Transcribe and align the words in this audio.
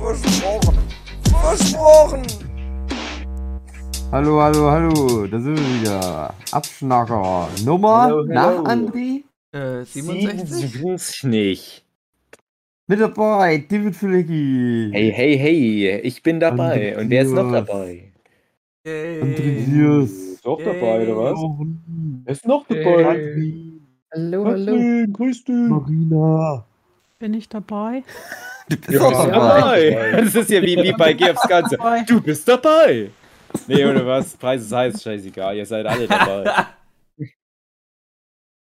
Versprochen. 0.00 0.78
Versprochen. 1.42 2.22
Hallo, 4.10 4.40
hallo, 4.40 4.70
hallo, 4.70 5.26
da 5.26 5.38
sind 5.38 5.56
wir 5.58 5.80
wieder. 5.80 6.34
Abschnacker. 6.52 7.48
Nummer 7.64 8.02
Hallo, 8.02 8.24
nach 8.24 8.46
hallo. 8.46 8.64
André. 8.64 9.22
Äh, 9.52 9.84
67? 9.84 10.70
67 10.72 11.24
nicht. 11.24 11.84
Mit 12.86 13.00
dabei, 13.00 13.58
David 13.58 13.94
Filecki. 13.94 14.90
Hey, 14.92 15.12
hey, 15.12 15.38
hey, 15.38 16.00
ich 16.00 16.22
bin 16.22 16.40
dabei. 16.40 16.96
Und 16.98 17.10
wer 17.10 17.22
ist 17.22 17.32
noch 17.32 17.52
dabei? 17.52 18.10
Yay. 18.86 19.20
Andreas. 19.20 20.10
Ist 20.10 20.46
doch 20.46 20.58
dabei, 20.58 21.02
oder 21.06 21.16
was? 21.18 21.38
Wer 22.24 22.32
ist 22.32 22.46
noch 22.46 22.66
dabei? 22.66 23.02
Katrin, 23.02 23.86
Hallo, 24.12 24.44
hallo. 24.46 25.06
Grüß 25.12 25.44
dich. 25.44 25.54
Marina. 25.54 26.64
Bin 27.18 27.34
ich 27.34 27.48
dabei? 27.50 28.02
Du 28.70 28.76
bist 28.76 28.86
bist 28.88 29.02
dabei. 29.02 29.90
dabei. 29.90 30.20
Das 30.22 30.34
ist 30.34 30.50
ja 30.50 30.62
wie, 30.62 30.76
wie 30.76 30.92
bei 30.92 31.12
Gerbs 31.12 31.42
Ganze. 31.48 31.76
Du 32.06 32.20
bist 32.20 32.46
dabei. 32.48 33.10
Nee, 33.66 33.84
oder 33.84 34.06
was? 34.06 34.36
Preis 34.36 34.62
ist 34.62 34.72
heiß, 34.72 35.02
scheißegal. 35.02 35.56
Ihr 35.56 35.66
seid 35.66 35.86
alle 35.86 36.06
dabei. 36.06 36.66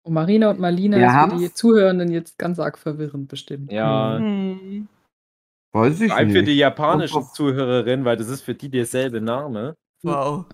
Und 0.05 0.13
Marina 0.15 0.49
und 0.49 0.59
Marlina 0.59 0.97
Wir 0.97 1.07
ist 1.07 1.13
für 1.13 1.37
die. 1.39 1.53
Zuhörenden 1.53 2.11
jetzt 2.11 2.37
ganz 2.37 2.59
arg 2.59 2.77
verwirrend 2.77 3.29
bestimmt. 3.29 3.71
Ja. 3.71 4.17
Hm. 4.17 4.89
Weiß 5.71 6.01
ich 6.01 6.09
Vor 6.09 6.17
allem 6.17 6.31
für 6.31 6.43
die 6.43 6.51
nicht. 6.51 6.59
japanischen 6.59 7.13
Kommt 7.13 7.33
Zuhörerin, 7.35 8.03
weil 8.03 8.17
das 8.17 8.27
ist 8.27 8.41
für 8.41 8.53
die 8.53 8.67
derselbe 8.67 9.21
Name. 9.21 9.75
Wow. 10.03 10.45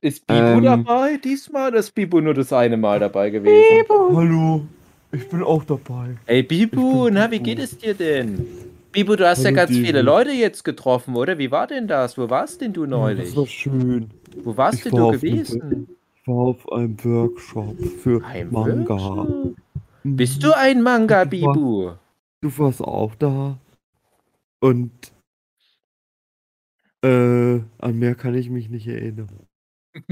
Ist 0.00 0.26
Bibu 0.26 0.40
Ähm. 0.40 0.64
dabei 0.64 1.18
diesmal? 1.18 1.68
Oder 1.68 1.80
ist 1.80 1.94
Bibu 1.94 2.20
nur 2.22 2.32
das 2.32 2.54
eine 2.54 2.78
Mal 2.78 3.00
dabei 3.00 3.28
gewesen? 3.28 3.84
Hallo, 3.88 4.66
ich 5.12 5.28
bin 5.28 5.42
auch 5.42 5.62
dabei. 5.64 6.16
Ey, 6.24 6.42
Bibu, 6.42 7.10
na, 7.10 7.26
wie 7.30 7.32
Bibu. 7.38 7.44
geht 7.44 7.58
es 7.58 7.76
dir 7.76 7.92
denn? 7.92 8.46
Bibu, 8.92 9.14
du 9.16 9.28
hast 9.28 9.44
ja 9.44 9.50
ganz 9.52 9.70
viele 9.70 10.02
Leute 10.02 10.30
jetzt 10.32 10.64
getroffen, 10.64 11.14
oder? 11.14 11.38
Wie 11.38 11.50
war 11.50 11.66
denn 11.66 11.86
das? 11.86 12.18
Wo 12.18 12.28
warst 12.28 12.60
denn 12.60 12.72
du 12.72 12.86
neulich? 12.86 13.28
Das 13.28 13.36
war 13.36 13.46
schön. 13.46 14.10
Wo 14.42 14.56
warst 14.56 14.78
ich 14.78 14.84
denn 14.84 14.92
war 14.94 15.12
du 15.12 15.18
gewesen? 15.18 15.96
Ich 16.20 16.26
war 16.28 16.36
auf 16.36 16.72
einem 16.72 17.02
Workshop 17.04 17.76
für 18.02 18.24
Ein 18.24 18.50
Manga. 18.50 18.94
Workshop? 18.94 19.56
Mhm. 20.04 20.16
Bist 20.16 20.42
du 20.42 20.52
ein 20.56 20.82
Manga, 20.82 21.18
war- 21.18 21.26
Bibu? 21.26 21.92
Du 22.40 22.58
warst 22.58 22.80
auch 22.80 23.14
da. 23.16 23.58
Und 24.60 24.90
äh, 27.02 27.60
an 27.78 27.98
mehr 27.98 28.14
kann 28.14 28.34
ich 28.34 28.50
mich 28.50 28.68
nicht 28.70 28.86
erinnern. 28.86 29.28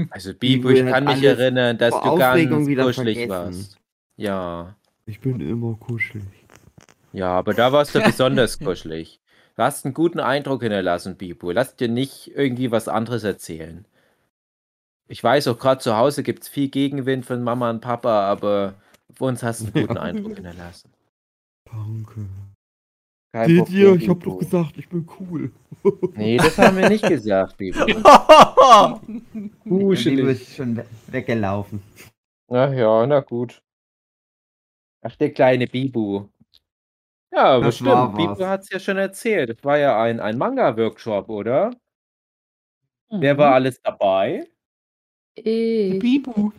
Also, 0.09 0.33
Bibu, 0.33 0.69
ich 0.69 0.85
kann 0.85 1.05
mich 1.05 1.23
erinnern, 1.23 1.77
dass 1.77 1.91
du 1.93 1.99
Aufregung 1.99 2.65
ganz 2.65 2.85
kuschelig 2.87 3.17
vergessen. 3.17 3.29
warst. 3.29 3.77
Ja. 4.17 4.75
Ich 5.05 5.19
bin 5.19 5.39
immer 5.41 5.75
kuschelig. 5.75 6.38
Ja, 7.13 7.31
aber 7.31 7.53
da 7.53 7.71
warst 7.71 7.95
du 7.95 8.01
besonders 8.03 8.59
kuschelig. 8.59 9.19
Du 9.55 9.63
hast 9.63 9.85
einen 9.85 9.93
guten 9.93 10.19
Eindruck 10.19 10.61
hinterlassen, 10.61 11.17
Bibu. 11.17 11.51
Lass 11.51 11.75
dir 11.75 11.89
nicht 11.89 12.31
irgendwie 12.33 12.71
was 12.71 12.87
anderes 12.87 13.23
erzählen. 13.23 13.85
Ich 15.07 15.23
weiß 15.23 15.47
auch, 15.47 15.57
gerade 15.57 15.81
zu 15.81 15.97
Hause 15.97 16.23
gibt 16.23 16.43
es 16.43 16.49
viel 16.49 16.69
Gegenwind 16.69 17.25
von 17.25 17.43
Mama 17.43 17.69
und 17.69 17.81
Papa, 17.81 18.29
aber 18.29 18.75
für 19.11 19.25
uns 19.25 19.41
hast 19.43 19.61
du 19.61 19.65
einen 19.65 19.87
guten 19.87 19.95
Ja. 19.95 20.01
Eindruck 20.03 20.35
hinterlassen. 20.35 20.93
Danke. 21.65 22.27
Kein 23.33 23.47
Seht 23.49 23.57
Problem, 23.59 23.87
ihr, 23.87 23.95
ich 23.95 24.09
hab 24.09 24.23
doch 24.23 24.37
gesagt, 24.37 24.77
ich 24.77 24.87
bin 24.89 25.07
cool. 25.19 25.51
Nee, 26.15 26.37
das 26.37 26.57
haben 26.57 26.77
wir 26.77 26.89
nicht 26.89 27.07
gesagt, 27.07 27.57
Bibu. 27.57 27.85
Bibu 29.63 29.91
ist 29.91 30.55
schon 30.55 30.77
we 30.77 30.85
weggelaufen. 31.07 31.81
Ach 32.49 32.71
ja, 32.71 33.05
na 33.05 33.19
gut. 33.19 33.61
Ach, 35.01 35.15
der 35.15 35.31
kleine 35.33 35.67
Bibu. 35.67 36.27
Ja, 37.31 37.59
Das 37.59 37.75
stimmt, 37.75 37.89
war 37.91 38.13
Bibu 38.15 38.39
was. 38.39 38.47
hat 38.47 38.61
es 38.61 38.69
ja 38.69 38.79
schon 38.79 38.97
erzählt. 38.97 39.49
Es 39.51 39.63
war 39.63 39.77
ja 39.77 40.01
ein, 40.01 40.19
ein 40.19 40.37
Manga-Workshop, 40.37 41.29
oder? 41.29 41.71
Wer 43.11 43.33
Mhm. 43.33 43.37
war 43.37 43.53
alles 43.55 43.81
dabei? 43.81 44.47
Ich, 45.35 45.99
Bibu. 45.99 46.51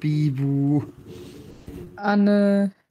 Bibu. 0.00 0.82
Anne, 1.96 2.72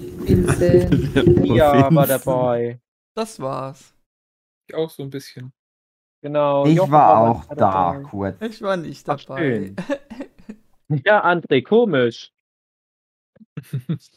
Vincent. 0.00 1.46
Ja, 1.46 1.94
war 1.94 2.06
dabei. 2.06 2.80
Das 3.14 3.38
war's. 3.40 3.94
Ich 4.68 4.74
auch 4.74 4.90
so 4.90 5.02
ein 5.04 5.10
bisschen. 5.10 5.52
Genau. 6.22 6.66
Ich 6.66 6.76
Jochen 6.76 6.92
war 6.92 7.30
auch 7.30 7.44
da, 7.46 7.54
dabei. 7.54 8.02
kurz. 8.08 8.40
Ich 8.42 8.62
war 8.62 8.76
nicht 8.76 9.08
Ach, 9.08 9.22
dabei. 9.24 9.38
schön. 9.40 9.76
Ja, 11.06 11.24
André, 11.24 11.62
komisch. 11.62 12.30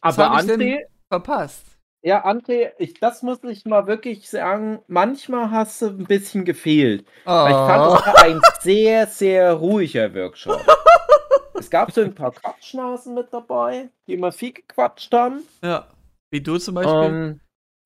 Aber 0.01 0.29
hab 0.31 0.41
ich 0.41 0.47
denn- 0.47 0.59
André, 0.61 0.85
Verpasst. 1.07 1.74
Ja, 2.05 2.23
André, 2.23 2.73
ich, 2.77 2.93
das 2.99 3.23
muss 3.23 3.43
ich 3.43 3.65
mal 3.65 3.87
wirklich 3.87 4.29
sagen, 4.29 4.79
manchmal 4.87 5.49
hast 5.49 5.81
du 5.81 5.87
ein 5.87 6.05
bisschen 6.05 6.45
gefehlt. 6.45 7.03
Weil 7.25 7.49
ich 7.51 7.57
fand, 7.57 7.83
Oh. 7.83 7.95
das 7.95 8.05
war 8.05 8.23
ein 8.23 8.39
sehr, 8.61 9.07
sehr 9.07 9.53
ruhiger 9.53 10.13
Workshop. 10.13 10.61
es 11.55 11.67
gab 11.71 11.91
so 11.91 12.01
ein 12.01 12.13
paar 12.13 12.31
Quatschnasen 12.31 13.15
mit 13.15 13.33
dabei, 13.33 13.89
die 14.05 14.13
immer 14.13 14.31
viel 14.31 14.53
gequatscht 14.53 15.11
haben. 15.13 15.41
Ja. 15.63 15.87
Wie 16.29 16.41
du 16.41 16.59
zum 16.59 16.75
Beispiel. 16.75 16.93
Ähm, 17.03 17.39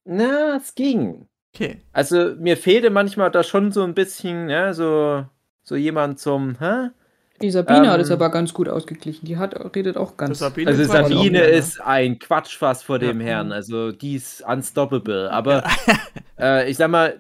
na, 0.04 0.58
es 0.58 0.76
ging. 0.76 1.28
okay. 1.56 1.82
Also 1.94 2.36
mir 2.36 2.58
fehlte 2.58 2.90
manchmal 2.90 3.32
da 3.32 3.42
schon 3.44 3.72
so 3.72 3.84
ein 3.84 3.94
bisschen, 3.94 4.50
ja, 4.50 4.74
so, 4.74 5.26
so 5.64 5.78
jemand 5.78 6.20
zum, 6.20 6.60
hä? 6.60 6.90
Die 7.42 7.52
Sabine 7.52 7.90
hat 7.90 8.02
es 8.02 8.10
Ähm, 8.10 8.16
aber 8.16 8.30
ganz 8.30 8.54
gut 8.54 8.68
ausgeglichen. 8.70 9.26
Die 9.26 9.38
hat, 9.38 9.56
redet 9.76 9.98
auch 9.98 10.18
ganz. 10.18 10.40
Sabine 10.40 10.70
Also 10.72 10.84
Sabine 10.84 11.42
ist 11.44 11.82
ein 11.82 12.20
Quatschfass 12.20 12.84
vor 12.84 13.00
dem 13.00 13.22
Ja. 13.22 13.28
Herrn. 13.28 13.52
Also 13.52 13.92
die 13.92 14.16
ist 14.16 14.44
unstoppable. 14.46 15.32
Aber 15.32 15.64
äh, 16.40 16.70
ich 16.70 16.78
sag 16.78 16.90
mal, 16.90 17.18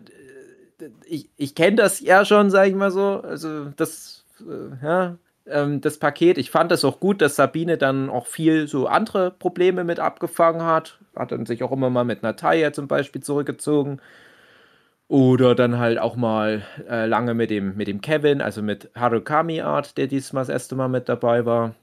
ich, 1.05 1.29
ich 1.37 1.55
kenne 1.55 1.77
das 1.77 1.99
ja 1.99 2.25
schon, 2.25 2.49
sag 2.49 2.67
ich 2.67 2.75
mal 2.75 2.91
so. 2.91 3.21
Also 3.21 3.65
das, 3.75 4.25
äh, 4.41 4.85
ja, 4.85 5.17
ähm, 5.47 5.81
das 5.81 5.97
Paket. 5.97 6.37
Ich 6.37 6.51
fand 6.51 6.71
das 6.71 6.85
auch 6.85 6.99
gut, 6.99 7.21
dass 7.21 7.35
Sabine 7.35 7.77
dann 7.77 8.09
auch 8.09 8.27
viel 8.27 8.67
so 8.67 8.87
andere 8.87 9.31
Probleme 9.31 9.83
mit 9.83 9.99
abgefangen 9.99 10.63
hat. 10.63 10.99
Hat 11.15 11.31
dann 11.31 11.45
sich 11.45 11.63
auch 11.63 11.71
immer 11.71 11.89
mal 11.89 12.03
mit 12.05 12.23
Natalia 12.23 12.73
zum 12.73 12.87
Beispiel 12.87 13.21
zurückgezogen. 13.21 13.99
Oder 15.09 15.55
dann 15.55 15.79
halt 15.79 15.97
auch 15.97 16.15
mal 16.15 16.61
äh, 16.87 17.07
lange 17.07 17.33
mit 17.33 17.49
dem, 17.49 17.75
mit 17.75 17.87
dem 17.87 17.99
Kevin, 17.99 18.41
also 18.41 18.61
mit 18.61 18.91
Harukami 18.95 19.59
Art, 19.61 19.97
der 19.97 20.05
diesmal 20.05 20.41
das 20.41 20.49
erste 20.49 20.75
Mal 20.75 20.87
mit 20.87 21.09
dabei 21.09 21.47
war. 21.47 21.73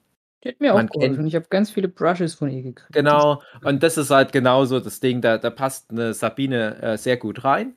Die 0.44 0.50
hat 0.50 0.60
mir 0.60 0.72
Man 0.72 0.88
auch 0.88 0.92
geholfen. 0.92 1.26
Ich 1.26 1.34
habe 1.34 1.46
ganz 1.50 1.70
viele 1.72 1.88
Brushes 1.88 2.34
von 2.34 2.48
ihr 2.48 2.62
gekriegt. 2.62 2.92
Genau, 2.92 3.42
und 3.64 3.82
das 3.82 3.98
ist 3.98 4.10
halt 4.10 4.30
genauso 4.30 4.78
das 4.78 5.00
Ding, 5.00 5.20
da, 5.22 5.38
da 5.38 5.50
passt 5.50 5.90
eine 5.90 6.14
Sabine 6.14 6.80
äh, 6.80 6.96
sehr 6.96 7.16
gut 7.16 7.42
rein. 7.42 7.74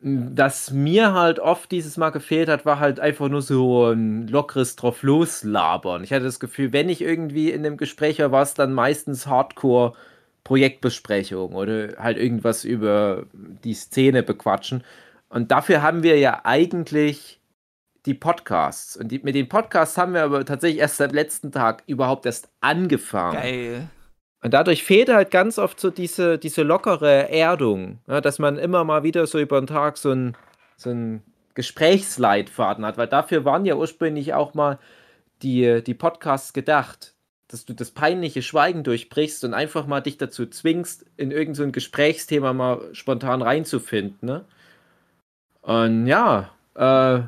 Das 0.00 0.70
mir 0.70 1.12
halt 1.12 1.40
oft 1.40 1.72
dieses 1.72 1.96
Mal 1.96 2.10
gefehlt 2.10 2.48
hat, 2.48 2.64
war 2.64 2.78
halt 2.78 3.00
einfach 3.00 3.28
nur 3.28 3.42
so 3.42 3.86
ein 3.86 4.28
lockeres 4.28 4.76
drauf 4.76 5.02
loslabern. 5.02 6.04
Ich 6.04 6.12
hatte 6.12 6.24
das 6.24 6.38
Gefühl, 6.38 6.72
wenn 6.72 6.88
ich 6.88 7.02
irgendwie 7.02 7.50
in 7.50 7.64
dem 7.64 7.76
Gespräch 7.76 8.20
war, 8.20 8.30
war 8.30 8.42
es 8.42 8.54
dann 8.54 8.72
meistens 8.72 9.26
Hardcore 9.26 9.94
Projektbesprechung 10.48 11.54
oder 11.54 11.98
halt 11.98 12.16
irgendwas 12.16 12.64
über 12.64 13.26
die 13.34 13.74
Szene 13.74 14.22
bequatschen. 14.22 14.82
Und 15.28 15.50
dafür 15.50 15.82
haben 15.82 16.02
wir 16.02 16.18
ja 16.18 16.40
eigentlich 16.44 17.38
die 18.06 18.14
Podcasts. 18.14 18.96
Und 18.96 19.08
die, 19.12 19.18
mit 19.18 19.34
den 19.34 19.50
Podcasts 19.50 19.98
haben 19.98 20.14
wir 20.14 20.22
aber 20.22 20.46
tatsächlich 20.46 20.80
erst 20.80 20.96
seit 20.96 21.12
letzten 21.12 21.52
Tag 21.52 21.82
überhaupt 21.86 22.24
erst 22.24 22.48
angefangen. 22.62 23.34
Geil. 23.34 23.90
Und 24.40 24.54
dadurch 24.54 24.84
fehlt 24.84 25.10
halt 25.10 25.30
ganz 25.30 25.58
oft 25.58 25.78
so 25.78 25.90
diese, 25.90 26.38
diese 26.38 26.62
lockere 26.62 27.28
Erdung, 27.28 27.98
ja, 28.06 28.22
dass 28.22 28.38
man 28.38 28.56
immer 28.56 28.84
mal 28.84 29.02
wieder 29.02 29.26
so 29.26 29.38
über 29.38 29.60
den 29.60 29.66
Tag 29.66 29.98
so 29.98 30.12
ein, 30.12 30.34
so 30.78 30.88
ein 30.88 31.22
Gesprächsleitfaden 31.52 32.86
hat, 32.86 32.96
weil 32.96 33.08
dafür 33.08 33.44
waren 33.44 33.66
ja 33.66 33.74
ursprünglich 33.74 34.32
auch 34.32 34.54
mal 34.54 34.78
die, 35.42 35.82
die 35.82 35.94
Podcasts 35.94 36.54
gedacht, 36.54 37.12
dass 37.48 37.64
du 37.64 37.74
das 37.74 37.90
peinliche 37.90 38.42
Schweigen 38.42 38.84
durchbrichst 38.84 39.42
und 39.44 39.54
einfach 39.54 39.86
mal 39.86 40.00
dich 40.00 40.18
dazu 40.18 40.46
zwingst, 40.46 41.06
in 41.16 41.30
irgendein 41.30 41.54
so 41.54 41.62
ein 41.64 41.72
Gesprächsthema 41.72 42.52
mal 42.52 42.94
spontan 42.94 43.42
reinzufinden. 43.42 44.26
Ne? 44.26 44.44
Und 45.62 46.06
ja, 46.06 46.50
äh, 46.74 47.20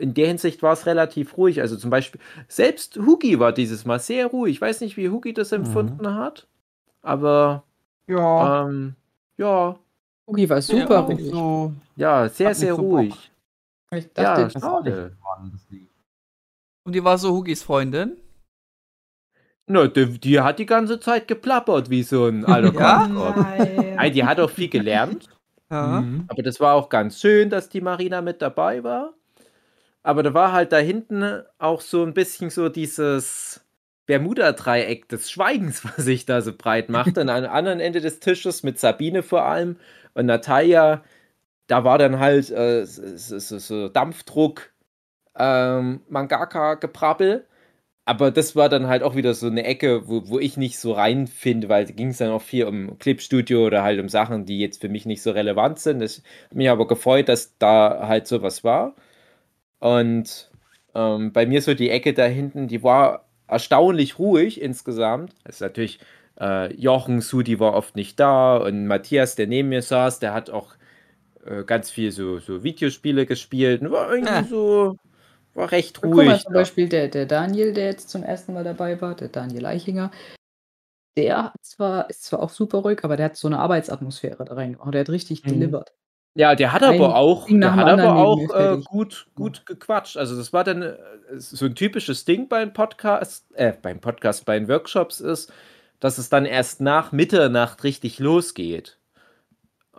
in 0.00 0.14
der 0.14 0.28
Hinsicht 0.28 0.62
war 0.62 0.72
es 0.72 0.86
relativ 0.86 1.36
ruhig. 1.36 1.60
Also 1.60 1.76
zum 1.76 1.90
Beispiel, 1.90 2.20
selbst 2.48 2.96
Hugi 2.96 3.38
war 3.38 3.52
dieses 3.52 3.84
Mal 3.84 3.98
sehr 3.98 4.28
ruhig. 4.28 4.54
Ich 4.54 4.60
weiß 4.60 4.80
nicht, 4.80 4.96
wie 4.96 5.10
Hugi 5.10 5.34
das 5.34 5.52
empfunden 5.52 6.14
hat, 6.14 6.46
aber 7.02 7.64
Ja. 8.06 8.66
ähm, 8.68 8.94
ja, 9.36 9.78
Hugi 10.26 10.48
war 10.48 10.62
super 10.62 10.94
Ja. 10.94 11.00
ruhig. 11.00 11.30
So, 11.30 11.72
Ja, 11.96 12.28
sehr, 12.28 12.54
sehr 12.54 12.74
so 12.74 12.82
ruhig. 12.82 13.10
Bock. 13.90 13.98
Ich 13.98 14.04
Ja, 14.16 14.36
dachte, 14.36 14.54
das 14.54 14.62
war 14.62 14.82
nicht 14.82 14.90
schade. 14.94 15.16
dran, 15.22 15.50
das 15.52 15.68
Lied. 15.70 15.90
Und 16.84 16.94
die 16.94 17.04
war 17.04 17.18
so 17.18 17.32
Hugis 17.32 17.62
Freundin. 17.62 18.16
Na, 19.66 19.86
die, 19.86 20.18
die 20.18 20.40
hat 20.40 20.58
die 20.58 20.66
ganze 20.66 20.98
Zeit 21.00 21.28
geplappert 21.28 21.90
wie 21.90 22.02
so 22.02 22.26
ein 22.26 22.44
alter 22.46 22.74
Ja? 22.74 23.06
Nein. 23.08 23.94
Nein, 23.96 24.12
die 24.12 24.24
hat 24.24 24.40
auch 24.40 24.50
viel 24.50 24.68
gelernt. 24.68 25.28
Ja. 25.70 26.00
Mhm. 26.00 26.24
Aber 26.28 26.42
das 26.42 26.60
war 26.60 26.74
auch 26.74 26.88
ganz 26.88 27.20
schön, 27.20 27.50
dass 27.50 27.68
die 27.68 27.80
Marina 27.80 28.22
mit 28.22 28.42
dabei 28.42 28.82
war. 28.82 29.14
Aber 30.02 30.22
da 30.22 30.34
war 30.34 30.52
halt 30.52 30.72
da 30.72 30.78
hinten 30.78 31.42
auch 31.58 31.80
so 31.80 32.02
ein 32.02 32.14
bisschen 32.14 32.50
so 32.50 32.68
dieses 32.68 33.60
Bermuda-Dreieck 34.06 35.08
des 35.08 35.30
Schweigens, 35.30 35.84
was 35.84 36.04
sich 36.04 36.26
da 36.26 36.40
so 36.40 36.52
breit 36.52 36.88
macht. 36.88 37.16
Und 37.18 37.28
am 37.28 37.44
anderen 37.44 37.80
Ende 37.80 38.00
des 38.00 38.20
Tisches 38.20 38.62
mit 38.62 38.78
Sabine 38.80 39.22
vor 39.22 39.44
allem 39.44 39.76
und 40.14 40.26
Natalia, 40.26 41.04
da 41.68 41.84
war 41.84 41.98
dann 41.98 42.18
halt 42.18 42.50
äh, 42.50 42.84
so, 42.84 43.38
so, 43.38 43.58
so 43.58 43.88
Dampfdruck, 43.88 44.72
ähm, 45.36 46.00
Mangaka-Geprabbel. 46.08 47.46
Aber 48.10 48.32
das 48.32 48.56
war 48.56 48.68
dann 48.68 48.88
halt 48.88 49.02
auch 49.04 49.14
wieder 49.14 49.34
so 49.34 49.46
eine 49.46 49.62
Ecke, 49.64 50.08
wo, 50.08 50.28
wo 50.28 50.38
ich 50.40 50.56
nicht 50.56 50.78
so 50.80 50.92
reinfinde, 50.92 51.68
weil 51.68 51.84
ging 51.86 52.08
es 52.08 52.18
dann 52.18 52.30
auch 52.30 52.42
viel 52.42 52.64
um 52.64 52.98
Clipstudio 52.98 53.64
oder 53.66 53.82
halt 53.84 54.00
um 54.00 54.08
Sachen, 54.08 54.46
die 54.46 54.58
jetzt 54.58 54.80
für 54.80 54.88
mich 54.88 55.06
nicht 55.06 55.22
so 55.22 55.30
relevant 55.30 55.78
sind. 55.78 56.00
Das 56.00 56.22
hat 56.48 56.54
mich 56.56 56.68
aber 56.70 56.88
gefreut, 56.88 57.28
dass 57.28 57.56
da 57.58 58.08
halt 58.08 58.26
sowas 58.26 58.64
war. 58.64 58.96
Und 59.80 60.50
ähm, 60.94 61.32
bei 61.32 61.46
mir 61.46 61.62
so 61.62 61.74
die 61.74 61.90
Ecke 61.90 62.14
da 62.14 62.26
hinten, 62.26 62.68
die 62.68 62.82
war 62.82 63.26
erstaunlich 63.48 64.18
ruhig 64.18 64.60
insgesamt. 64.62 65.34
Es 65.44 65.56
ist 65.56 65.60
natürlich 65.62 66.00
äh, 66.40 66.74
Jochen, 66.74 67.20
Sudi 67.22 67.60
war 67.60 67.74
oft 67.74 67.96
nicht 67.96 68.20
da 68.20 68.56
und 68.58 68.86
Matthias, 68.88 69.36
der 69.36 69.46
neben 69.48 69.70
mir 69.70 69.82
saß, 69.82 70.20
der 70.20 70.34
hat 70.34 70.50
auch 70.50 70.74
äh, 71.44 71.64
ganz 71.64 71.90
viel 71.90 72.12
so, 72.12 72.38
so 72.38 72.62
Videospiele 72.64 73.26
gespielt 73.26 73.82
und 73.82 73.90
war 73.92 74.12
irgendwie 74.12 74.42
Ah. 74.42 74.44
so, 74.44 74.96
war 75.60 75.70
recht 75.72 76.00
Guck 76.02 76.14
mal, 76.14 76.28
ruhig. 76.28 76.42
zum 76.42 76.52
Beispiel 76.52 76.88
der, 76.88 77.08
der 77.08 77.26
Daniel, 77.26 77.72
der 77.72 77.86
jetzt 77.86 78.10
zum 78.10 78.22
ersten 78.22 78.52
Mal 78.54 78.64
dabei 78.64 79.00
war, 79.00 79.14
der 79.14 79.28
Daniel 79.28 79.66
Eichinger, 79.66 80.10
der 81.16 81.52
zwar, 81.62 82.08
ist 82.10 82.24
zwar 82.24 82.40
auch 82.42 82.50
super 82.50 82.78
ruhig, 82.78 83.00
aber 83.04 83.16
der 83.16 83.26
hat 83.26 83.36
so 83.36 83.48
eine 83.48 83.58
Arbeitsatmosphäre 83.58 84.44
da 84.44 84.54
reingemacht. 84.54 84.94
Der 84.94 85.00
hat 85.02 85.10
richtig 85.10 85.44
Mhm. 85.44 85.48
delivered. 85.50 85.92
Ja, 86.36 86.54
der 86.54 86.72
hat 86.72 86.84
Ein 86.84 86.94
aber 86.94 87.16
auch, 87.16 87.48
der 87.48 87.74
hat 87.74 87.88
aber 87.88 88.14
auch 88.16 88.54
äh, 88.54 88.78
gut, 88.84 89.26
gut 89.34 89.66
gequatscht. 89.66 90.16
Also 90.16 90.36
das 90.36 90.52
war 90.52 90.62
dann 90.62 90.82
äh, 90.82 90.96
so 91.36 91.66
ein 91.66 91.74
typisches 91.74 92.24
Ding 92.24 92.48
beim 92.48 92.72
Podcast, 92.72 93.46
äh, 93.54 93.72
beim 93.72 94.00
Podcast, 94.00 94.44
bei 94.46 94.56
den 94.56 94.68
Workshops 94.68 95.20
ist, 95.20 95.52
dass 95.98 96.18
es 96.18 96.28
dann 96.28 96.46
erst 96.46 96.80
nach 96.80 97.10
Mitternacht 97.10 97.82
richtig 97.82 98.20
losgeht. 98.20 98.99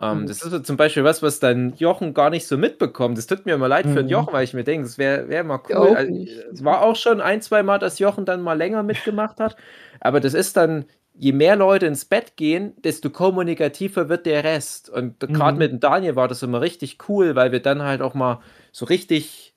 Ähm, 0.00 0.26
Mhm. 0.26 0.26
das 0.26 0.42
ist 0.42 0.66
zum 0.66 0.76
Beispiel 0.76 1.04
was, 1.04 1.22
was 1.22 1.38
dann 1.40 1.74
Jochen 1.76 2.14
gar 2.14 2.30
nicht 2.30 2.46
so 2.46 2.56
mitbekommt. 2.56 3.18
Das 3.18 3.26
tut 3.26 3.44
mir 3.46 3.54
immer 3.54 3.68
leid 3.68 3.90
für 3.90 4.02
den 4.02 4.08
Mhm. 4.08 4.10
Jochen, 4.10 4.32
weil 4.32 4.44
ich 4.44 4.54
mir 4.54 4.64
denke, 4.64 4.86
es 4.86 4.98
wäre 4.98 5.28
wär 5.28 5.44
mal 5.44 5.60
cool. 5.74 5.90
auch 5.90 5.96
Also, 5.96 6.12
es 6.52 6.64
war 6.64 6.82
auch 6.82 6.96
schon 6.96 7.20
ein, 7.20 7.42
zwei 7.42 7.62
Mal, 7.62 7.78
dass 7.78 7.98
Jochen 7.98 8.24
dann 8.24 8.42
mal 8.42 8.54
länger 8.56 8.82
mitgemacht 8.82 9.38
hat. 9.40 9.56
Aber 10.00 10.20
das 10.20 10.34
ist 10.34 10.56
dann, 10.56 10.86
je 11.14 11.32
mehr 11.32 11.56
Leute 11.56 11.86
ins 11.86 12.04
Bett 12.06 12.36
gehen, 12.36 12.74
desto 12.82 13.10
kommunikativer 13.10 14.08
wird 14.08 14.26
der 14.26 14.44
Rest. 14.44 14.88
Und 14.90 15.20
gerade 15.32 15.58
Mhm. 15.58 15.58
mit 15.58 15.70
dem 15.72 15.80
Daniel 15.80 16.16
war 16.16 16.28
das 16.28 16.42
immer 16.42 16.60
richtig 16.60 16.98
cool, 17.08 17.34
weil 17.36 17.52
wir 17.52 17.60
dann 17.60 17.82
halt 17.82 18.00
auch 18.02 18.14
mal 18.14 18.40
so 18.72 18.86
richtig 18.86 19.51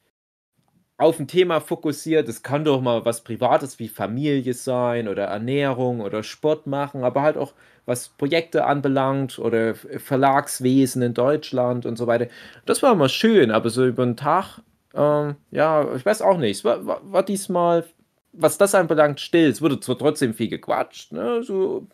auf 0.97 1.19
ein 1.19 1.27
Thema 1.27 1.59
fokussiert. 1.59 2.29
Es 2.29 2.43
kann 2.43 2.63
doch 2.63 2.81
mal 2.81 3.05
was 3.05 3.23
Privates 3.23 3.79
wie 3.79 3.87
Familie 3.89 4.53
sein 4.53 5.07
oder 5.07 5.25
Ernährung 5.25 6.01
oder 6.01 6.23
Sport 6.23 6.67
machen, 6.67 7.03
aber 7.03 7.21
halt 7.21 7.37
auch 7.37 7.53
was 7.85 8.09
Projekte 8.09 8.65
anbelangt 8.65 9.37
oder 9.39 9.75
Verlagswesen 9.75 11.01
in 11.01 11.13
Deutschland 11.13 11.85
und 11.85 11.97
so 11.97 12.07
weiter. 12.07 12.27
Das 12.65 12.81
war 12.81 12.93
immer 12.93 13.09
schön, 13.09 13.51
aber 13.51 13.69
so 13.69 13.85
über 13.85 14.05
den 14.05 14.17
Tag, 14.17 14.59
ähm, 14.95 15.35
ja, 15.51 15.93
ich 15.95 16.05
weiß 16.05 16.21
auch 16.21 16.37
nicht. 16.37 16.63
War, 16.63 16.85
war, 16.85 17.01
war 17.11 17.23
diesmal, 17.23 17.85
was 18.33 18.57
das 18.57 18.73
anbelangt, 18.75 19.19
still. 19.19 19.49
Es 19.49 19.61
wurde 19.61 19.79
zwar 19.79 19.97
trotzdem 19.97 20.33
viel 20.33 20.49
gequatscht, 20.49 21.11
ne, 21.11 21.43
so 21.43 21.87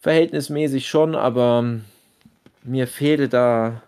verhältnismäßig 0.00 0.88
schon, 0.88 1.14
aber 1.14 1.60
ähm, 1.62 1.84
mir 2.62 2.86
fehlte 2.86 3.28
da 3.28 3.82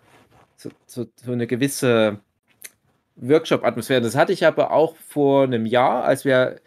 so, 0.57 0.69
so, 0.85 1.07
so 1.15 1.31
eine 1.31 1.47
gewisse 1.47 2.19
Workshop-Atmosphäre. 3.15 4.01
Das 4.01 4.15
hatte 4.15 4.33
ich 4.33 4.45
aber 4.45 4.71
auch 4.71 4.95
vor 4.95 5.43
einem 5.43 5.65
Jahr, 5.65 6.03
als 6.03 6.25
wir 6.25 6.59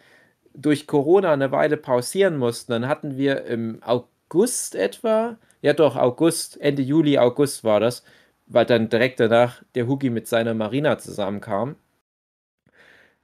durch 0.53 0.87
Corona 0.87 1.33
eine 1.33 1.51
Weile 1.51 1.77
pausieren 1.77 2.37
mussten. 2.37 2.71
Dann 2.71 2.87
hatten 2.87 3.17
wir 3.17 3.45
im 3.45 3.81
August 3.83 4.75
etwa, 4.75 5.37
ja 5.61 5.73
doch, 5.73 5.95
August, 5.95 6.59
Ende 6.61 6.81
Juli, 6.81 7.17
August 7.17 7.63
war 7.63 7.79
das, 7.79 8.03
weil 8.47 8.65
dann 8.65 8.89
direkt 8.89 9.19
danach 9.19 9.63
der 9.75 9.87
Hugi 9.87 10.09
mit 10.09 10.27
seiner 10.27 10.53
Marina 10.53 10.97
zusammenkam. 10.97 11.75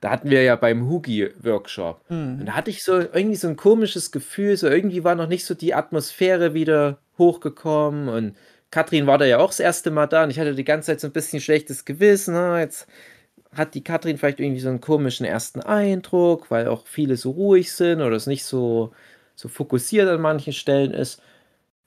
Da 0.02 0.10
hatten 0.10 0.32
wir 0.32 0.42
ja 0.42 0.56
beim 0.56 0.90
Hugi-Workshop. 0.90 2.02
Und 2.10 2.40
Hm. 2.40 2.46
da 2.48 2.54
hatte 2.56 2.72
ich 2.72 2.84
so 2.84 2.98
irgendwie 3.00 3.36
so 3.36 3.48
ein 3.48 3.56
komisches 3.56 4.12
Gefühl, 4.12 4.58
so 4.58 4.68
irgendwie 4.68 5.04
war 5.04 5.14
noch 5.16 5.28
nicht 5.28 5.46
so 5.46 5.54
die 5.54 5.76
Atmosphäre 5.76 6.54
wieder 6.56 6.98
hochgekommen 7.20 8.10
und 8.10 8.36
Katrin 8.72 9.08
war 9.08 9.18
da 9.18 9.26
ja 9.26 9.40
auch 9.40 9.50
das 9.50 9.60
erste 9.60 9.92
Mal 9.92 10.08
da 10.08 10.24
und 10.24 10.32
ich 10.32 10.40
hatte 10.40 10.56
die 10.56 10.64
ganze 10.64 10.88
Zeit 10.88 11.02
so 11.02 11.08
ein 11.08 11.14
bisschen 11.14 11.42
schlechtes 11.42 11.86
Gewissen. 11.86 12.34
Na, 12.34 12.60
jetzt 12.60 12.88
hat 13.54 13.76
die 13.76 13.84
Katrin 13.84 14.18
vielleicht 14.18 14.40
irgendwie 14.40 14.62
so 14.62 14.70
einen 14.70 14.82
komischen 14.82 15.26
ersten 15.26 15.62
Eindruck, 15.62 16.50
weil 16.52 16.68
auch 16.68 16.88
viele 16.88 17.18
so 17.18 17.32
ruhig 17.32 17.74
sind 17.74 18.02
oder 18.02 18.16
es 18.16 18.28
nicht 18.28 18.46
so, 18.46 18.94
so 19.36 19.50
fokussiert 19.50 20.10
an 20.10 20.22
manchen 20.22 20.54
Stellen 20.54 20.92
ist. 20.92 21.22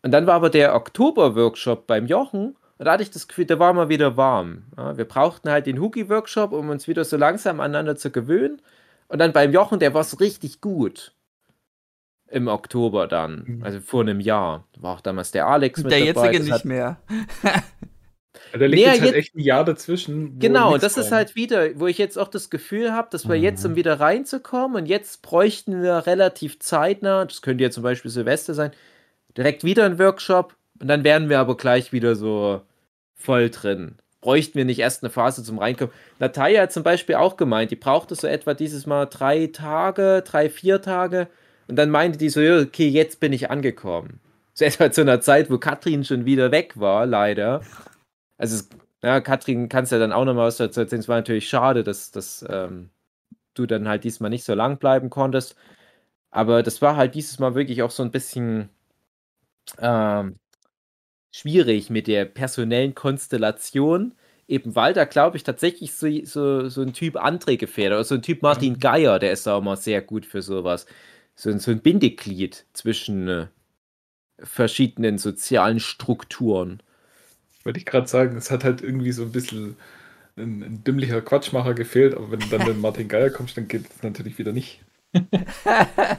Und 0.02 0.12
dann 0.12 0.26
war 0.26 0.34
aber 0.34 0.50
der 0.50 0.74
Oktober-Workshop 0.74 1.86
beim 1.86 2.06
Jochen 2.06 2.56
und 2.78 2.86
da 2.86 2.92
hatte 2.92 3.02
ich 3.02 3.10
das 3.10 3.28
Gefühl, 3.28 3.46
da 3.46 3.58
war 3.58 3.72
mal 3.72 3.88
wieder 3.88 4.16
warm. 4.16 4.64
Ja, 4.76 4.96
wir 4.96 5.04
brauchten 5.04 5.50
halt 5.50 5.66
den 5.66 5.80
Hugi-Workshop, 5.80 6.52
um 6.52 6.68
uns 6.70 6.88
wieder 6.88 7.04
so 7.04 7.16
langsam 7.16 7.60
aneinander 7.60 7.96
zu 7.96 8.10
gewöhnen. 8.10 8.60
Und 9.08 9.18
dann 9.20 9.32
beim 9.32 9.52
Jochen, 9.52 9.78
der 9.78 9.94
war 9.94 10.00
es 10.00 10.20
richtig 10.20 10.60
gut. 10.60 11.14
Im 12.30 12.48
Oktober 12.48 13.06
dann. 13.06 13.44
Mhm. 13.46 13.62
Also 13.64 13.80
vor 13.80 14.00
einem 14.02 14.20
Jahr. 14.20 14.66
Da 14.72 14.82
war 14.82 14.94
auch 14.96 15.00
damals 15.00 15.30
der 15.30 15.46
Alex 15.46 15.82
mit 15.82 15.92
Der 15.92 16.00
dabei. 16.12 16.26
jetzige 16.28 16.44
nicht 16.44 16.52
hat, 16.52 16.64
mehr. 16.64 16.96
Da 18.52 18.66
liegt 18.66 18.74
Nee, 18.74 18.80
jetzt 18.82 18.90
halt 19.00 19.02
jetzt- 19.04 19.14
echt 19.14 19.34
ein 19.34 19.40
Jahr 19.40 19.64
dazwischen. 19.64 20.38
Genau, 20.38 20.76
das 20.78 20.96
ist 20.96 21.10
war. 21.10 21.18
halt 21.18 21.34
wieder, 21.34 21.78
wo 21.78 21.86
ich 21.88 21.98
jetzt 21.98 22.16
auch 22.16 22.28
das 22.28 22.50
Gefühl 22.50 22.92
habe, 22.92 23.08
dass 23.10 23.28
wir 23.28 23.36
Mhm. 23.36 23.42
jetzt, 23.42 23.64
um 23.64 23.74
wieder 23.76 23.98
reinzukommen, 23.98 24.76
und 24.76 24.86
jetzt 24.86 25.22
bräuchten 25.22 25.82
wir 25.82 26.06
relativ 26.06 26.60
zeitnah, 26.60 27.24
das 27.24 27.42
könnte 27.42 27.64
ja 27.64 27.70
zum 27.70 27.82
Beispiel 27.82 28.10
Silvester 28.12 28.54
sein, 28.54 28.70
direkt 29.36 29.64
wieder 29.64 29.84
einen 29.84 29.98
Workshop 29.98 30.54
und 30.80 30.86
dann 30.88 31.02
wären 31.04 31.28
wir 31.28 31.40
aber 31.40 31.56
gleich 31.56 31.92
wieder 31.92 32.14
so 32.14 32.60
voll 33.16 33.50
drin. 33.50 33.96
Bräuchten 34.20 34.54
wir 34.56 34.64
nicht 34.64 34.78
erst 34.80 35.02
eine 35.02 35.10
Phase 35.10 35.42
zum 35.42 35.58
Reinkommen. 35.58 35.92
Natalia 36.20 36.62
hat 36.62 36.72
zum 36.72 36.82
Beispiel 36.84 37.16
auch 37.16 37.36
gemeint, 37.36 37.70
die 37.72 37.76
brauchte 37.76 38.14
so 38.14 38.26
etwa 38.26 38.54
dieses 38.54 38.86
Mal 38.86 39.06
drei 39.06 39.48
Tage, 39.48 40.22
drei, 40.24 40.48
vier 40.48 40.80
Tage 40.80 41.26
und 41.68 41.76
dann 41.76 41.90
meinte 41.90 42.18
die 42.18 42.28
so, 42.28 42.40
okay, 42.40 42.88
jetzt 42.88 43.20
bin 43.20 43.32
ich 43.32 43.50
angekommen. 43.50 44.20
So 44.54 44.64
etwa 44.64 44.90
zu 44.90 45.00
einer 45.00 45.20
Zeit, 45.20 45.50
wo 45.50 45.58
Katrin 45.58 46.04
schon 46.04 46.26
wieder 46.26 46.52
weg 46.52 46.78
war, 46.78 47.06
leider. 47.06 47.62
Also 48.38 48.56
es 48.56 48.68
ja, 49.04 49.20
Katrin, 49.20 49.68
kannst 49.68 49.92
ja 49.92 49.98
dann 49.98 50.12
auch 50.12 50.24
noch 50.24 50.34
mal 50.34 50.46
was 50.46 50.56
dazu 50.56 50.80
erzählen. 50.80 51.00
Es 51.00 51.08
war 51.08 51.16
natürlich 51.16 51.46
schade, 51.48 51.84
dass, 51.84 52.10
dass 52.10 52.44
ähm, 52.48 52.88
du 53.54 53.66
dann 53.66 53.86
halt 53.86 54.04
diesmal 54.04 54.30
nicht 54.30 54.44
so 54.44 54.54
lang 54.54 54.78
bleiben 54.78 55.10
konntest. 55.10 55.56
Aber 56.30 56.62
das 56.62 56.82
war 56.82 56.96
halt 56.96 57.14
dieses 57.14 57.38
Mal 57.38 57.54
wirklich 57.54 57.82
auch 57.82 57.90
so 57.90 58.02
ein 58.02 58.10
bisschen 58.10 58.70
ähm, 59.78 60.36
schwierig 61.34 61.90
mit 61.90 62.06
der 62.06 62.24
personellen 62.24 62.94
Konstellation. 62.94 64.14
Eben 64.48 64.74
weil 64.74 64.94
da, 64.94 65.04
glaube 65.04 65.36
ich, 65.36 65.42
tatsächlich 65.44 65.94
so, 65.94 66.08
so, 66.24 66.68
so 66.70 66.82
ein 66.82 66.94
Typ 66.94 67.16
André 67.16 67.58
gefährdet. 67.58 67.96
Oder 67.96 68.04
so 68.04 68.14
ein 68.14 68.22
Typ 68.22 68.42
Martin 68.42 68.78
Geier, 68.78 69.18
der 69.18 69.32
ist 69.32 69.46
da 69.46 69.56
auch 69.56 69.62
mal 69.62 69.76
sehr 69.76 70.02
gut 70.02 70.26
für 70.26 70.42
sowas. 70.42 70.86
So, 71.36 71.50
ein- 71.50 71.58
so 71.58 71.70
ein 71.70 71.80
Bindeglied 71.80 72.64
zwischen 72.72 73.28
äh, 73.28 73.46
verschiedenen 74.38 75.18
sozialen 75.18 75.80
Strukturen. 75.80 76.80
Wollte 77.64 77.78
ich 77.78 77.86
gerade 77.86 78.06
sagen, 78.08 78.36
es 78.36 78.50
hat 78.50 78.62
halt 78.64 78.82
irgendwie 78.82 79.12
so 79.12 79.22
ein 79.22 79.32
bisschen 79.32 79.76
ein, 80.36 80.62
ein 80.62 80.84
dümmlicher 80.84 81.20
Quatschmacher 81.22 81.74
gefehlt, 81.74 82.14
aber 82.14 82.30
wenn 82.32 82.40
du 82.40 82.46
dann 82.48 82.66
mit 82.66 82.78
Martin 82.80 83.08
Geier 83.08 83.30
kommst, 83.30 83.56
dann 83.56 83.68
geht 83.68 83.84
es 83.88 84.02
natürlich 84.02 84.38
wieder 84.38 84.52
nicht. 84.52 84.80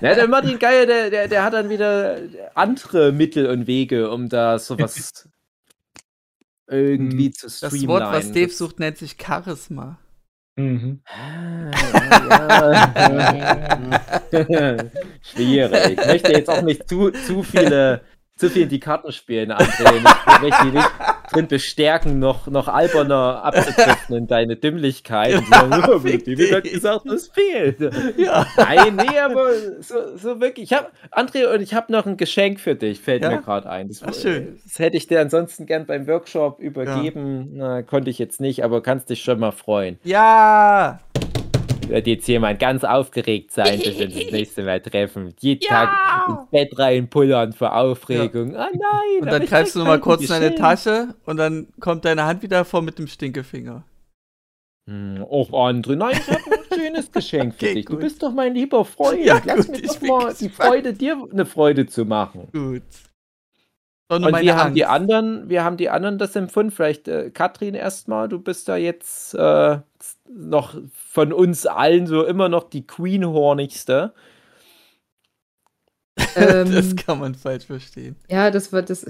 Ja, 0.01 0.15
der 0.15 0.27
Martin 0.27 0.57
Geier, 0.57 0.85
der, 0.85 1.09
der, 1.09 1.27
der 1.27 1.43
hat 1.43 1.53
dann 1.53 1.69
wieder 1.69 2.21
andere 2.55 3.11
Mittel 3.11 3.47
und 3.47 3.67
Wege, 3.67 4.09
um 4.09 4.29
da 4.29 4.57
sowas 4.57 5.27
irgendwie 6.67 7.31
zu 7.31 7.47
Das 7.47 7.57
streamlinen. 7.57 7.87
Wort, 7.89 8.03
was 8.03 8.31
Dave 8.31 8.47
Das- 8.47 8.57
sucht, 8.57 8.79
nennt 8.79 8.97
sich 8.97 9.17
Charisma. 9.21 9.99
Mhm. 10.57 11.01
Ah, 11.05 11.71
ja, 12.95 13.35
ja. 14.31 14.77
Schwierig. 15.21 15.99
Ich 15.99 16.05
möchte 16.05 16.31
jetzt 16.31 16.49
auch 16.49 16.61
nicht 16.61 16.87
zu, 16.87 17.11
zu 17.11 17.43
viele 17.43 18.01
zu 18.37 18.49
viel 18.49 18.63
in 18.63 18.69
die 18.69 18.79
Karten 18.79 19.11
spielen, 19.11 19.51
André. 19.51 20.01
Nicht 20.43 20.73
nicht 20.73 20.89
drin 21.31 21.47
bestärken, 21.47 22.19
noch, 22.19 22.47
noch 22.47 22.67
alberner 22.67 23.43
abzudriften 23.43 24.15
in 24.17 24.27
deine 24.27 24.55
Dümmlichkeit. 24.57 25.35
Und 25.35 25.47
sagen, 25.47 26.21
die 26.25 26.53
hat 26.53 26.63
gesagt, 26.65 27.05
es 27.07 27.27
fehlt. 27.29 27.79
Ja. 28.17 28.45
Nein, 28.57 28.95
nee, 28.97 29.17
aber 29.19 29.49
so, 29.79 30.17
so 30.17 30.39
wirklich. 30.41 30.71
Ich 30.71 30.77
hab, 30.77 30.91
André, 31.11 31.47
und 31.53 31.61
ich 31.61 31.73
habe 31.73 31.91
noch 31.91 32.05
ein 32.05 32.17
Geschenk 32.17 32.59
für 32.59 32.75
dich, 32.75 32.99
fällt 33.01 33.23
Ja? 33.23 33.31
mir 33.31 33.41
gerade 33.41 33.69
ein. 33.69 33.87
Das, 33.87 34.03
Ach, 34.03 34.13
schön. 34.13 34.59
das 34.63 34.79
hätte 34.79 34.97
ich 34.97 35.07
dir 35.07 35.21
ansonsten 35.21 35.65
gern 35.65 35.85
beim 35.85 36.07
Workshop 36.07 36.59
übergeben. 36.59 37.51
Na, 37.53 37.81
konnte 37.83 38.09
ich 38.09 38.19
jetzt 38.19 38.39
nicht, 38.41 38.63
aber 38.63 38.81
kannst 38.83 39.09
dich 39.09 39.21
schon 39.23 39.39
mal 39.39 39.51
freuen. 39.51 39.97
Ja. 40.03 40.99
Wird 41.87 42.07
jetzt 42.07 42.27
jemand 42.27 42.59
ganz 42.59 42.83
aufgeregt 42.83 43.51
sein, 43.51 43.79
bis 43.79 43.97
wir 43.99 44.05
uns 44.07 44.15
das 44.15 44.31
nächste 44.31 44.63
Mal 44.63 44.81
treffen. 44.81 45.33
Jeden 45.39 45.61
Tag 45.61 45.89
ins 46.29 46.49
Bett 46.51 46.77
reinpullern 46.79 47.53
vor 47.53 47.75
Aufregung. 47.75 48.55
Ah 48.55 48.69
nein! 48.73 49.21
Und 49.21 49.27
dann 49.31 49.45
greifst 49.45 49.75
du 49.75 49.79
nochmal 49.79 49.99
kurz 49.99 50.21
in 50.23 50.27
deine. 50.27 50.55
Tasche 50.55 51.13
und 51.25 51.37
dann 51.37 51.67
kommt 51.79 52.05
deine 52.05 52.25
Hand 52.25 52.41
wieder 52.41 52.65
vor 52.65 52.81
mit 52.81 52.97
dem 52.97 53.07
Stinkefinger. 53.07 53.83
Hm, 54.89 55.23
Och, 55.29 55.49
André, 55.51 55.95
nein, 55.95 56.15
ich 56.19 56.27
habe 56.27 56.41
ein 56.51 56.79
schönes 56.79 57.11
Geschenk 57.11 57.55
für 57.55 57.65
Okay, 57.65 57.73
dich. 57.75 57.85
Du 57.85 57.93
gut. 57.93 58.01
bist 58.01 58.21
doch 58.23 58.31
mein 58.31 58.53
lieber 58.53 58.85
Freund. 58.85 59.23
Ja, 59.23 59.41
Lass 59.45 59.67
gut, 59.67 59.81
mir 59.81 59.87
doch 59.87 60.01
mal 60.01 60.33
die. 60.39 60.49
Freude, 60.49 60.93
dir 60.93 61.27
eine 61.31 61.45
Freude 61.45 61.85
zu 61.87 62.05
machen. 62.05 62.47
Gut. 62.51 62.83
Nur 64.09 64.17
Und 64.17 64.31
meine 64.31 64.45
wir 64.45 64.55
haben 64.55 64.75
die 64.75 64.85
anderen, 64.85 65.49
wir 65.49 65.63
haben 65.63 65.77
die 65.77 65.89
anderen 65.89 66.17
das 66.17 66.35
empfunden. 66.35 66.71
Vielleicht 66.71 67.07
äh, 67.07 67.31
Katrin 67.31 67.73
erstmal, 67.73 68.29
du 68.29 68.39
bist 68.39 68.69
da 68.69 68.75
jetzt 68.75 69.33
äh, 69.33 69.79
noch 70.29 70.75
von 70.93 71.33
uns 71.33 71.65
allen 71.65 72.05
so 72.05 72.23
immer 72.23 72.47
noch 72.47 72.69
die 72.69 72.85
Queenhornigste. 72.85 74.13
Ähm, 76.37 76.69
das 76.71 76.95
kann 76.97 77.19
man 77.19 77.33
falsch 77.35 77.65
verstehen. 77.65 78.17
Ja, 78.29 78.51
das 78.51 78.73
war 78.73 78.81
das. 78.81 79.05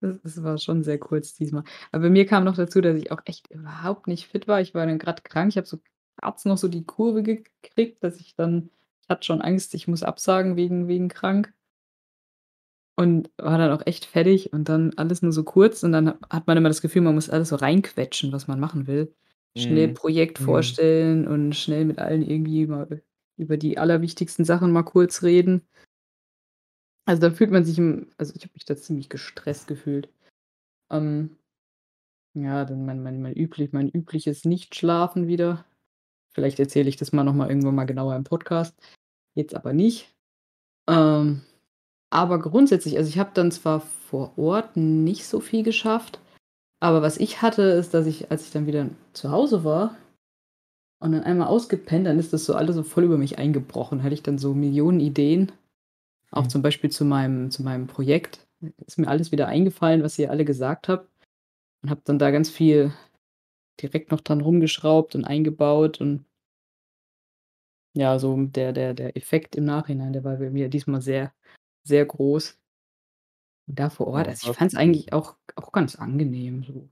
Das, 0.00 0.20
das 0.22 0.42
war 0.42 0.58
schon 0.58 0.82
sehr 0.82 0.98
kurz 0.98 1.32
diesmal. 1.34 1.64
Aber 1.92 2.04
bei 2.04 2.10
mir 2.10 2.26
kam 2.26 2.44
noch 2.44 2.56
dazu, 2.56 2.82
dass 2.82 2.96
ich 2.96 3.10
auch 3.10 3.20
echt 3.24 3.50
überhaupt 3.50 4.06
nicht 4.06 4.26
fit 4.26 4.48
war. 4.48 4.60
Ich 4.60 4.74
war 4.74 4.86
dann 4.86 4.98
gerade 4.98 5.22
krank. 5.22 5.50
Ich 5.50 5.56
habe 5.56 5.66
so 5.66 5.78
Arzt 6.22 6.46
noch 6.46 6.58
so 6.58 6.68
die 6.68 6.84
Kurve 6.84 7.22
gekriegt, 7.22 8.02
dass 8.02 8.20
ich 8.20 8.34
dann, 8.34 8.70
ich 9.02 9.08
hatte 9.08 9.24
schon 9.24 9.40
Angst, 9.42 9.74
ich 9.74 9.88
muss 9.88 10.02
absagen 10.02 10.56
wegen, 10.56 10.88
wegen 10.88 11.08
krank. 11.08 11.52
Und 13.00 13.30
war 13.38 13.56
dann 13.56 13.72
auch 13.72 13.86
echt 13.86 14.04
fertig 14.04 14.52
und 14.52 14.68
dann 14.68 14.92
alles 14.96 15.22
nur 15.22 15.32
so 15.32 15.42
kurz. 15.42 15.82
Und 15.82 15.92
dann 15.92 16.18
hat 16.28 16.46
man 16.46 16.58
immer 16.58 16.68
das 16.68 16.82
Gefühl, 16.82 17.00
man 17.00 17.14
muss 17.14 17.30
alles 17.30 17.48
so 17.48 17.56
reinquetschen, 17.56 18.30
was 18.30 18.46
man 18.46 18.60
machen 18.60 18.86
will. 18.86 19.14
Schnell 19.56 19.88
Mhm. 19.88 19.94
Projekt 19.94 20.38
Mhm. 20.38 20.44
vorstellen 20.44 21.26
und 21.26 21.54
schnell 21.56 21.86
mit 21.86 21.98
allen 21.98 22.20
irgendwie 22.20 22.66
mal 22.66 23.02
über 23.38 23.56
die 23.56 23.78
allerwichtigsten 23.78 24.44
Sachen 24.44 24.70
mal 24.70 24.82
kurz 24.82 25.22
reden. 25.22 25.66
Also 27.06 27.22
da 27.22 27.30
fühlt 27.30 27.50
man 27.50 27.64
sich 27.64 27.78
im, 27.78 28.10
also 28.18 28.34
ich 28.36 28.42
habe 28.42 28.52
mich 28.52 28.66
da 28.66 28.76
ziemlich 28.76 29.08
gestresst 29.08 29.66
gefühlt. 29.66 30.10
Ähm, 30.90 31.38
ja, 32.34 32.66
dann 32.66 32.84
mein, 32.84 33.02
mein, 33.02 33.22
mein, 33.22 33.34
üblich, 33.34 33.72
mein 33.72 33.88
übliches 33.88 34.44
Nicht-Schlafen 34.44 35.26
wieder. 35.26 35.64
Vielleicht 36.34 36.60
erzähle 36.60 36.90
ich 36.90 36.98
das 36.98 37.12
mal 37.12 37.24
nochmal 37.24 37.48
irgendwann 37.48 37.74
mal 37.74 37.86
genauer 37.86 38.14
im 38.14 38.24
Podcast. 38.24 38.78
Jetzt 39.34 39.54
aber 39.54 39.72
nicht. 39.72 40.14
Ähm, 40.86 41.40
aber 42.10 42.40
grundsätzlich, 42.40 42.96
also 42.98 43.08
ich 43.08 43.18
habe 43.18 43.30
dann 43.34 43.52
zwar 43.52 43.80
vor 43.80 44.36
Ort 44.36 44.76
nicht 44.76 45.26
so 45.26 45.40
viel 45.40 45.62
geschafft, 45.62 46.20
aber 46.80 47.02
was 47.02 47.18
ich 47.18 47.42
hatte, 47.42 47.62
ist, 47.62 47.94
dass 47.94 48.06
ich, 48.06 48.30
als 48.30 48.46
ich 48.46 48.52
dann 48.52 48.66
wieder 48.66 48.88
zu 49.12 49.30
Hause 49.30 49.64
war 49.64 49.96
und 50.98 51.12
dann 51.12 51.22
einmal 51.22 51.48
ausgepennt, 51.48 52.06
dann 52.06 52.18
ist 52.18 52.32
das 52.32 52.46
so 52.46 52.54
alles 52.54 52.74
so 52.74 52.82
voll 52.82 53.04
über 53.04 53.18
mich 53.18 53.38
eingebrochen. 53.38 54.02
Hatte 54.02 54.14
ich 54.14 54.22
dann 54.22 54.38
so 54.38 54.54
Millionen 54.54 55.00
Ideen. 55.00 55.52
Auch 56.30 56.46
zum 56.46 56.62
Beispiel 56.62 56.90
zu 56.90 57.04
meinem, 57.04 57.50
zu 57.50 57.62
meinem 57.62 57.86
Projekt. 57.86 58.46
Ist 58.86 58.98
mir 58.98 59.08
alles 59.08 59.30
wieder 59.30 59.46
eingefallen, 59.46 60.02
was 60.02 60.18
ihr 60.18 60.30
alle 60.30 60.44
gesagt 60.44 60.88
habt. 60.88 61.08
Und 61.82 61.90
habe 61.90 62.00
dann 62.04 62.18
da 62.18 62.30
ganz 62.30 62.50
viel 62.50 62.92
direkt 63.80 64.10
noch 64.10 64.20
dran 64.20 64.40
rumgeschraubt 64.40 65.14
und 65.14 65.24
eingebaut. 65.24 66.00
Und 66.00 66.24
ja, 67.94 68.18
so 68.18 68.36
der, 68.46 68.72
der, 68.72 68.94
der 68.94 69.16
Effekt 69.16 69.54
im 69.56 69.64
Nachhinein, 69.64 70.12
der 70.12 70.24
war 70.24 70.36
bei 70.36 70.50
mir 70.50 70.68
diesmal 70.68 71.02
sehr, 71.02 71.32
sehr 71.84 72.04
groß. 72.06 72.58
Und 73.68 73.78
da 73.78 73.90
vor 73.90 74.08
Ort, 74.08 74.28
also 74.28 74.50
ich 74.50 74.56
fand 74.56 74.72
es 74.72 74.78
eigentlich 74.78 75.12
auch, 75.12 75.36
auch 75.56 75.72
ganz 75.72 75.94
angenehm. 75.96 76.64
So. 76.64 76.88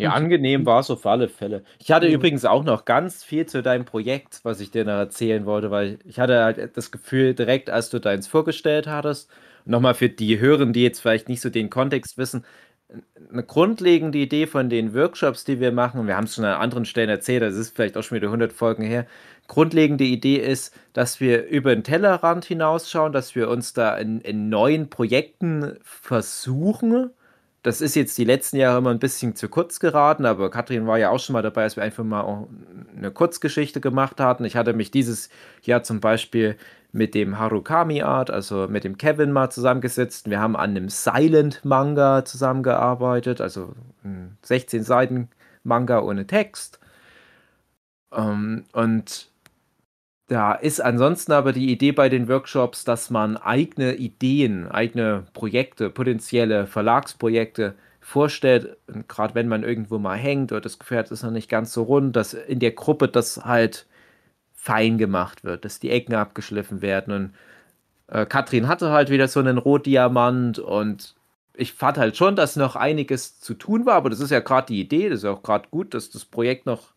Ja, 0.00 0.10
Und- 0.10 0.16
angenehm 0.16 0.64
war 0.64 0.80
es 0.80 0.90
auf 0.90 1.04
alle 1.06 1.28
Fälle. 1.28 1.64
Ich 1.78 1.90
hatte 1.90 2.06
Ja. 2.06 2.14
übrigens 2.14 2.44
auch 2.44 2.64
noch 2.64 2.84
ganz 2.84 3.24
viel 3.24 3.46
zu 3.46 3.62
deinem 3.62 3.84
Projekt, 3.84 4.40
was 4.44 4.60
ich 4.60 4.70
dir 4.70 4.84
noch 4.84 4.92
erzählen 4.92 5.44
wollte, 5.44 5.70
weil 5.70 5.98
ich 6.04 6.18
hatte 6.20 6.42
halt 6.42 6.76
das 6.76 6.90
Gefühl, 6.90 7.34
direkt 7.34 7.68
als 7.70 7.90
du 7.90 7.98
deins 7.98 8.26
vorgestellt 8.28 8.86
hattest, 8.86 9.30
nochmal 9.64 9.94
für 9.94 10.08
die 10.08 10.38
Hörer, 10.38 10.66
die 10.66 10.82
jetzt 10.82 11.00
vielleicht 11.00 11.28
nicht 11.28 11.40
so 11.40 11.50
den 11.50 11.68
Kontext 11.68 12.16
wissen, 12.16 12.44
eine 13.30 13.42
grundlegende 13.42 14.16
Idee 14.18 14.46
von 14.46 14.70
den 14.70 14.94
Workshops, 14.94 15.44
die 15.44 15.60
wir 15.60 15.72
machen, 15.72 16.06
wir 16.06 16.16
haben 16.16 16.24
es 16.24 16.36
schon 16.36 16.44
an 16.46 16.58
anderen 16.60 16.86
Stellen 16.86 17.10
erzählt, 17.10 17.42
das 17.42 17.54
ist 17.54 17.74
vielleicht 17.76 17.98
auch 17.98 18.02
schon 18.02 18.16
wieder 18.16 18.30
100 18.30 18.52
Folgen 18.52 18.82
her, 18.82 19.06
grundlegende 19.48 20.04
Idee 20.04 20.36
ist, 20.36 20.74
dass 20.92 21.20
wir 21.20 21.46
über 21.46 21.74
den 21.74 21.82
Tellerrand 21.82 22.44
hinausschauen, 22.44 23.12
dass 23.12 23.34
wir 23.34 23.48
uns 23.48 23.72
da 23.72 23.96
in, 23.96 24.20
in 24.20 24.48
neuen 24.48 24.90
Projekten 24.90 25.78
versuchen, 25.82 27.10
das 27.62 27.80
ist 27.80 27.96
jetzt 27.96 28.16
die 28.18 28.24
letzten 28.24 28.56
Jahre 28.56 28.78
immer 28.78 28.90
ein 28.90 29.00
bisschen 29.00 29.34
zu 29.34 29.48
kurz 29.48 29.80
geraten, 29.80 30.24
aber 30.26 30.50
Katrin 30.50 30.86
war 30.86 30.98
ja 30.98 31.10
auch 31.10 31.18
schon 31.18 31.32
mal 31.32 31.42
dabei, 31.42 31.64
als 31.64 31.76
wir 31.76 31.82
einfach 31.82 32.04
mal 32.04 32.46
eine 32.96 33.10
Kurzgeschichte 33.10 33.80
gemacht 33.80 34.20
hatten. 34.20 34.44
Ich 34.44 34.56
hatte 34.56 34.72
mich 34.72 34.90
dieses 34.90 35.28
Jahr 35.62 35.82
zum 35.82 36.00
Beispiel 36.00 36.56
mit 36.92 37.14
dem 37.14 37.38
Harukami 37.38 38.02
Art, 38.02 38.30
also 38.30 38.68
mit 38.68 38.84
dem 38.84 38.96
Kevin 38.96 39.32
mal 39.32 39.50
zusammengesetzt. 39.50 40.30
Wir 40.30 40.40
haben 40.40 40.56
an 40.56 40.70
einem 40.70 40.88
Silent 40.88 41.64
Manga 41.64 42.24
zusammengearbeitet, 42.24 43.40
also 43.40 43.74
ein 44.04 44.38
16 44.42 44.84
Seiten 44.84 45.28
Manga 45.64 46.00
ohne 46.00 46.26
Text. 46.26 46.78
Ähm, 48.12 48.64
und 48.72 49.30
da 50.28 50.52
ist 50.52 50.80
ansonsten 50.80 51.32
aber 51.32 51.52
die 51.52 51.72
Idee 51.72 51.92
bei 51.92 52.10
den 52.10 52.28
Workshops, 52.28 52.84
dass 52.84 53.08
man 53.10 53.38
eigene 53.38 53.94
Ideen, 53.94 54.68
eigene 54.68 55.24
Projekte, 55.32 55.88
potenzielle 55.88 56.66
Verlagsprojekte 56.66 57.74
vorstellt. 58.00 58.76
Gerade 59.08 59.34
wenn 59.34 59.48
man 59.48 59.62
irgendwo 59.64 59.98
mal 59.98 60.16
hängt 60.16 60.52
oder 60.52 60.60
das 60.60 60.78
es 60.88 61.10
ist 61.10 61.22
noch 61.22 61.30
nicht 61.30 61.48
ganz 61.48 61.72
so 61.72 61.82
rund, 61.82 62.14
dass 62.14 62.34
in 62.34 62.58
der 62.58 62.72
Gruppe 62.72 63.08
das 63.08 63.44
halt 63.44 63.86
fein 64.54 64.98
gemacht 64.98 65.44
wird, 65.44 65.64
dass 65.64 65.80
die 65.80 65.90
Ecken 65.90 66.14
abgeschliffen 66.14 66.82
werden. 66.82 67.14
Und 67.14 67.34
äh, 68.08 68.26
Katrin 68.26 68.68
hatte 68.68 68.90
halt 68.90 69.08
wieder 69.08 69.28
so 69.28 69.40
einen 69.40 69.56
Rotdiamant 69.56 70.58
und 70.58 71.14
ich 71.54 71.72
fand 71.72 71.96
halt 71.96 72.16
schon, 72.18 72.36
dass 72.36 72.56
noch 72.56 72.76
einiges 72.76 73.40
zu 73.40 73.54
tun 73.54 73.86
war, 73.86 73.94
aber 73.94 74.10
das 74.10 74.20
ist 74.20 74.30
ja 74.30 74.40
gerade 74.40 74.66
die 74.68 74.80
Idee, 74.80 75.08
das 75.08 75.20
ist 75.20 75.24
auch 75.24 75.42
gerade 75.42 75.68
gut, 75.70 75.94
dass 75.94 76.10
das 76.10 76.24
Projekt 76.24 76.66
noch 76.66 76.92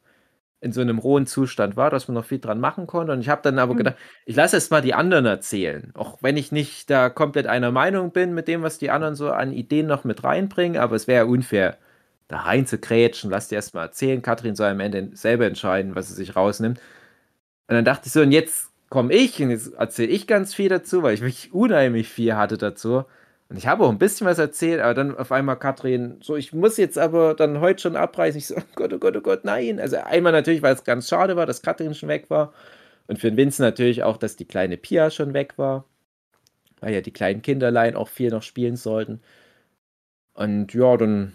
in 0.61 0.71
so 0.73 0.81
einem 0.81 0.99
rohen 0.99 1.25
Zustand 1.27 1.75
war, 1.75 1.89
dass 1.89 2.07
man 2.07 2.15
noch 2.15 2.25
viel 2.25 2.39
dran 2.39 2.59
machen 2.59 2.87
konnte. 2.87 3.13
Und 3.13 3.21
ich 3.21 3.29
habe 3.29 3.41
dann 3.43 3.59
aber 3.59 3.73
Mhm. 3.73 3.77
gedacht, 3.77 3.95
ich 4.25 4.35
lasse 4.35 4.57
jetzt 4.57 4.71
mal 4.71 4.81
die 4.81 4.93
anderen 4.93 5.25
erzählen. 5.25 5.91
Auch 5.95 6.19
wenn 6.21 6.37
ich 6.37 6.51
nicht 6.51 6.89
da 6.89 7.09
komplett 7.09 7.47
einer 7.47 7.71
Meinung 7.71 8.11
bin 8.11 8.33
mit 8.33 8.47
dem, 8.47 8.61
was 8.63 8.77
die 8.77 8.91
anderen 8.91 9.15
so 9.15 9.31
an 9.31 9.53
Ideen 9.53 9.87
noch 9.87 10.03
mit 10.03 10.23
reinbringen, 10.23 10.79
aber 10.81 10.95
es 10.95 11.07
wäre 11.07 11.25
ja 11.25 11.31
unfair, 11.31 11.77
da 12.27 12.39
rein 12.41 12.65
zu 12.67 12.77
krätschen. 12.77 13.31
Lass 13.31 13.47
dir 13.49 13.55
erst 13.55 13.73
mal 13.73 13.83
erzählen. 13.83 14.21
Katrin 14.21 14.55
soll 14.55 14.69
am 14.69 14.79
Ende 14.79 15.09
selber 15.13 15.45
entscheiden, 15.47 15.95
was 15.95 16.07
sie 16.09 16.13
sich 16.15 16.35
rausnimmt. 16.35 16.79
Und 17.67 17.75
dann 17.75 17.85
dachte 17.85 18.07
ich 18.07 18.13
so, 18.13 18.21
und 18.21 18.31
jetzt 18.31 18.69
komme 18.89 19.13
ich 19.13 19.41
und 19.41 19.49
jetzt 19.51 19.73
erzähle 19.73 20.09
ich 20.11 20.27
ganz 20.27 20.53
viel 20.53 20.69
dazu, 20.69 21.03
weil 21.03 21.13
ich 21.13 21.21
wirklich 21.21 21.53
unheimlich 21.53 22.09
viel 22.09 22.35
hatte 22.35 22.57
dazu. 22.57 23.05
Und 23.51 23.58
ich 23.58 23.67
habe 23.67 23.84
auch 23.84 23.89
ein 23.89 24.00
bisschen 24.00 24.25
was 24.25 24.39
erzählt, 24.39 24.79
aber 24.79 24.93
dann 24.93 25.17
auf 25.17 25.29
einmal 25.34 25.60
Katrin, 25.60 26.20
so, 26.22 26.38
ich 26.38 26.53
muss 26.53 26.77
jetzt 26.77 26.98
aber 26.98 27.34
dann 27.34 27.60
heute 27.60 27.81
schon 27.81 27.98
abreißen. 27.98 28.38
Ich 28.38 28.48
so, 28.48 28.55
oh 28.55 28.62
Gott, 28.75 28.93
oh 28.93 28.98
Gott, 28.98 29.17
oh 29.17 29.20
Gott, 29.20 29.43
nein. 29.43 29.77
Also 29.77 29.98
einmal 29.98 30.31
natürlich, 30.31 30.62
weil 30.62 30.74
es 30.74 30.86
ganz 30.86 31.10
schade 31.10 31.36
war, 31.36 31.46
dass 31.46 31.62
Katrin 31.62 31.93
schon 31.93 32.08
weg 32.08 32.29
war. 32.29 32.53
Und 33.08 33.20
für 33.20 33.29
den 33.29 33.36
Vincent 33.36 33.67
natürlich 33.67 34.03
auch, 34.03 34.15
dass 34.15 34.38
die 34.38 34.46
kleine 34.46 34.77
Pia 34.77 35.10
schon 35.10 35.34
weg 35.34 35.58
war. 35.58 35.84
Weil 36.79 36.93
ja 36.93 37.01
die 37.01 37.12
kleinen 37.12 37.41
Kinderlein 37.41 37.98
auch 37.98 38.08
viel 38.08 38.29
noch 38.29 38.41
spielen 38.41 38.77
sollten. 38.77 39.20
Und 40.34 40.74
ja, 40.74 40.96
dann 40.96 41.34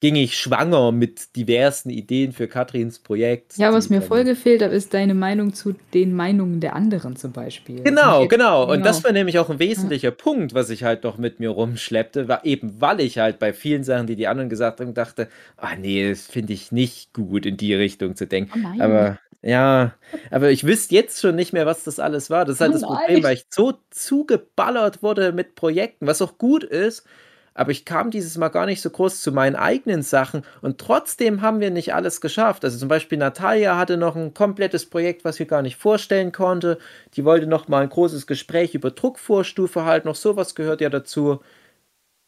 ging 0.00 0.16
ich 0.16 0.36
schwanger 0.36 0.92
mit 0.92 1.34
diversen 1.36 1.88
Ideen 1.88 2.32
für 2.32 2.46
Katrins 2.46 2.98
Projekt. 2.98 3.56
Ja, 3.56 3.72
was 3.72 3.88
mir 3.88 4.02
voll 4.02 4.24
gefehlt 4.24 4.62
hat, 4.62 4.72
ist 4.72 4.92
deine 4.92 5.14
Meinung 5.14 5.54
zu 5.54 5.74
den 5.94 6.14
Meinungen 6.14 6.60
der 6.60 6.74
anderen 6.76 7.16
zum 7.16 7.32
Beispiel. 7.32 7.82
Genau, 7.82 8.26
genau. 8.28 8.64
Und 8.64 8.72
genau. 8.72 8.84
das 8.84 9.02
war 9.02 9.12
nämlich 9.12 9.38
auch 9.38 9.48
ein 9.48 9.58
wesentlicher 9.58 10.10
Punkt, 10.10 10.52
was 10.52 10.68
ich 10.68 10.84
halt 10.84 11.04
noch 11.04 11.16
mit 11.16 11.40
mir 11.40 11.50
rumschleppte, 11.50 12.28
war 12.28 12.44
eben, 12.44 12.80
weil 12.80 13.00
ich 13.00 13.18
halt 13.18 13.38
bei 13.38 13.52
vielen 13.52 13.82
Sachen, 13.84 14.06
die 14.06 14.16
die 14.16 14.26
anderen 14.26 14.50
gesagt 14.50 14.80
haben, 14.80 14.92
dachte, 14.92 15.28
ah 15.56 15.74
nee, 15.76 16.10
das 16.10 16.26
finde 16.26 16.52
ich 16.52 16.70
nicht 16.70 17.14
gut, 17.14 17.46
in 17.46 17.56
die 17.56 17.74
Richtung 17.74 18.14
zu 18.14 18.26
denken. 18.26 18.52
Oh 18.54 18.58
nein. 18.58 18.80
Aber 18.80 19.18
ja, 19.40 19.94
aber 20.30 20.50
ich 20.50 20.64
wüsste 20.64 20.94
jetzt 20.94 21.20
schon 21.20 21.36
nicht 21.36 21.52
mehr, 21.52 21.66
was 21.66 21.84
das 21.84 21.98
alles 21.98 22.30
war. 22.30 22.46
Das 22.46 22.56
ist 22.56 22.60
halt 22.60 22.70
Oh 22.70 22.78
das 22.78 22.82
Problem, 22.82 23.22
weil 23.22 23.34
ich 23.34 23.44
so 23.50 23.74
zugeballert 23.90 25.02
wurde 25.02 25.32
mit 25.32 25.54
Projekten, 25.54 26.06
was 26.06 26.22
auch 26.22 26.38
gut 26.38 26.64
ist. 26.64 27.06
Aber 27.54 27.70
ich 27.70 27.84
kam 27.84 28.10
dieses 28.10 28.36
Mal 28.36 28.48
gar 28.48 28.66
nicht 28.66 28.82
so 28.82 28.90
groß 28.90 29.20
zu 29.22 29.32
meinen 29.32 29.56
eigenen 29.56 30.02
Sachen 30.02 30.42
und 30.60 30.78
trotzdem 30.78 31.40
haben 31.42 31.60
wir 31.60 31.70
nicht 31.70 31.94
alles 31.94 32.20
geschafft. 32.20 32.64
Also 32.64 32.78
zum 32.78 32.88
Beispiel 32.88 33.18
Natalia 33.18 33.76
hatte 33.78 33.96
noch 33.96 34.16
ein 34.16 34.34
komplettes 34.34 34.86
Projekt, 34.86 35.24
was 35.24 35.38
wir 35.38 35.46
gar 35.46 35.62
nicht 35.62 35.76
vorstellen 35.76 36.32
konnte. 36.32 36.78
Die 37.14 37.24
wollte 37.24 37.46
noch 37.46 37.68
mal 37.68 37.82
ein 37.82 37.88
großes 37.90 38.26
Gespräch 38.26 38.74
über 38.74 38.90
Druckvorstufe 38.90 39.84
halten, 39.84 40.08
noch 40.08 40.16
sowas 40.16 40.54
gehört 40.54 40.80
ja 40.80 40.90
dazu. 40.90 41.40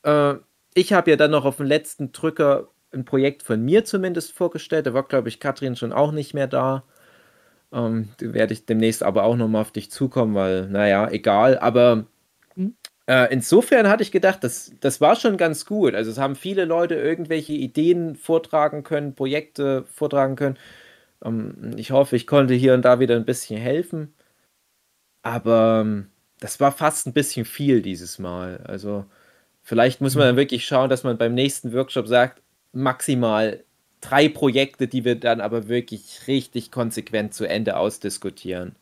Äh, 0.05 0.35
ich 0.75 0.93
habe 0.93 1.11
ja 1.11 1.17
dann 1.17 1.31
noch 1.31 1.45
auf 1.45 1.57
den 1.59 1.67
letzten 1.67 2.13
Drücker 2.13 2.69
ein 2.93 3.05
Projekt 3.05 3.43
von 3.43 3.63
mir 3.65 3.85
zumindest 3.85 4.33
vorgestellt. 4.33 4.87
Da 4.87 4.95
war, 4.95 5.05
glaube 5.05 5.29
ich, 5.29 5.41
Katrin 5.41 5.77
schon 5.77 5.93
auch 5.93 6.13
nicht 6.13 6.35
mehr 6.35 6.47
da. 6.47 6.85
Ähm, 7.73 8.11
werde 8.21 8.55
ich 8.55 8.67
demnächst 8.67 9.03
aber 9.03 9.25
auch 9.25 9.37
nochmal 9.37 9.63
auf 9.63 9.73
dich 9.73 9.91
zukommen, 9.91 10.35
weil, 10.35 10.69
naja, 10.69 11.11
egal. 11.11 11.59
Aber 11.59 12.07
Mhm. 12.57 12.75
Äh, 13.07 13.33
insofern 13.33 13.89
hatte 13.89 14.03
ich 14.03 14.13
gedacht, 14.13 14.43
das, 14.45 14.73
das 14.81 15.01
war 15.01 15.17
schon 15.17 15.37
ganz 15.37 15.65
gut. 15.67 15.95
Also 15.95 16.11
es 16.11 16.19
haben 16.19 16.37
viele 16.37 16.65
Leute 16.65 16.97
irgendwelche 16.97 17.53
Ideen 17.53 18.17
vortragen 18.17 18.83
können, 18.83 19.15
Projekte 19.15 19.85
vortragen 19.93 20.37
können. 20.37 20.59
Ähm, 21.25 21.73
ich 21.77 21.93
hoffe, 21.93 22.17
ich 22.17 22.27
konnte 22.27 22.55
hier 22.55 22.75
und 22.75 22.85
da 22.85 23.01
wieder 23.01 23.17
ein 23.17 23.25
bisschen 23.25 23.61
helfen. 23.61 24.15
Aber 25.23 25.83
ähm, 25.85 26.11
das 26.41 26.61
war 26.61 26.73
fast 26.73 27.07
ein 27.07 27.13
bisschen 27.13 27.45
viel 27.45 27.83
dieses 27.83 28.19
Mal. 28.19 28.59
Also 28.65 29.07
vielleicht 29.63 30.01
muss 30.01 30.15
man 30.17 30.27
dann 30.29 30.37
wirklich 30.37 30.67
schauen, 30.67 30.91
dass 30.91 31.05
man 31.05 31.19
beim 31.19 31.35
nächsten 31.35 31.73
Workshop 31.73 32.09
sagt, 32.09 32.43
maximal 32.73 33.65
drei 34.01 34.29
Projekte, 34.29 34.89
die 34.89 35.05
wir 35.05 35.17
dann 35.19 35.41
aber 35.41 35.69
wirklich 35.69 36.27
richtig 36.29 36.71
konsequent 36.71 37.35
zu 37.35 37.47
Ende 37.49 37.77
ausdiskutieren. 37.77 38.77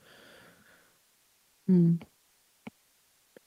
Hm. 1.67 2.01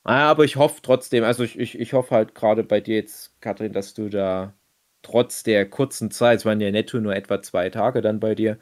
Ah, 0.09 0.29
aber 0.29 0.45
ich 0.45 0.55
hoffe 0.55 0.81
trotzdem, 0.81 1.23
also 1.25 1.43
ich, 1.43 1.59
ich, 1.59 1.77
ich 1.79 1.91
hoffe 1.93 2.15
halt 2.15 2.33
gerade 2.33 2.63
bei 2.63 2.79
dir 2.79 2.95
jetzt, 2.95 3.39
Katrin, 3.41 3.73
dass 3.73 3.93
du 3.93 4.07
da 4.09 4.53
trotz 5.01 5.43
der 5.43 5.69
kurzen 5.69 6.11
Zeit, 6.11 6.39
es 6.39 6.45
waren 6.45 6.61
ja 6.61 6.71
netto 6.71 6.99
nur 7.01 7.13
etwa 7.15 7.41
zwei 7.41 7.69
Tage 7.69 7.99
dann 8.01 8.19
bei 8.21 8.33
dir, 8.33 8.57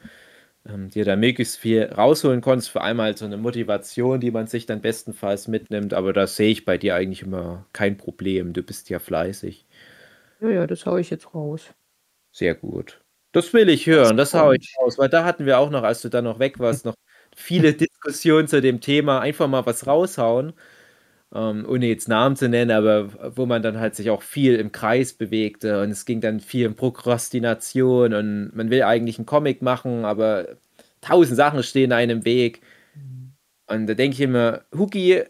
ähm, 0.66 0.90
dir 0.90 1.04
da 1.04 1.16
möglichst 1.16 1.58
viel 1.58 1.84
rausholen 1.84 2.40
konntest. 2.42 2.70
Für 2.70 2.82
einmal 2.82 3.16
so 3.16 3.24
eine 3.26 3.36
Motivation, 3.38 4.20
die 4.20 4.32
man 4.32 4.46
sich 4.48 4.66
dann 4.66 4.80
bestenfalls 4.82 5.48
mitnimmt, 5.48 5.94
aber 5.94 6.12
da 6.12 6.26
sehe 6.26 6.50
ich 6.52 6.64
bei 6.64 6.78
dir 6.78 6.96
eigentlich 6.96 7.22
immer 7.22 7.66
kein 7.72 7.96
Problem. 7.96 8.52
Du 8.52 8.62
bist 8.64 8.90
ja 8.90 8.98
fleißig. 9.00 9.66
Ja, 10.40 10.48
ja, 10.48 10.66
das 10.66 10.86
hau 10.86 10.96
ich 10.96 11.10
jetzt 11.10 11.34
raus. 11.34 11.74
Sehr 12.32 12.54
gut. 12.54 13.02
Das 13.32 13.52
will 13.52 13.68
ich 13.68 13.86
hören, 13.86 14.16
das, 14.16 14.30
Das 14.30 14.40
haue 14.40 14.56
ich 14.56 14.74
raus, 14.78 14.98
weil 14.98 15.08
da 15.08 15.24
hatten 15.24 15.44
wir 15.46 15.58
auch 15.58 15.70
noch, 15.70 15.82
als 15.82 16.00
du 16.02 16.08
dann 16.08 16.24
noch 16.24 16.38
weg 16.38 16.58
warst, 16.58 16.84
noch 16.84 16.94
viele 17.36 17.74
Diskussionen 17.74 18.48
zu 18.48 18.60
dem 18.62 18.80
Thema, 18.80 19.20
einfach 19.20 19.48
mal 19.48 19.66
was 19.66 19.86
raushauen, 19.86 20.54
ähm, 21.34 21.66
ohne 21.68 21.86
jetzt 21.86 22.08
Namen 22.08 22.36
zu 22.36 22.48
nennen, 22.48 22.70
aber 22.70 23.36
wo 23.36 23.46
man 23.46 23.62
dann 23.62 23.78
halt 23.78 23.94
sich 23.96 24.10
auch 24.10 24.22
viel 24.22 24.56
im 24.56 24.72
Kreis 24.72 25.12
bewegte 25.12 25.82
und 25.82 25.90
es 25.90 26.04
ging 26.04 26.20
dann 26.20 26.40
viel 26.40 26.66
um 26.66 26.74
Prokrastination 26.74 28.14
und 28.14 28.50
man 28.54 28.70
will 28.70 28.82
eigentlich 28.82 29.18
einen 29.18 29.26
Comic 29.26 29.62
machen, 29.62 30.04
aber 30.04 30.56
tausend 31.00 31.36
Sachen 31.36 31.62
stehen 31.62 31.92
einem 31.92 32.18
im 32.18 32.24
Weg. 32.24 32.62
Und 33.68 33.86
da 33.88 33.94
denke 33.94 34.14
ich 34.14 34.20
immer, 34.20 34.64
Huki, 34.76 35.24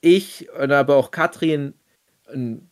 ich 0.00 0.48
und 0.58 0.72
aber 0.72 0.96
auch 0.96 1.10
Katrin 1.10 1.74
und 2.32 2.70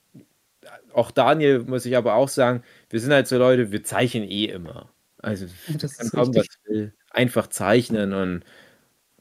auch 0.95 1.11
Daniel, 1.11 1.61
muss 1.65 1.87
ich 1.87 1.97
aber 1.97 2.15
auch 2.15 2.29
sagen, 2.29 2.63
wir 2.91 3.01
sind 3.01 3.13
halt 3.13 3.27
so 3.29 3.39
Leute, 3.39 3.73
wir 3.73 3.85
zeichnen 3.85 4.25
eh 4.25 4.47
immer. 4.47 4.91
Also, 5.19 5.47
das 5.69 5.99
kann 5.99 6.29
richtig. 6.29 6.37
was 6.37 6.71
will. 6.71 6.95
Einfach 7.11 7.49
zeichnen 7.49 8.13
und 8.13 8.45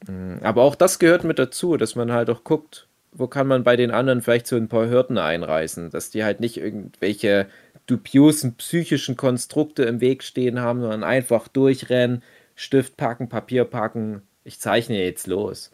mh, 0.08 0.42
aber 0.42 0.62
auch 0.62 0.74
das 0.76 0.98
gehört 0.98 1.24
mit 1.24 1.38
dazu, 1.38 1.76
dass 1.76 1.96
man 1.96 2.12
halt 2.12 2.30
auch 2.30 2.44
guckt, 2.44 2.88
wo 3.14 3.26
kann 3.28 3.46
man 3.46 3.64
bei 3.64 3.76
den 3.76 3.90
anderen 3.90 4.20
vielleicht 4.20 4.46
so 4.46 4.56
ein 4.56 4.68
paar 4.68 4.88
Hürden 4.88 5.18
einreißen, 5.18 5.90
dass 5.90 6.10
die 6.10 6.24
halt 6.24 6.40
nicht 6.40 6.56
irgendwelche 6.56 7.48
dubiosen 7.86 8.56
psychischen 8.56 9.16
Konstrukte 9.16 9.84
im 9.84 10.00
Weg 10.00 10.22
stehen 10.22 10.60
haben, 10.60 10.80
sondern 10.80 11.04
einfach 11.04 11.48
durchrennen, 11.48 12.22
Stift 12.56 12.96
packen, 12.96 13.28
Papier 13.28 13.64
packen, 13.64 14.22
ich 14.44 14.60
zeichne 14.60 15.02
jetzt 15.02 15.26
los. 15.26 15.70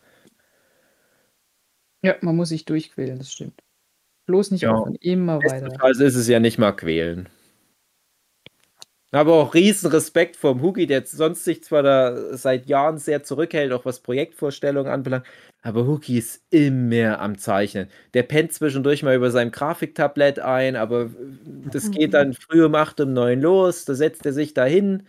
Ja, 2.02 2.16
man 2.22 2.36
muss 2.36 2.48
sich 2.50 2.64
durchquälen, 2.64 3.18
das 3.18 3.32
stimmt. 3.32 3.62
Bloß 4.26 4.50
nicht 4.52 4.62
Ja. 4.62 4.72
aufhören, 4.72 4.96
immer 5.00 5.38
weiter. 5.42 5.66
Bestenfalls 5.66 6.00
ist 6.00 6.14
es 6.16 6.28
ja 6.28 6.40
nicht 6.40 6.58
mal 6.58 6.72
quälen. 6.72 7.28
Aber 9.12 9.34
auch 9.34 9.54
riesen 9.54 9.90
Respekt 9.90 10.36
vom 10.36 10.62
Hugi, 10.62 10.86
der 10.86 11.04
sonst 11.04 11.44
sich 11.44 11.64
zwar 11.64 11.82
da 11.82 12.36
seit 12.36 12.66
Jahren 12.66 12.98
sehr 12.98 13.24
zurückhält, 13.24 13.72
auch 13.72 13.84
was 13.84 14.00
Projektvorstellungen 14.00 14.92
anbelangt, 14.92 15.26
aber 15.62 15.86
Hugi 15.86 16.18
ist 16.18 16.42
immer 16.50 17.18
am 17.20 17.36
Zeichnen. 17.36 17.88
Der 18.14 18.22
pennt 18.22 18.52
zwischendurch 18.52 19.02
mal 19.02 19.16
über 19.16 19.30
seinem 19.32 19.50
Grafiktablett 19.50 20.38
ein, 20.38 20.76
aber 20.76 21.10
das 21.44 21.90
geht 21.90 22.14
dann 22.14 22.34
früh 22.34 22.64
um 22.64 22.74
8 22.74 23.00
um 23.00 23.12
9 23.12 23.40
los, 23.40 23.84
da 23.84 23.94
setzt 23.94 24.24
er 24.26 24.32
sich 24.32 24.54
dahin. 24.54 25.02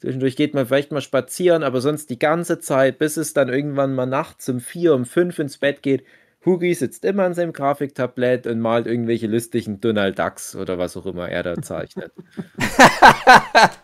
Zwischendurch 0.00 0.36
geht 0.36 0.54
man 0.54 0.66
vielleicht 0.66 0.92
mal 0.92 1.00
spazieren, 1.00 1.62
aber 1.64 1.80
sonst 1.80 2.10
die 2.10 2.18
ganze 2.18 2.60
Zeit, 2.60 2.98
bis 2.98 3.16
es 3.16 3.32
dann 3.32 3.48
irgendwann 3.48 3.94
mal 3.94 4.06
nachts 4.06 4.48
um 4.48 4.60
4, 4.60 4.94
um 4.94 5.04
5 5.06 5.38
ins 5.40 5.58
Bett 5.58 5.82
geht, 5.82 6.04
Hugi 6.48 6.74
sitzt 6.74 7.04
immer 7.04 7.24
an 7.24 7.34
seinem 7.34 7.52
Grafiktablett 7.52 8.46
und 8.46 8.60
malt 8.60 8.86
irgendwelche 8.86 9.26
lustigen 9.28 9.80
Donald 9.80 10.18
Ducks 10.18 10.56
oder 10.56 10.78
was 10.78 10.96
auch 10.96 11.06
immer 11.06 11.28
er 11.28 11.42
da 11.44 11.60
zeichnet. 11.62 12.12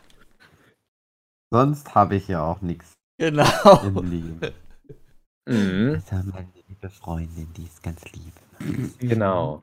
Sonst 1.52 1.94
habe 1.94 2.16
ich 2.16 2.28
ja 2.28 2.44
auch 2.44 2.60
nichts 2.60 2.92
Genau. 3.18 3.82
im 3.82 4.02
Leben. 4.10 4.40
mhm, 5.46 6.02
Das 6.02 6.12
haben 6.12 6.30
meine 6.30 6.52
liebe 6.68 6.90
Freundin, 6.90 7.52
die 7.56 7.64
ist 7.64 7.82
ganz 7.82 8.02
lieb. 8.12 8.34
genau. 8.98 9.62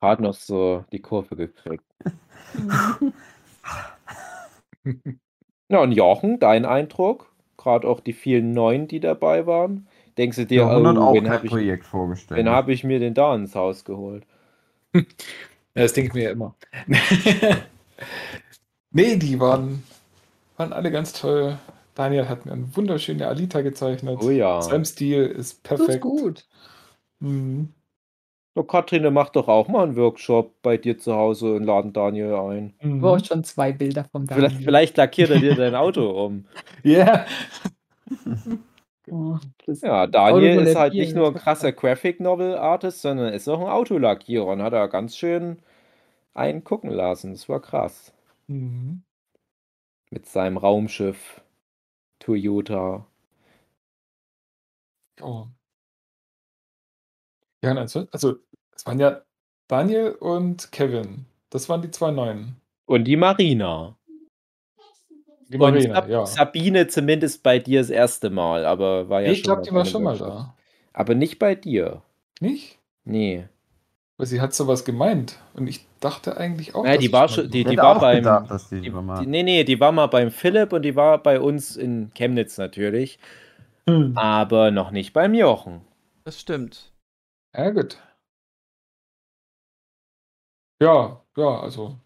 Gerade 0.00 0.22
noch 0.22 0.34
so 0.34 0.84
die 0.92 1.00
Kurve 1.00 1.36
gekriegt. 1.36 1.84
Ja, 5.68 5.80
und 5.82 5.92
Jochen, 5.92 6.38
dein 6.38 6.64
Eindruck? 6.64 7.32
Gerade 7.56 7.88
auch 7.88 8.00
die 8.00 8.12
vielen 8.12 8.52
Neuen, 8.52 8.88
die 8.88 9.00
dabei 9.00 9.46
waren. 9.46 9.88
Denkst 10.18 10.36
du 10.36 10.46
dir, 10.46 10.64
oh, 10.66 10.68
auch 10.68 11.14
wen 11.14 11.28
habe 11.28 11.46
ich, 11.46 11.50
Projekt 11.52 11.86
vorgestellt. 11.86 12.38
wen 12.38 12.48
hab 12.50 12.68
ich 12.68 12.84
mir 12.84 12.98
denn 12.98 13.14
da 13.14 13.34
ins 13.34 13.54
Haus 13.54 13.84
geholt? 13.84 14.24
Ja, 15.74 15.84
das 15.84 15.94
denke 15.94 16.08
ich 16.08 16.14
mir 16.14 16.24
ja 16.24 16.30
immer. 16.32 16.54
nee, 18.90 19.16
die 19.16 19.40
waren, 19.40 19.82
waren 20.58 20.74
alle 20.74 20.90
ganz 20.90 21.14
toll. 21.14 21.56
Daniel 21.94 22.28
hat 22.28 22.44
mir 22.44 22.52
eine 22.52 22.76
wunderschöne 22.76 23.26
Alita 23.26 23.62
gezeichnet. 23.62 24.18
Oh 24.20 24.28
ja. 24.28 24.60
Sein 24.60 24.84
Stil 24.84 25.24
ist 25.24 25.60
Das 25.64 25.80
ist 25.80 25.86
perfekt. 25.86 26.02
gut. 26.02 26.46
Mhm. 27.20 27.70
So, 28.54 28.64
Katrin, 28.64 29.10
mach 29.14 29.30
doch 29.30 29.48
auch 29.48 29.68
mal 29.68 29.84
einen 29.84 29.96
Workshop 29.96 30.60
bei 30.60 30.76
dir 30.76 30.98
zu 30.98 31.14
Hause 31.14 31.54
und 31.54 31.64
laden 31.64 31.94
Daniel 31.94 32.34
ein. 32.34 32.74
Du 32.82 32.88
Mhm. 32.88 33.00
brauchst 33.00 33.28
schon 33.28 33.44
zwei 33.44 33.72
Bilder 33.72 34.04
vom 34.12 34.26
Vielleicht, 34.26 34.56
Daniel. 34.56 34.64
vielleicht 34.64 34.96
lackiert 34.98 35.30
er 35.30 35.40
dir 35.40 35.54
dein 35.56 35.74
Auto 35.74 36.10
um. 36.26 36.44
Ja. 36.82 37.24
Oh, 39.10 39.36
Ja, 39.66 40.06
Daniel 40.06 40.60
ist 40.60 40.76
halt 40.76 40.94
nicht 40.94 41.14
nur 41.14 41.26
ein 41.28 41.34
krasser 41.34 41.72
Graphic 41.72 42.20
Novel 42.20 42.56
Artist, 42.56 43.02
sondern 43.02 43.32
ist 43.32 43.48
auch 43.48 43.60
ein 43.60 43.66
Autolackierer 43.66 44.46
und 44.46 44.62
hat 44.62 44.72
da 44.72 44.86
ganz 44.86 45.16
schön 45.16 45.58
einen 46.34 46.64
gucken 46.64 46.90
lassen. 46.90 47.32
Das 47.32 47.48
war 47.48 47.60
krass. 47.60 48.12
Mhm. 48.46 49.02
Mit 50.10 50.26
seinem 50.26 50.56
Raumschiff 50.56 51.40
Toyota. 52.20 53.06
Oh. 55.20 55.46
Ja, 57.62 57.70
ansonsten, 57.70 58.08
also 58.12 58.36
es 58.74 58.86
waren 58.86 58.98
ja 59.00 59.22
Daniel 59.68 60.12
und 60.12 60.72
Kevin. 60.72 61.26
Das 61.50 61.68
waren 61.68 61.82
die 61.82 61.90
zwei 61.90 62.10
Neuen. 62.10 62.56
Und 62.86 63.04
die 63.04 63.16
Marina. 63.16 63.96
Die 65.52 65.58
Und 65.58 65.60
Marina, 65.60 65.94
Sab 65.94 66.08
ja. 66.08 66.26
Sabine 66.26 66.86
zumindest 66.88 67.42
bei 67.42 67.58
dir 67.58 67.80
das 67.80 67.90
erste 67.90 68.30
Mal, 68.30 68.64
aber 68.64 69.08
war 69.10 69.20
ja 69.20 69.28
Nee, 69.28 69.34
ich 69.34 69.42
glaube, 69.42 69.62
die 69.62 69.72
war 69.72 69.84
schon 69.84 70.02
mal 70.02 70.16
da. 70.16 70.54
Aber 70.94 71.14
nicht 71.14 71.38
bei 71.38 71.54
dir. 71.54 72.02
Nicht? 72.40 72.78
Nee. 73.04 73.48
Weil 74.16 74.26
sie 74.26 74.40
hat 74.40 74.54
sowas 74.54 74.84
gemeint. 74.84 75.38
Und 75.54 75.66
ich 75.66 75.86
dachte 76.00 76.36
eigentlich 76.36 76.74
auch, 76.74 76.84
Ja, 76.86 76.92
dass 76.92 77.00
die 77.00 77.06
ich 77.06 77.12
war 77.12 77.20
mal 77.22 77.28
schon, 77.28 77.44
da 77.44 77.50
die, 77.50 77.64
die 77.64 77.76
war 77.76 77.96
auch 77.96 78.00
beim, 78.00 78.16
gedacht, 78.16 78.50
dass 78.50 78.68
die 78.70 78.80
die, 78.80 78.90
die, 78.90 79.26
nee, 79.26 79.42
nee, 79.42 79.64
die 79.64 79.78
war 79.80 79.92
mal 79.92 80.06
beim 80.06 80.30
Philipp 80.30 80.72
und 80.72 80.82
die 80.82 80.96
war 80.96 81.22
bei 81.22 81.38
uns 81.40 81.76
in 81.76 82.10
Chemnitz 82.14 82.56
natürlich, 82.58 83.18
Hm. 83.88 84.16
aber 84.16 84.70
noch 84.70 84.90
nicht 84.90 85.12
beim 85.12 85.34
Jochen. 85.34 85.82
Das 86.24 86.40
stimmt. 86.40 86.92
Ja, 87.54 87.70
gut. 87.70 87.98
Ja, 90.82 91.22
ja, 91.36 91.60
also 91.60 91.98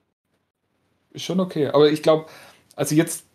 ist 1.10 1.24
schon 1.24 1.40
okay. 1.40 1.68
Aber 1.68 1.90
ich 1.90 2.02
glaube, 2.02 2.26
also 2.74 2.94
jetzt 2.94 3.25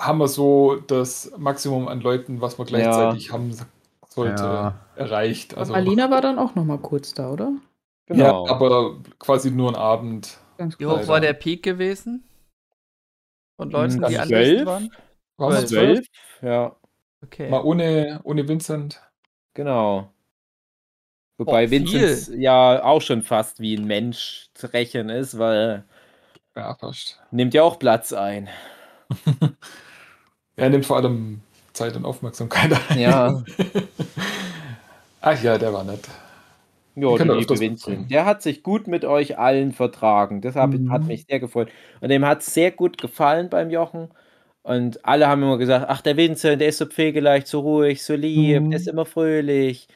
haben 0.00 0.18
wir 0.18 0.28
so 0.28 0.76
das 0.76 1.32
Maximum 1.36 1.88
an 1.88 2.00
Leuten, 2.00 2.40
was 2.40 2.58
wir 2.58 2.64
gleichzeitig 2.64 3.32
haben 3.32 3.56
sollte, 4.08 4.38
Ja. 4.44 4.74
erreicht. 4.96 5.56
Also, 5.56 5.74
Alina 5.74 6.10
war 6.10 6.20
dann 6.20 6.38
auch 6.38 6.54
noch 6.54 6.64
mal 6.64 6.78
kurz 6.78 7.14
da, 7.14 7.30
oder? 7.30 7.52
Genau. 8.06 8.46
Ja, 8.46 8.54
aber 8.54 8.96
quasi 9.18 9.50
nur 9.50 9.70
ein 9.70 9.76
Abend. 9.76 10.38
Ganz 10.58 10.78
Wie 10.78 10.86
hoch 10.86 11.06
war 11.08 11.20
der 11.20 11.32
Peak 11.34 11.62
gewesen? 11.62 12.24
Von 13.56 13.70
Leuten, 13.70 13.98
Hm, 13.98 14.08
die 14.08 14.18
anwesend 14.18 14.66
waren? 14.66 14.90
Waren 15.36 15.52
es 15.64 15.70
Zwölf. 15.70 16.06
Ja, 16.42 16.76
Okay. 17.22 17.50
Mal 17.50 17.62
ohne, 17.62 18.20
ohne 18.24 18.48
Vincent. 18.48 19.00
genau. 19.54 20.12
Wobei 21.38 21.66
Oh. 21.66 21.70
Vinzenz 21.70 22.30
ja 22.34 22.82
auch 22.84 23.00
schon 23.00 23.22
fast 23.22 23.60
wie 23.60 23.74
ein 23.76 23.86
Mensch 23.86 24.48
zu 24.54 24.66
rechnen 24.72 25.08
ist, 25.08 25.38
weil 25.38 25.84
Ja, 26.54 26.74
fast. 26.76 27.20
nimmt 27.30 27.54
ja 27.54 27.62
auch 27.62 27.78
Platz 27.78 28.12
ein. 28.12 28.48
Er 30.56 30.68
nimmt 30.70 30.86
vor 30.86 30.96
allem 30.96 31.40
Zeit 31.72 31.96
und 31.96 32.04
Aufmerksamkeit 32.04 32.72
ein. 32.90 32.98
Ja. 32.98 33.42
Ach 35.20 35.42
ja, 35.42 35.58
der 35.58 35.72
war 35.72 35.84
nett. 35.84 36.00
Ja, 36.96 37.16
der 37.16 37.26
er 37.26 37.36
liebe 37.36 37.58
Vincent. 37.58 38.10
Der 38.10 38.24
hat 38.24 38.42
sich 38.42 38.62
gut 38.62 38.88
mit 38.88 39.04
euch 39.04 39.38
allen 39.38 39.72
vertragen. 39.72 40.40
Das 40.40 40.56
hat 40.56 40.70
Mhm. 40.70 41.06
mich 41.06 41.24
sehr 41.28 41.40
gefreut. 41.40 41.68
Und 42.00 42.08
dem 42.10 42.24
hat 42.26 42.40
es 42.40 42.52
sehr 42.52 42.70
gut 42.72 42.98
gefallen 42.98 43.48
beim 43.48 43.70
Jochen. 43.70 44.08
Und 44.62 45.04
alle 45.04 45.28
haben 45.28 45.42
immer 45.42 45.56
gesagt, 45.58 45.86
ach, 45.88 46.02
der 46.02 46.16
Vincent, 46.16 46.60
der 46.60 46.68
ist 46.68 46.78
so 46.78 46.86
pflegeleicht, 46.86 47.46
so 47.46 47.60
ruhig, 47.60 48.02
so 48.02 48.14
lieb, 48.14 48.62
Mhm. 48.62 48.70
der 48.70 48.80
ist 48.80 48.88
immer 48.88 49.06
fröhlich. 49.06 49.88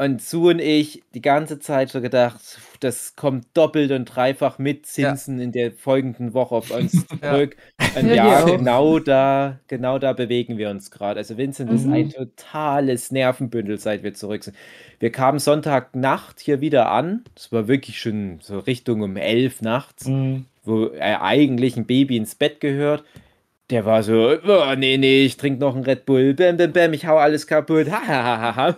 Und 0.00 0.22
Sue 0.22 0.52
und 0.52 0.60
ich 0.60 1.02
die 1.14 1.20
ganze 1.20 1.58
Zeit 1.58 1.90
so 1.90 2.00
gedacht, 2.00 2.40
das 2.78 3.16
kommt 3.16 3.46
doppelt 3.54 3.90
und 3.90 4.04
dreifach 4.04 4.58
mit 4.60 4.86
Zinsen 4.86 5.40
in 5.40 5.50
der 5.50 5.72
folgenden 5.72 6.34
Woche 6.34 6.54
auf 6.54 6.70
uns 6.70 6.92
zurück. 7.20 7.56
Und 7.96 8.06
Ja, 8.06 8.14
ja, 8.14 8.24
wir 8.24 8.44
auch. 8.44 8.56
genau 8.58 8.98
da, 9.00 9.58
genau 9.66 9.98
da 9.98 10.12
bewegen 10.12 10.56
wir 10.56 10.70
uns 10.70 10.92
gerade. 10.92 11.18
Also 11.18 11.36
Vincent 11.36 11.72
ist 11.72 11.84
Mhm. 11.84 11.92
ein 11.94 12.10
totales 12.10 13.10
Nervenbündel, 13.10 13.78
seit 13.78 14.04
wir 14.04 14.14
zurück 14.14 14.44
sind. 14.44 14.56
Wir 15.00 15.10
kamen 15.10 15.40
Sonntagnacht 15.40 16.38
hier 16.38 16.60
wieder 16.60 16.92
an. 16.92 17.24
Es 17.36 17.50
war 17.50 17.66
wirklich 17.66 17.98
schon 17.98 18.38
so 18.40 18.60
Richtung 18.60 19.02
um 19.02 19.16
elf 19.16 19.62
nachts, 19.62 20.06
Mhm. 20.06 20.44
wo 20.64 20.84
er 20.86 21.22
eigentlich 21.22 21.76
ein 21.76 21.86
Baby 21.86 22.16
ins 22.18 22.36
Bett 22.36 22.60
gehört. 22.60 23.02
Der 23.70 23.84
war 23.84 24.02
so, 24.02 24.34
oh, 24.46 24.74
nee, 24.78 24.96
nee, 24.96 25.26
ich 25.26 25.36
trinke 25.36 25.60
noch 25.60 25.74
einen 25.74 25.84
Red 25.84 26.06
Bull. 26.06 26.32
Bäm, 26.32 26.56
bäm, 26.56 26.72
bäm, 26.72 26.94
ich 26.94 27.06
hau 27.06 27.18
alles 27.18 27.46
kaputt. 27.46 27.90
Ha, 27.90 28.00
ha, 28.06 28.40
ha, 28.40 28.56
ha, 28.56 28.68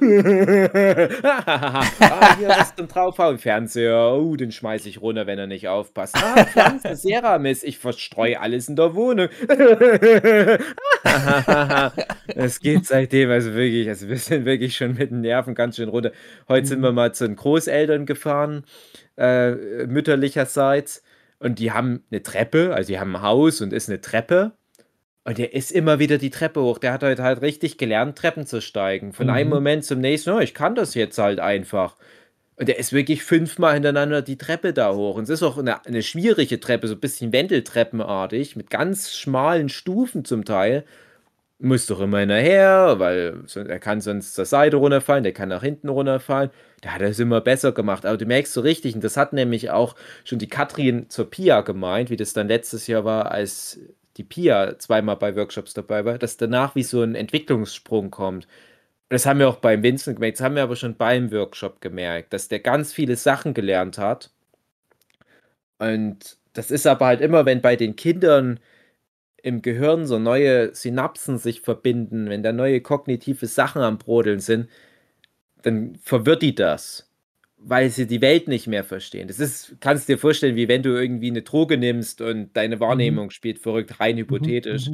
ah, 2.00 2.37
hier 2.37 2.48
was 2.48 2.74
zum 2.74 2.88
Draufhauen. 2.88 3.38
Fernseher, 3.38 4.14
oh, 4.14 4.35
den 4.35 4.50
schmeiß 4.50 4.87
ich 4.87 5.00
runter, 5.00 5.29
wenn 5.29 5.38
er 5.38 5.46
nicht 5.46 5.68
aufpasst. 5.68 6.16
Ah, 6.16 6.44
Pflanze, 6.44 6.96
Ceramis, 6.96 7.62
ich 7.62 7.79
verstreue 7.79 8.40
alles 8.40 8.68
in 8.68 8.74
der 8.74 8.96
Wohnung. 8.96 9.29
Es 12.35 12.61
geht 12.61 12.87
seitdem, 12.87 13.31
also 13.31 13.55
wirklich, 13.55 13.88
also 13.88 14.09
wir 14.09 14.16
sind 14.16 14.44
wirklich 14.44 14.76
schon 14.76 14.94
mit 14.94 15.11
den 15.11 15.20
Nerven 15.20 15.55
ganz 15.55 15.76
schön 15.76 15.88
runter. 15.88 16.12
Heute 16.48 16.66
sind 16.66 16.81
wir 16.81 16.92
mal 16.92 17.14
zu 17.14 17.26
den 17.26 17.37
Großeltern 17.37 18.07
gefahren, 18.07 18.64
äh, 19.16 19.53
mütterlicherseits. 19.87 21.03
Und 21.38 21.59
die 21.59 21.72
haben 21.72 22.05
eine 22.11 22.22
Treppe, 22.22 22.74
also 22.74 22.88
die 22.88 22.98
haben 22.98 23.16
ein 23.16 23.22
Haus 23.22 23.61
und 23.61 23.72
ist 23.72 23.88
eine 23.88 24.00
Treppe. 24.00 24.53
Und 25.24 25.38
der 25.38 25.52
ist 25.54 25.70
immer 25.70 25.98
wieder 25.98 26.18
die 26.18 26.30
Treppe 26.30 26.62
hoch. 26.62 26.78
Der 26.78 26.92
hat 26.92 27.02
heute 27.02 27.22
halt 27.22 27.42
richtig 27.42 27.76
gelernt, 27.78 28.16
Treppen 28.16 28.46
zu 28.46 28.61
steigen. 28.62 29.12
Von 29.12 29.28
einem 29.28 29.48
Mhm. 29.48 29.54
Moment 29.54 29.85
zum 29.85 30.00
nächsten, 30.00 30.30
oh, 30.30 30.38
ich 30.40 30.54
kann 30.54 30.74
das 30.74 30.94
jetzt 30.94 31.18
halt 31.18 31.40
einfach. 31.40 31.96
Und 32.56 32.68
der 32.68 32.78
ist 32.78 32.92
wirklich 32.92 33.22
fünfmal 33.22 33.74
hintereinander 33.74 34.22
die 34.22 34.37
Treppe 34.38 34.72
da 34.72 34.94
hoch. 34.94 35.16
Und 35.16 35.24
es 35.24 35.30
ist 35.30 35.42
auch 35.42 35.59
eine, 35.59 35.85
eine 35.87 36.02
schwierige 36.02 36.61
Treppe, 36.61 36.88
so 36.88 36.94
ein 36.94 37.00
bisschen 37.00 37.33
Wendeltreppenartig, 37.33 38.56
mit 38.56 38.70
ganz 38.70 39.14
schmalen 39.14 39.68
Stufen 39.68 40.24
zum 40.24 40.44
Teil. 40.44 40.85
Muss 41.59 41.87
doch 41.87 42.00
immer 42.00 42.20
hinterher, 42.20 42.94
weil 42.98 43.44
er 43.54 43.78
kann 43.78 44.00
sonst 44.00 44.35
zur 44.35 44.46
Seite 44.46 44.78
runterfallen, 44.78 45.24
der 45.24 45.35
kann 45.35 45.50
nach 45.50 45.62
hinten 45.62 45.90
runterfallen. 45.90 46.50
Da 46.80 46.90
hat 46.92 47.02
er 47.02 47.09
es 47.11 47.18
immer 47.18 47.42
besser 47.42 47.72
gemacht. 47.72 48.06
Aber 48.06 48.16
du 48.16 48.24
merkst 48.24 48.54
so 48.54 48.62
richtig, 48.62 48.94
und 48.94 49.04
das 49.04 49.18
hat 49.18 49.35
nämlich 49.35 49.70
auch 49.70 49.94
schon 50.24 50.38
die 50.38 50.48
Katrin 50.48 51.11
zur 51.11 51.28
Pia 51.30 51.61
gemeint, 51.61 52.09
wie 52.09 52.16
das 52.16 52.33
dann 52.33 52.48
letztes 52.48 52.87
Jahr 52.87 53.04
war, 53.04 53.30
als 53.30 53.78
die 54.20 54.24
Pia 54.24 54.78
zweimal 54.78 55.16
bei 55.16 55.35
Workshops 55.35 55.72
dabei 55.72 56.04
war, 56.04 56.18
dass 56.18 56.37
danach 56.37 56.74
wie 56.74 56.83
so 56.83 57.02
ein 57.02 57.14
Entwicklungssprung 57.14 58.11
kommt. 58.11 58.46
Das 59.09 59.26
haben 59.26 59.40
wir 59.40 59.48
auch 59.48 59.56
beim 59.56 59.83
Vincent 59.83 60.16
gemerkt, 60.16 60.38
das 60.38 60.44
haben 60.44 60.56
wir 60.56 60.62
aber 60.62 60.76
schon 60.76 60.96
beim 60.96 61.33
Workshop 61.33 61.80
gemerkt, 61.80 62.33
dass 62.35 62.48
der 62.48 62.61
ganz 62.61 62.92
viele 62.92 63.16
Sachen 63.16 63.54
gelernt 63.54 63.98
hat. 63.98 64.30
Und 65.78 66.38
das 66.52 66.70
ist 66.70 66.87
aber 66.87 67.06
halt 67.06 67.20
immer, 67.22 67.46
wenn 67.46 67.62
bei 67.62 67.76
den 67.76 67.96
Kindern 67.96 68.61
im 69.42 69.62
Gehirn 69.62 70.06
so 70.06 70.18
neue 70.18 70.74
Synapsen 70.74 71.38
sich 71.38 71.62
verbinden, 71.62 72.28
wenn 72.28 72.42
da 72.42 72.52
neue 72.52 72.80
kognitive 72.83 73.46
Sachen 73.46 73.83
am 73.83 73.98
Brodeln 73.98 74.40
sind, 74.40 74.68
dann 75.62 75.96
verwirrt 75.96 76.42
die 76.42 76.54
das, 76.54 77.10
weil 77.62 77.90
sie 77.90 78.07
die 78.07 78.23
Welt 78.23 78.49
nicht 78.49 78.66
mehr 78.66 78.85
verstehen. 78.85 79.29
Das 79.29 79.38
ist, 79.38 79.77
kannst 79.81 80.09
dir 80.09 80.18
vorstellen, 80.18 80.57
wie 80.57 80.68
wenn 80.68 80.83
du 80.83 80.90
irgendwie 80.90 81.31
eine 81.31 81.42
Droge 81.42 81.77
nimmst 81.77 82.20
und 82.23 82.57
deine 82.57 82.81
Wahrnehmung 82.81 83.31
spielt 83.31 83.59
verrückt, 83.59 84.01
rein 84.01 84.16
hypothetisch. 84.16 84.90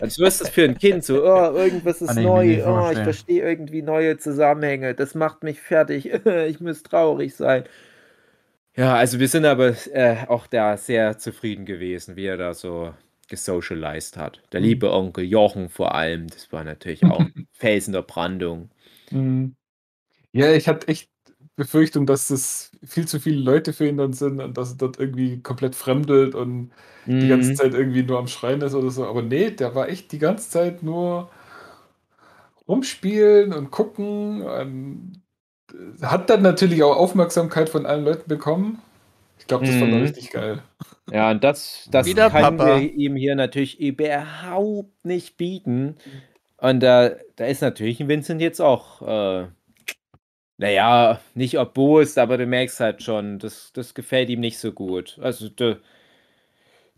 Also 0.00 0.22
was 0.22 0.34
ist 0.34 0.40
das 0.40 0.48
für 0.48 0.64
ein 0.64 0.78
Kind? 0.78 1.04
So, 1.04 1.22
oh, 1.24 1.52
irgendwas 1.54 2.00
ist 2.00 2.08
Kann 2.08 2.18
ich 2.18 2.24
neu, 2.24 2.46
nicht 2.46 2.66
oh, 2.66 2.88
ich 2.90 2.98
verstehe 2.98 3.42
irgendwie 3.42 3.82
neue 3.82 4.16
Zusammenhänge, 4.16 4.94
das 4.94 5.14
macht 5.14 5.42
mich 5.42 5.60
fertig, 5.60 6.10
ich 6.48 6.60
muss 6.60 6.82
traurig 6.82 7.34
sein. 7.34 7.64
Ja, 8.76 8.94
also 8.94 9.18
wir 9.18 9.28
sind 9.28 9.44
aber 9.44 9.74
äh, 9.92 10.26
auch 10.28 10.46
da 10.46 10.76
sehr 10.76 11.18
zufrieden 11.18 11.66
gewesen, 11.66 12.16
wie 12.16 12.26
er 12.26 12.36
da 12.36 12.54
so 12.54 12.94
gesocialized 13.28 14.16
hat. 14.16 14.40
Der 14.52 14.60
liebe 14.60 14.92
Onkel 14.92 15.24
Jochen 15.24 15.68
vor 15.68 15.94
allem, 15.94 16.28
das 16.28 16.50
war 16.52 16.64
natürlich 16.64 17.04
auch 17.04 17.24
Felsen 17.52 17.92
der 17.92 18.02
Brandung. 18.02 18.70
Mhm. 19.10 19.54
Ja, 20.32 20.52
ich 20.52 20.68
hatte 20.68 20.88
echt 20.88 21.10
Befürchtung, 21.58 22.06
dass 22.06 22.28
das 22.28 22.72
viel 22.84 23.08
zu 23.08 23.20
viele 23.20 23.40
Leute 23.42 23.74
für 23.74 23.88
ihn 23.88 23.98
dann 23.98 24.14
sind 24.14 24.40
und 24.40 24.58
dass 24.58 24.72
er 24.72 24.78
dort 24.78 24.98
irgendwie 25.00 25.42
komplett 25.42 25.76
fremdelt 25.76 26.34
und 26.36 26.72
die 27.22 27.28
ganze 27.28 27.52
Mhm. 27.52 27.54
Zeit 27.54 27.74
irgendwie 27.74 28.04
nur 28.04 28.18
am 28.20 28.28
Schreien 28.28 28.62
ist 28.62 28.74
oder 28.74 28.90
so. 28.90 29.06
Aber 29.06 29.22
nee, 29.22 29.50
der 29.52 29.74
war 29.76 29.88
echt 29.90 30.12
die 30.12 30.18
ganze 30.20 30.50
Zeit 30.50 30.82
nur 30.84 31.30
rumspielen 32.66 33.52
und 33.52 33.70
gucken. 33.70 34.42
Und 34.42 35.22
hat 36.02 36.30
dann 36.30 36.42
natürlich 36.42 36.82
auch 36.82 36.96
Aufmerksamkeit 36.96 37.68
von 37.68 37.86
allen 37.86 38.04
Leuten 38.04 38.28
bekommen. 38.28 38.82
Ich 39.38 39.46
glaube, 39.46 39.64
das 39.66 39.80
Mhm. 39.80 40.02
richtig 40.02 40.30
geil. 40.30 40.62
Ja, 41.10 41.30
und 41.30 41.44
das, 41.44 41.88
das 41.92 42.14
Wieder 42.14 42.30
können 42.30 42.62
Papa. 42.62 42.64
wir 42.64 42.92
ihm 42.94 43.16
hier 43.16 43.34
natürlich 43.34 43.80
überhaupt 43.80 45.04
nicht 45.04 45.36
bieten. 45.36 45.96
Und 46.58 46.80
da, 46.80 47.10
da 47.36 47.46
ist 47.46 47.62
natürlich 47.62 48.00
ein 48.00 48.08
Vincent 48.08 48.40
jetzt 48.42 48.60
auch, 48.60 49.02
äh, 49.02 49.48
naja, 50.58 51.20
nicht 51.34 51.54
erbost, 51.54 52.18
aber 52.18 52.36
du 52.38 52.46
merkst 52.46 52.80
halt 52.80 53.02
schon, 53.02 53.38
das, 53.38 53.72
das 53.72 53.94
gefällt 53.94 54.28
ihm 54.30 54.40
nicht 54.40 54.58
so 54.58 54.72
gut. 54.72 55.18
Also 55.22 55.48
der, 55.48 55.78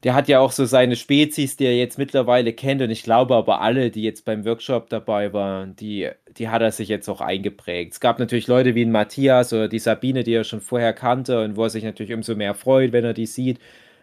der 0.03 0.14
hat 0.14 0.29
ja 0.29 0.40
auch 0.40 0.53
so 0.53 0.64
seine 0.64 0.96
Spezies, 0.96 1.57
die 1.57 1.66
er 1.66 1.77
jetzt 1.77 1.99
mittlerweile 1.99 2.53
kennt. 2.55 2.81
Und 2.81 2.90
ich 2.90 3.03
glaube 3.03 3.35
aber 3.35 3.61
alle, 3.61 3.90
die 3.90 4.03
jetzt 4.03 4.25
beim 4.25 4.44
Workshop 4.46 4.88
dabei 4.88 5.33
waren, 5.35 5.77
die, 5.77 6.09
die 6.38 6.49
hat 6.49 6.62
er 6.62 6.73
sich 6.73 6.88
jetzt 6.88 7.09
auch 7.09 7.20
eingeprägt. 7.20 7.92
Es 7.92 8.01
gab 8.01 8.18
natürlich 8.18 8.46
Leute 8.46 8.75
wie 8.75 8.87
Matthias 8.87 9.53
oder 9.53 9.68
die 9.68 9.79
Sabine, 9.79 10.25
die 10.25 10.33
er 10.33 10.44
schon 10.44 10.62
vorher 10.62 10.94
kannte 10.94 11.42
und 11.44 11.57
wo 11.57 11.64
er 11.64 11.70
sich 11.70 11.85
natürlich 11.85 12.14
umso 12.14 12.35
mehr 12.35 12.55
freut, 12.55 12.92
wenn 12.92 13.05
er 13.05 13.12
die 13.14 13.27
sieht. 13.27 13.59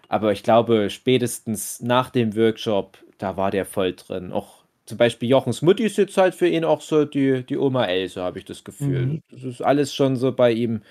Aber 0.07 0.31
ich 0.31 0.43
glaube, 0.43 0.89
spätestens 0.91 1.81
nach 1.81 2.11
dem 2.11 2.35
Workshop, 2.35 2.99
da 3.17 3.35
war 3.37 3.51
der 3.51 3.65
voll 3.65 3.93
drin. 3.93 4.31
Auch 4.31 4.56
zum 4.87 4.97
Beispiel 4.97 5.29
Jochens 5.29 5.61
Mutti 5.61 5.83
ist 5.83 5.97
jetzt 5.97 6.17
halt 6.17 6.33
für 6.33 6.47
ihn 6.47 6.63
auch 6.63 6.81
so 6.81 7.05
die, 7.05 7.43
die 7.43 7.57
Oma 7.57 7.85
Else, 7.85 8.21
habe 8.21 8.39
ich 8.39 8.45
das 8.45 8.63
Gefühl. 8.63 9.05
Mhm. 9.05 9.23
Das 9.29 9.43
ist 9.43 9.61
alles 9.61 9.93
schon 9.93 10.15
so 10.15 10.31
bei 10.31 10.51
ihm, 10.51 10.81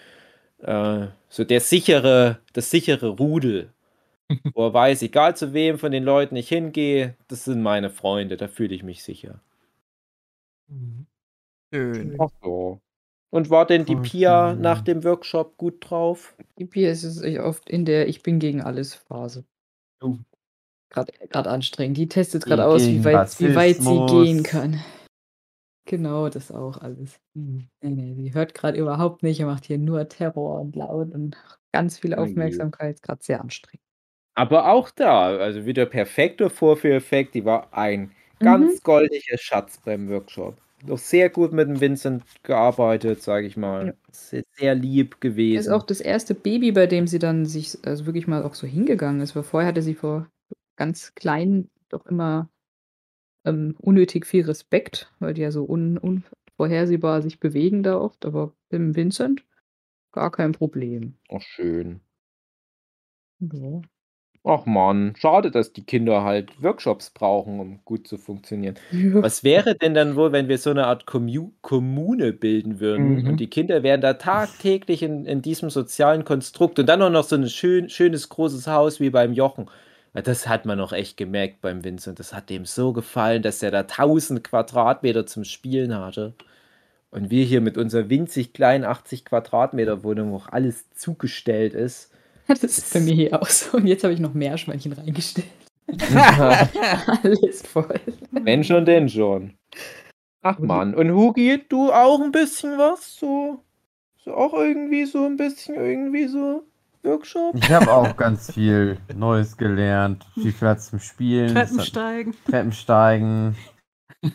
äh, 0.58 1.06
so 1.28 1.44
der 1.44 1.60
sichere, 1.60 2.38
das 2.52 2.70
sichere 2.70 3.08
Rudel. 3.08 3.70
wo 4.54 4.66
er 4.66 4.74
weiß, 4.74 5.02
egal 5.02 5.36
zu 5.36 5.52
wem 5.52 5.78
von 5.78 5.92
den 5.92 6.02
Leuten 6.02 6.36
ich 6.36 6.48
hingehe, 6.48 7.14
das 7.28 7.44
sind 7.44 7.62
meine 7.62 7.90
Freunde, 7.90 8.36
da 8.36 8.48
fühle 8.48 8.74
ich 8.74 8.82
mich 8.82 9.04
sicher. 9.04 9.40
Schön. 11.72 12.16
Ach 12.18 12.30
so. 12.42 12.80
Und 13.30 13.50
war 13.50 13.66
denn 13.66 13.84
die 13.84 13.96
Pia 13.96 14.54
nach 14.54 14.80
dem 14.80 15.04
Workshop 15.04 15.56
gut 15.56 15.76
drauf? 15.80 16.36
Die 16.58 16.64
Pia 16.64 16.90
ist 16.90 17.04
es 17.04 17.20
echt 17.22 17.38
oft 17.38 17.68
in 17.68 17.84
der 17.84 18.08
Ich 18.08 18.22
bin 18.22 18.38
gegen 18.38 18.62
alles 18.62 18.94
Phase. 18.94 19.44
Oh. 20.00 20.16
Gerade 21.30 21.50
anstrengend. 21.50 21.96
Die 21.96 22.08
testet 22.08 22.44
gerade 22.44 22.64
aus, 22.64 22.86
wie 22.86 23.04
weit, 23.04 23.38
wie 23.40 23.54
weit 23.54 23.76
sie 23.82 24.06
gehen 24.06 24.42
kann. 24.42 24.80
Genau, 25.88 26.28
das 26.28 26.50
auch 26.50 26.78
alles. 26.78 27.20
Nee, 27.34 27.68
nee, 27.82 28.14
sie 28.14 28.34
hört 28.34 28.54
gerade 28.54 28.78
überhaupt 28.78 29.22
nicht. 29.22 29.38
Er 29.40 29.46
macht 29.46 29.64
hier 29.66 29.78
nur 29.78 30.08
Terror 30.08 30.60
und 30.60 30.74
laut 30.74 31.12
und 31.14 31.36
ganz 31.72 31.98
viel. 31.98 32.14
Aufmerksamkeit. 32.14 33.02
Gerade 33.02 33.22
sehr 33.22 33.40
anstrengend. 33.40 33.82
Aber 34.34 34.68
auch 34.70 34.90
da, 34.90 35.28
also 35.38 35.64
wieder 35.64 35.86
perfekter 35.86 36.50
Vorführeffekt, 36.50 37.34
die 37.34 37.44
war 37.44 37.72
ein 37.72 38.10
Mhm. 38.40 38.44
ganz 38.44 38.82
goldiger 38.82 39.38
Schatz 39.38 39.78
beim 39.82 40.10
Workshop. 40.10 40.56
Noch 40.86 40.98
sehr 40.98 41.30
gut 41.30 41.52
mit 41.52 41.68
dem 41.68 41.80
Vincent 41.80 42.22
gearbeitet, 42.42 43.22
sage 43.22 43.46
ich 43.46 43.56
mal. 43.56 43.86
Ja. 43.86 43.92
Sehr, 44.12 44.42
sehr 44.52 44.74
lieb 44.74 45.14
Ist 45.14 45.20
gewesen. 45.20 45.72
auch 45.72 45.84
das 45.84 46.00
erste 46.02 46.34
Baby, 46.34 46.72
bei 46.72 46.86
dem 46.86 47.06
sie 47.06 47.18
dann 47.18 47.46
sich 47.46 47.78
also 47.86 48.04
wirklich 48.04 48.26
mal 48.26 48.42
auch 48.42 48.54
so 48.54 48.66
hingegangen 48.66 49.22
ist. 49.22 49.34
Weil 49.34 49.42
vorher 49.42 49.68
hatte 49.68 49.80
sie 49.80 49.94
vor 49.94 50.26
ganz 50.76 51.14
klein 51.14 51.70
doch 51.88 52.06
immer 52.06 52.50
ähm, 53.44 53.76
unnötig 53.78 54.26
viel 54.26 54.44
Respekt, 54.44 55.12
weil 55.20 55.34
die 55.34 55.42
ja 55.42 55.50
so 55.52 55.64
un 55.68 55.98
unvorhersehbar 55.98 57.22
sich 57.22 57.40
bewegen 57.40 57.82
da 57.82 57.98
oft. 57.98 58.24
Aber 58.26 58.54
beim 58.70 58.96
Vincent 58.96 59.44
gar 60.12 60.30
kein 60.32 60.52
Problem. 60.52 61.16
Auch 61.28 61.40
schön. 61.42 62.00
Ja. 63.40 63.80
Ach 64.44 64.66
man, 64.66 65.14
schade, 65.16 65.50
dass 65.50 65.72
die 65.72 65.84
Kinder 65.86 66.24
halt 66.24 66.62
Workshops 66.62 67.10
brauchen, 67.10 67.60
um 67.60 67.84
gut 67.84 68.08
zu 68.08 68.18
funktionieren. 68.18 68.76
Ja. 68.90 69.22
Was 69.22 69.44
wäre 69.44 69.74
denn 69.76 69.94
dann 69.94 70.16
wohl, 70.16 70.32
wenn 70.32 70.48
wir 70.48 70.58
so 70.58 70.70
eine 70.70 70.86
Art 70.86 71.06
Kommu 71.06 71.52
Kommune 71.62 72.32
bilden 72.32 72.80
würden 72.80 73.22
Mhm. 73.22 73.26
und 73.26 73.40
die 73.40 73.50
Kinder 73.50 73.82
wären 73.82 74.00
da 74.00 74.14
tagtäglich 74.14 75.02
in, 75.02 75.26
in 75.26 75.42
diesem 75.42 75.70
sozialen 75.70 76.24
Konstrukt 76.24 76.78
und 76.78 76.86
dann 76.88 77.02
auch 77.02 77.10
noch 77.10 77.24
so 77.24 77.36
ein 77.36 77.48
schön, 77.48 77.88
schönes 77.90 78.28
großes 78.28 78.68
Haus 78.68 79.00
wie 79.00 79.10
beim 79.10 79.32
Jochen. 79.32 79.68
Ja, 80.16 80.22
Das 80.22 80.48
hat 80.48 80.64
man 80.64 80.78
noch 80.78 80.92
echt 80.92 81.18
gemerkt 81.18 81.60
beim 81.60 81.84
Vincent. 81.84 82.18
Das 82.18 82.32
hat 82.32 82.48
dem 82.48 82.64
so 82.64 82.92
gefallen, 82.94 83.42
dass 83.42 83.62
er 83.62 83.70
da 83.70 83.80
1000 83.80 84.42
Quadratmeter 84.42 85.26
zum 85.26 85.44
Spielen 85.44 85.94
hatte. 85.94 86.32
Und 87.10 87.30
wir 87.30 87.44
hier 87.44 87.60
mit 87.60 87.76
unserer 87.76 88.08
winzig 88.08 88.54
kleinen 88.54 88.84
80 88.84 89.26
Quadratmeter 89.26 90.02
Wohnung, 90.04 90.32
wo 90.32 90.36
auch 90.36 90.48
alles 90.48 90.90
zugestellt 90.94 91.74
ist. 91.74 92.12
Das 92.48 92.62
ist 92.62 92.94
bei 92.94 93.00
mir 93.00 93.14
hier 93.14 93.42
auch 93.42 93.48
so. 93.48 93.76
Und 93.76 93.88
jetzt 93.88 94.04
habe 94.04 94.14
ich 94.14 94.20
noch 94.20 94.32
Meerschweinchen 94.32 94.92
reingestellt. 94.92 95.48
Alles 95.88 97.62
voll. 97.62 98.00
Wenn 98.30 98.62
schon, 98.62 98.84
denn 98.84 99.08
schon. 99.08 99.54
Ach 100.42 100.60
man, 100.60 100.94
und 100.94 101.10
Hugi, 101.10 101.64
du 101.68 101.92
auch 101.92 102.20
ein 102.20 102.30
bisschen 102.30 102.78
was? 102.78 103.16
So, 103.18 103.64
so 104.16 104.32
auch 104.32 104.52
irgendwie 104.54 105.06
so 105.06 105.24
ein 105.26 105.36
bisschen 105.36 105.74
irgendwie 105.74 106.28
so 106.28 106.62
Workshop? 107.06 107.54
Ich 107.54 107.70
habe 107.70 107.92
auch 107.92 108.16
ganz 108.16 108.52
viel 108.52 108.98
Neues 109.14 109.56
gelernt. 109.56 110.26
Viel 110.34 110.52
Platz 110.52 110.90
zum 110.90 110.98
Spielen. 110.98 111.54
Das 111.54 111.68
Treppen 111.68 111.78
hat- 111.78 111.86
steigen. 111.86 112.34
Treppensteigen. 112.44 113.56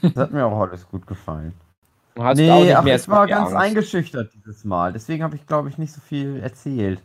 Das 0.02 0.16
hat 0.16 0.32
mir 0.32 0.46
auch 0.46 0.60
alles 0.60 0.88
gut 0.88 1.06
gefallen. 1.06 1.54
Du 2.16 2.24
hast 2.24 2.38
nee, 2.38 2.52
auch 2.52 2.64
nicht 2.64 2.76
ach, 2.76 2.84
mehr 2.84 2.96
ich 2.96 3.08
war 3.08 3.28
ganz 3.28 3.50
Angst. 3.50 3.56
eingeschüchtert 3.56 4.34
dieses 4.34 4.64
Mal. 4.64 4.94
Deswegen 4.94 5.24
habe 5.24 5.36
ich, 5.36 5.46
glaube 5.48 5.70
ich, 5.70 5.78
nicht 5.78 5.94
so 5.94 6.02
viel 6.02 6.40
erzählt. 6.42 7.02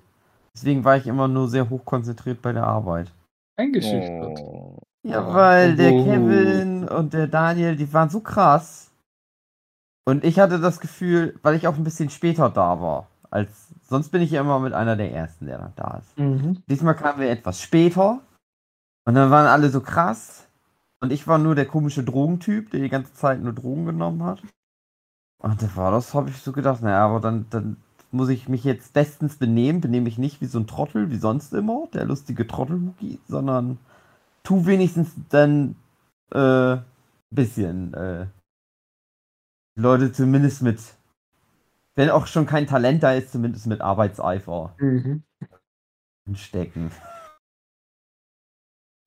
Deswegen 0.55 0.85
war 0.85 0.97
ich 0.97 1.07
immer 1.07 1.29
nur 1.29 1.49
sehr 1.49 1.69
hoch 1.69 1.85
konzentriert 1.85 2.43
bei 2.43 2.53
der 2.53 2.65
Arbeit. 2.65 3.13
Eingeschüchtert. 3.57 4.39
Oh. 4.41 4.79
Ja, 5.03 5.33
weil 5.33 5.77
der 5.77 5.93
oh. 5.93 6.05
Kevin 6.05 6.89
und 6.89 7.13
der 7.13 7.29
Daniel, 7.29 7.77
die 7.77 7.93
waren 7.93 8.09
so 8.09 8.21
krass. 8.21 8.91
Und 10.05 10.25
ich 10.25 10.39
hatte 10.39 10.61
das 10.61 10.81
Gefühl, 10.81 11.39
weil 11.43 11.55
ich 11.55 11.67
auch 11.69 11.77
ein 11.77 11.85
bisschen 11.85 12.11
später 12.11 12.49
da 12.51 12.81
war. 12.81 13.09
Als, 13.31 13.75
sonst 13.89 14.11
bin 14.11 14.23
ich 14.23 14.31
ja 14.31 14.41
immer 14.41 14.59
mit 14.59 14.73
einer 14.73 14.97
der 14.97 15.13
ersten, 15.13 15.47
der 15.47 15.59
dann 15.59 15.73
da 15.77 15.99
ist. 15.99 16.19
Mhm. 16.19 16.63
Diesmal 16.69 16.95
kamen 16.95 17.21
wir 17.21 17.31
etwas 17.31 17.61
später. 17.61 18.21
Und 19.05 19.15
dann 19.15 19.31
waren 19.31 19.47
alle 19.47 19.71
so 19.71 19.81
krass. 19.81 20.49
Und 21.01 21.13
ich 21.13 21.27
war 21.27 21.39
nur 21.39 21.55
der 21.55 21.67
komische 21.67 22.03
Drogentyp, 22.03 22.71
der 22.71 22.81
die 22.81 22.89
ganze 22.89 23.15
Zeit 23.15 23.41
nur 23.41 23.53
Drogen 23.53 23.87
genommen 23.87 24.23
hat. 24.25 24.43
Und 25.43 25.63
da 25.63 25.77
war 25.77 25.91
das, 25.91 26.15
habe 26.15 26.31
ich 26.31 26.39
so 26.39 26.53
gedacht, 26.53 26.83
naja, 26.83 27.05
aber 27.05 27.21
dann, 27.21 27.47
dann 27.51 27.77
muss 28.11 28.29
ich 28.29 28.49
mich 28.49 28.65
jetzt 28.65 28.95
bestens 28.95 29.37
benehmen. 29.37 29.81
Benehme 29.81 30.09
ich 30.09 30.19
nicht 30.19 30.41
wie 30.41 30.47
so 30.47 30.59
ein 30.59 30.67
Trottel, 30.67 31.11
wie 31.11 31.19
sonst 31.19 31.53
immer, 31.53 31.89
der 31.93 32.05
lustige 32.07 32.47
Trottelhuki, 32.47 33.21
sondern 33.29 33.79
tu 34.43 34.65
wenigstens 34.67 35.11
dann 35.29 35.77
äh, 36.33 36.79
bisschen 37.31 37.95
äh, 37.95 38.27
Leute 39.77 40.13
zumindest 40.13 40.63
mit, 40.63 40.81
wenn 41.97 42.11
auch 42.11 42.27
schon 42.27 42.47
kein 42.47 42.67
Talent 42.67 43.03
da 43.03 43.13
ist, 43.13 43.33
zumindest 43.33 43.67
mit 43.67 43.81
Arbeitseifer 43.81 44.77
Mhm. 44.79 45.25
stecken. 46.35 46.91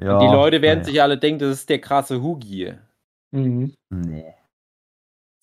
Und 0.02 0.20
die 0.20 0.28
Leute 0.28 0.62
werden 0.62 0.80
naja. 0.80 0.92
sich 0.92 1.02
alle 1.02 1.18
denken, 1.18 1.40
das 1.40 1.60
ist 1.60 1.70
der 1.70 1.82
krasse 1.82 2.22
Hugi. 2.22 2.74
Mhm. 3.32 3.74
Nee. 3.90 4.34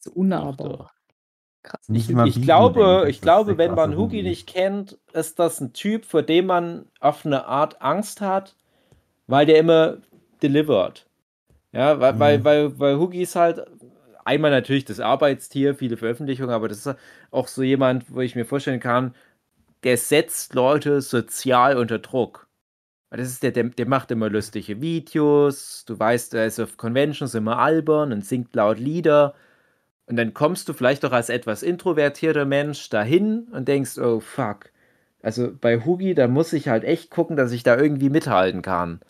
So 0.03 0.13
unnahbar. 0.13 0.93
Krass. 1.63 1.89
Nicht 1.89 2.09
Ich, 2.09 2.17
mal 2.17 2.27
ich 2.27 2.41
glaube, 2.41 3.01
denkt, 3.01 3.11
ich 3.11 3.21
glaube, 3.21 3.59
wenn 3.59 3.75
man 3.75 3.91
krasse 3.91 3.99
Hugi 4.03 4.23
nicht 4.23 4.49
kennt, 4.49 4.99
ist 5.13 5.39
das 5.39 5.61
ein 5.61 5.73
Typ, 5.73 6.05
vor 6.05 6.23
dem 6.23 6.47
man 6.47 6.87
auf 7.01 7.27
eine 7.27 7.47
Art 7.47 7.83
Angst 7.83 8.21
hat, 8.21 8.57
weil 9.27 9.47
der 9.47 9.59
immer 9.59 9.99
delivert. 10.43 11.07
Ja, 11.73 12.01
weil, 12.01 12.15
Mhm. 12.15 12.19
weil, 12.21 12.45
weil, 12.45 12.79
weil 12.81 12.99
Hugi 12.99 13.23
ist 13.23 13.37
halt 13.37 13.67
einmal 14.27 14.51
natürlich 14.51 14.85
das 14.85 15.01
Arbeitstier, 15.01 15.75
viele 15.75 15.97
Veröffentlichungen, 15.97 16.51
aber 16.51 16.69
das 16.69 16.87
ist 16.87 16.97
auch 17.31 17.49
so 17.49 17.63
jemand, 17.63 18.13
wo 18.15 18.21
ich 18.21 18.37
mir 18.37 18.45
vorstellen 18.45 18.81
kann, 18.81 19.15
der 19.85 19.97
setzt 19.97 20.55
Leute 20.55 21.01
sozial 21.01 21.77
unter 21.77 21.99
Druck. 21.99 22.47
Das 23.11 23.29
ist 23.29 23.43
der, 23.43 23.53
der, 23.53 23.65
der 23.65 23.87
macht 23.87 24.11
immer 24.11 24.29
lustige 24.29 24.81
Videos, 24.81 25.85
du 25.87 25.99
weißt, 25.99 26.35
er 26.35 26.47
ist 26.47 26.61
auf 26.61 26.77
Conventions 26.77 27.35
immer 27.35 27.59
albern 27.59 28.13
und 28.13 28.25
singt 28.25 28.55
laut 28.55 28.79
Lieder. 28.79 29.35
Und 30.07 30.17
dann 30.17 30.35
kommst 30.35 30.69
du 30.69 30.73
vielleicht 30.73 31.05
doch 31.05 31.13
als 31.13 31.31
etwas 31.31 31.63
introvertierter 31.63 32.45
Mensch 32.45 32.91
dahin 32.91 33.49
und 33.53 33.69
denkst, 33.69 33.99
oh 33.99 34.21
fuck. 34.21 34.71
Also 35.23 35.53
bei 35.61 35.85
Hugi, 35.85 36.15
da 36.15 36.29
muss 36.29 36.53
ich 36.53 36.69
halt 36.69 36.85
echt 36.85 37.11
gucken, 37.11 37.37
dass 37.37 37.53
ich 37.53 37.63
da 37.63 37.77
irgendwie 37.77 38.11
mithalten 38.11 38.63
kann. 38.63 39.01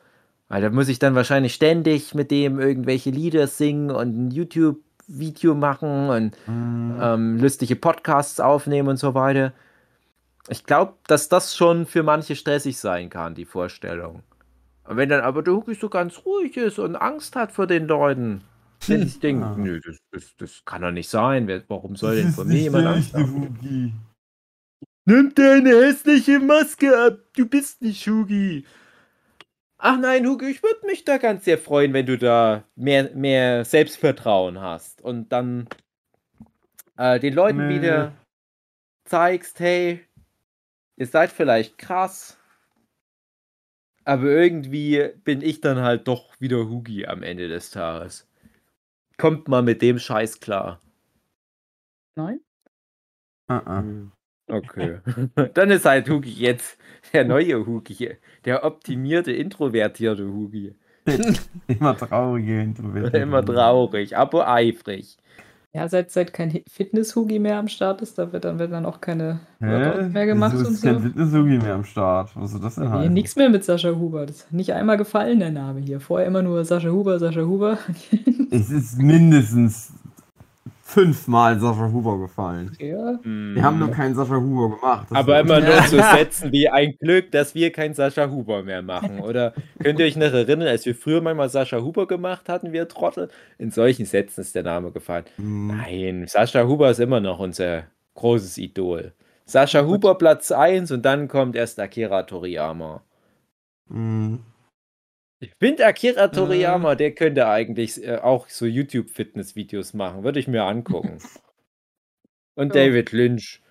Weil 0.48 0.62
da 0.62 0.70
muss 0.70 0.88
ich 0.88 0.98
dann 0.98 1.14
wahrscheinlich 1.14 1.55
ständig 1.55 2.14
mit 2.14 2.31
dem 2.31 2.61
irgendwelche 2.61 3.11
Lieder 3.11 3.46
singen 3.48 3.90
und 3.90 4.16
ein 4.16 4.31
YouTube-Video 5.09 5.55
machen 5.55 6.09
und 6.09 6.37
Mhm. 6.49 6.99
ähm, 7.01 7.38
lustige 7.40 7.77
Podcasts 7.77 8.40
aufnehmen 8.40 8.88
und 8.88 8.97
so 8.97 9.14
weiter. 9.14 9.53
Ich 10.49 10.64
glaube, 10.64 10.95
dass 11.07 11.29
das 11.29 11.57
schon 11.57 11.87
für 11.87 12.03
manche 12.03 12.37
stressig 12.37 12.79
sein 12.79 13.11
kann, 13.11 13.35
die 13.35 13.45
Vorstellung. 13.45 14.23
Wenn 14.88 15.09
dann 15.09 15.21
aber 15.23 15.42
der 15.42 15.55
Hugi 15.55 15.75
so 15.75 15.88
ganz 15.88 16.23
ruhig 16.25 16.57
ist 16.57 16.79
und 16.79 16.95
Angst 16.95 17.35
hat 17.35 17.51
vor 17.51 17.66
den 17.66 17.88
Leuten, 17.88 18.42
wenn 18.87 19.03
ich 19.03 19.19
denke, 19.19 19.45
Ah. 19.47 19.57
nö, 19.57 19.81
das, 19.85 19.97
das, 20.12 20.37
das 20.38 20.62
kann 20.64 20.83
doch 20.83 20.92
nicht 20.92 21.09
sein. 21.09 21.49
Warum 21.66 21.97
soll 21.97 22.16
denn 22.16 22.33
von 22.33 22.47
mir 22.47 22.59
jemand 22.61 22.87
Angst 22.87 23.14
haben? 23.14 23.99
Nimm 25.05 25.35
deine 25.35 25.71
hässliche 25.71 26.38
Maske 26.38 26.97
ab, 26.97 27.19
du 27.37 27.47
bist 27.47 27.83
nicht 27.83 28.07
Hugi. 28.07 28.64
Ach 29.79 29.99
nein, 29.99 30.27
Hugi, 30.27 30.47
ich 30.47 30.62
würde 30.62 30.87
mich 30.87 31.05
da 31.05 31.19
ganz 31.19 31.45
sehr 31.45 31.59
freuen, 31.59 31.93
wenn 31.93 32.07
du 32.07 32.17
da 32.17 32.65
mehr, 32.77 33.15
mehr 33.15 33.65
Selbstvertrauen 33.65 34.61
hast 34.61 35.03
und 35.03 35.31
dann 35.31 35.69
äh, 36.97 37.21
den 37.21 37.35
Leuten 37.35 37.69
Nee. 37.69 37.75
wieder 37.77 38.12
zeigst, 39.05 39.61
hey, 39.61 40.01
ihr 40.97 41.07
seid 41.07 41.31
vielleicht 41.31 41.77
krass, 41.77 42.39
aber 44.05 44.25
irgendwie 44.25 45.11
bin 45.25 45.43
ich 45.43 45.61
dann 45.61 45.81
halt 45.81 46.09
doch 46.09 46.41
wieder 46.41 46.69
Hugi 46.69 47.07
am 47.07 47.23
Ende 47.23 47.49
des 47.49 47.71
Tages. 47.71 48.27
Kommt 49.19 49.49
mal 49.49 49.62
mit 49.62 49.83
dem 49.83 49.99
Scheiß 49.99 50.41
klar. 50.41 50.81
Nein? 52.17 52.41
Ah, 53.49 53.62
ah. 53.67 53.85
Okay. 54.48 54.98
Dann 55.54 55.70
ist 55.70 55.85
halt 55.85 56.09
Hugi 56.09 56.30
jetzt 56.30 56.78
der 57.12 57.24
neue 57.24 57.66
Hugi, 57.66 58.11
der 58.44 58.64
optimierte, 58.64 59.32
introvertierte 59.32 60.26
Hugi. 60.26 60.74
Immer 61.68 61.96
traurige 61.96 62.61
Introvertierte. 62.62 63.18
Immer 63.18 63.44
traurig, 63.44 64.16
aber 64.16 64.48
eifrig. 64.48 65.16
Ja, 65.72 65.87
seit, 65.88 66.11
seit 66.11 66.32
kein 66.32 66.62
Fitness-Hugi 66.68 67.38
mehr 67.38 67.59
am 67.59 67.68
Start 67.68 68.00
ist, 68.00 68.16
da 68.18 68.32
wird 68.32 68.44
dann, 68.44 68.59
wird 68.59 68.72
dann 68.72 68.87
auch 68.87 69.00
keine? 69.00 69.40
Workouts 69.61 70.12
mehr 70.12 70.26
gemacht 70.26 70.52
Wieso 70.54 70.68
und 70.68 70.72
ist 70.74 70.82
kein 70.82 70.94
so. 70.94 71.00
Fitness-Hugi 71.00 71.59
mehr 71.59 71.74
am 71.74 71.85
Start? 71.85 72.30
Was 72.35 72.52
soll 72.52 72.61
das 72.62 72.76
denn 72.76 72.85
Nee, 72.85 72.90
heißen? 72.90 73.12
nix 73.12 73.37
mehr 73.37 73.50
mit 73.50 73.62
Sascha 73.62 73.90
Huber. 73.90 74.24
Das 74.26 74.37
ist 74.37 74.52
nicht 74.52 74.72
einmal 74.72 74.96
gefallen, 74.96 75.38
der 75.38 75.50
Name 75.50 75.80
hier. 75.80 76.00
Vorher 76.00 76.26
immer 76.26 76.42
nur 76.42 76.64
Sascha 76.64 76.88
Huber, 76.88 77.18
Sascha 77.18 77.42
Huber. 77.42 77.78
Es 78.50 78.70
ist 78.70 78.96
mindestens 78.98 79.92
fünfmal 80.87 81.59
Sascha 81.59 81.90
Huber 81.90 82.18
gefallen. 82.18 82.70
ja. 82.79 83.18
Wir 83.25 83.62
haben 83.62 83.81
noch 83.81 83.90
keinen 83.90 84.14
Sascha 84.14 84.37
Huber 84.37 84.77
gemacht. 84.77 85.09
Das 85.11 85.18
Aber 85.18 85.40
immer 85.40 85.61
nur 85.61 85.83
so 85.83 85.96
Sätzen 86.16 86.53
wie 86.53 86.68
ein 86.68 86.96
Glück, 86.99 87.33
dass 87.33 87.57
wir 87.57 87.72
kein 87.72 87.92
Sascha 87.92 88.31
Huber 88.31 88.62
mehr 88.62 88.83
machen. 88.83 89.18
Oder 89.20 89.53
könnt 89.83 89.99
ihr 89.99 90.07
euch 90.07 90.16
noch 90.16 90.33
erinnern, 90.33 90.68
als 90.68 90.87
wir 90.87 90.94
früher 90.94 91.20
manchmal 91.20 91.49
Sascha 91.49 91.81
Huber 91.81 92.07
gemacht 92.07 92.49
hatten, 92.49 92.72
wir 92.72 92.87
Trottel? 92.87 93.29
In 93.59 93.72
solchen 93.72 94.07
Sätzen 94.07 94.42
ist 94.42 94.55
der 94.55 94.62
Name 94.62 94.92
gefallen. 94.92 95.25
Hm. 95.37 95.66
Nein, 95.66 96.25
Sascha 96.29 96.64
Huber 96.64 96.90
ist 96.90 97.01
immer 97.01 97.18
noch 97.18 97.40
unser 97.40 97.85
großes 98.14 98.57
Idol. 98.59 99.12
Sascha 99.44 99.85
Huber 99.85 100.14
Platz 100.14 100.53
1 100.53 100.92
und 100.92 101.05
dann 101.05 101.27
kommt 101.27 101.57
erst 101.57 101.81
Akira 101.81 102.22
Toriyama. 102.22 103.03
Hm. 103.90 104.38
Ich 105.38 105.53
finde 105.59 105.85
Akira 105.87 106.29
Toriyama, 106.29 106.94
der 106.94 107.14
könnte 107.14 107.46
eigentlich 107.49 108.03
äh, 108.03 108.16
auch 108.16 108.49
so 108.49 108.64
YouTube-Fitness-Videos 108.66 109.92
machen. 109.94 110.25
Würde 110.25 110.40
ich 110.40 110.49
mir 110.49 110.64
angucken. 110.64 111.18
Und 112.55 112.75
Ja. 112.75 112.87
David 112.87 113.12
Lynch. 113.12 113.62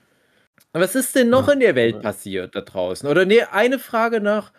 Was 0.73 0.95
ist 0.95 1.15
denn 1.15 1.29
noch 1.29 1.47
in 1.49 1.59
der 1.59 1.75
Welt 1.75 2.01
passiert 2.01 2.55
da 2.55 2.61
draußen? 2.61 3.09
Oder 3.09 3.25
nee, 3.25 3.41
eine 3.43 3.79
Frage 3.79 4.21
noch. 4.21 4.51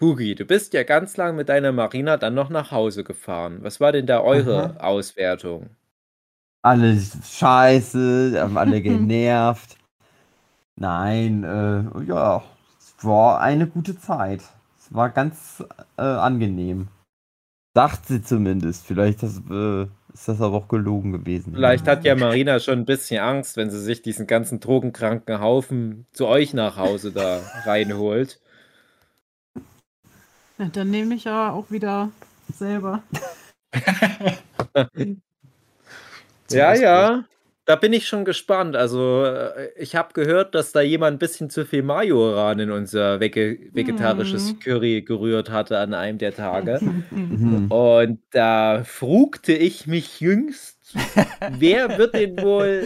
Hugi, 0.00 0.34
du 0.34 0.44
bist 0.44 0.72
ja 0.74 0.82
ganz 0.82 1.16
lang 1.16 1.36
mit 1.36 1.48
deiner 1.48 1.72
Marina 1.72 2.16
dann 2.16 2.34
noch 2.34 2.50
nach 2.50 2.70
Hause 2.70 3.04
gefahren. 3.04 3.58
Was 3.62 3.80
war 3.80 3.92
denn 3.92 4.06
da 4.06 4.20
eure 4.20 4.82
Auswertung? 4.82 5.70
Alle 6.62 6.98
scheiße, 6.98 8.34
haben 8.40 8.58
alle 8.58 8.82
genervt. 8.82 9.76
Nein, 10.76 11.44
äh, 11.44 12.02
ja, 12.08 12.44
es 12.78 12.94
war 13.04 13.40
eine 13.40 13.66
gute 13.66 13.98
Zeit. 13.98 14.42
Es 14.86 14.94
war 14.94 15.10
ganz 15.10 15.64
äh, 15.96 16.02
angenehm. 16.02 16.88
Dachte 17.74 18.14
sie 18.14 18.22
zumindest. 18.22 18.86
Vielleicht 18.86 19.22
das, 19.22 19.42
äh, 19.50 19.82
ist 20.12 20.28
das 20.28 20.40
aber 20.40 20.56
auch 20.56 20.68
gelogen 20.68 21.12
gewesen. 21.12 21.52
Vielleicht 21.54 21.88
hat 21.88 22.04
ja 22.04 22.14
Marina 22.14 22.60
schon 22.60 22.78
ein 22.80 22.84
bisschen 22.84 23.20
Angst, 23.20 23.56
wenn 23.56 23.70
sie 23.70 23.80
sich 23.80 24.02
diesen 24.02 24.26
ganzen 24.26 24.60
drogenkranken 24.60 25.40
Haufen 25.40 26.06
zu 26.12 26.26
euch 26.26 26.54
nach 26.54 26.76
Hause 26.76 27.12
da 27.12 27.40
reinholt. 27.64 28.40
Ja, 30.58 30.68
dann 30.72 30.90
nehme 30.90 31.16
ich 31.16 31.24
ja 31.24 31.50
auch 31.50 31.70
wieder 31.70 32.10
selber. 32.52 33.02
Ja, 36.50 36.74
ja. 36.74 37.24
Da 37.66 37.74
bin 37.74 37.92
ich 37.92 38.06
schon 38.06 38.24
gespannt. 38.24 38.76
Also, 38.76 39.24
äh, 39.24 39.70
ich 39.76 39.96
habe 39.96 40.12
gehört, 40.14 40.54
dass 40.54 40.70
da 40.72 40.80
jemand 40.80 41.16
ein 41.16 41.18
bisschen 41.18 41.50
zu 41.50 41.66
viel 41.66 41.82
Majoran 41.82 42.60
in 42.60 42.70
unser 42.70 43.18
vege 43.20 43.58
vegetarisches 43.72 44.52
Mhm. 44.52 44.60
Curry 44.60 45.02
gerührt 45.02 45.50
hatte 45.50 45.78
an 45.78 45.92
einem 45.92 46.18
der 46.18 46.32
Tage. 46.34 46.80
Mhm. 47.10 47.70
Und 47.70 48.20
da 48.30 48.82
frugte 48.84 49.52
ich 49.52 49.86
mich 49.88 50.20
jüngst, 50.20 50.78
wer 51.58 51.98
wird 51.98 52.14
denn 52.14 52.40
wohl 52.40 52.84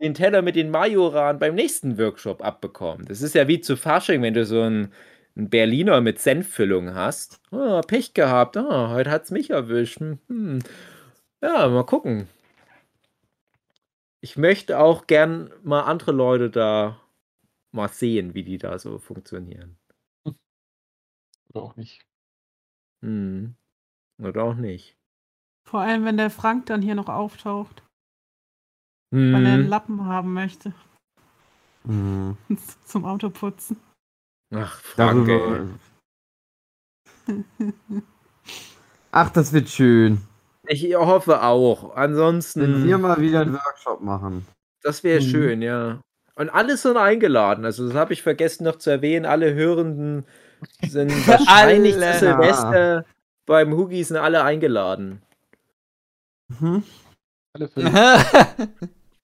den 0.00 0.14
Teller 0.14 0.42
mit 0.42 0.54
den 0.56 0.70
Majoran 0.70 1.38
beim 1.40 1.54
nächsten 1.56 1.98
Workshop 1.98 2.44
abbekommen? 2.44 3.06
Das 3.06 3.22
ist 3.22 3.34
ja 3.34 3.48
wie 3.48 3.60
zu 3.60 3.76
Fasching, 3.76 4.22
wenn 4.22 4.34
du 4.34 4.44
so 4.46 4.62
einen, 4.62 4.92
einen 5.36 5.50
Berliner 5.50 6.00
mit 6.00 6.20
Senffüllung 6.20 6.94
hast. 6.94 7.40
Ah, 7.50 7.80
Pech 7.86 8.14
gehabt. 8.14 8.56
Ah, 8.56 8.90
heute 8.90 9.10
hat's 9.10 9.32
mich 9.32 9.50
erwischt. 9.50 9.98
Hm. 10.28 10.60
Ja, 11.42 11.66
mal 11.68 11.84
gucken. 11.84 12.28
Ich 14.22 14.36
möchte 14.36 14.78
auch 14.78 15.06
gern 15.06 15.50
mal 15.62 15.82
andere 15.82 16.12
Leute 16.12 16.50
da 16.50 17.00
mal 17.72 17.88
sehen, 17.88 18.34
wie 18.34 18.44
die 18.44 18.58
da 18.58 18.78
so 18.78 18.98
funktionieren. 18.98 19.78
Oder 21.52 21.64
auch 21.64 21.76
nicht. 21.76 22.02
Hm. 23.02 23.56
Oder 24.22 24.44
auch 24.44 24.54
nicht. 24.54 24.96
Vor 25.66 25.80
allem, 25.80 26.04
wenn 26.04 26.16
der 26.16 26.30
Frank 26.30 26.66
dann 26.66 26.82
hier 26.82 26.94
noch 26.94 27.08
auftaucht, 27.08 27.82
weil 29.12 29.46
er 29.46 29.54
einen 29.54 29.64
Hm. 29.64 29.70
Lappen 29.70 30.04
haben 30.04 30.32
möchte 30.34 30.74
Mhm. 31.84 32.36
zum 32.84 33.04
Autoputzen. 33.04 33.76
Ach, 34.52 34.80
Frank. 34.80 35.78
Ach, 39.12 39.30
das 39.30 39.52
wird 39.52 39.68
schön. 39.68 40.20
Ich 40.66 40.94
hoffe 40.94 41.42
auch. 41.42 41.90
Wenn 41.90 42.02
Ansonsten, 42.02 42.84
wir 42.86 42.98
mal 42.98 43.20
wieder 43.20 43.40
einen 43.40 43.54
Workshop 43.54 44.00
machen. 44.02 44.46
das 44.82 45.02
wäre 45.04 45.20
Mhm. 45.20 45.24
schön, 45.24 45.62
ja. 45.62 46.00
Und 46.36 46.50
alle 46.50 46.76
sind 46.76 46.96
eingeladen. 46.96 47.64
Also, 47.64 47.86
das 47.86 47.94
habe 47.96 48.12
ich 48.12 48.22
vergessen 48.22 48.64
noch 48.64 48.76
zu 48.76 48.90
erwähnen. 48.90 49.26
Alle 49.26 49.52
Hörenden 49.54 50.24
sind 50.86 51.10
wahrscheinlich 51.26 51.94
zu 51.96 52.06
Alle. 52.06 52.18
Silvester 52.18 53.04
beim 53.46 53.72
Hugi 53.74 54.04
sind 54.04 54.16
alle 54.18 54.42
eingeladen. 54.44 55.22
Mhm. 56.48 56.82
Alle. 57.54 57.70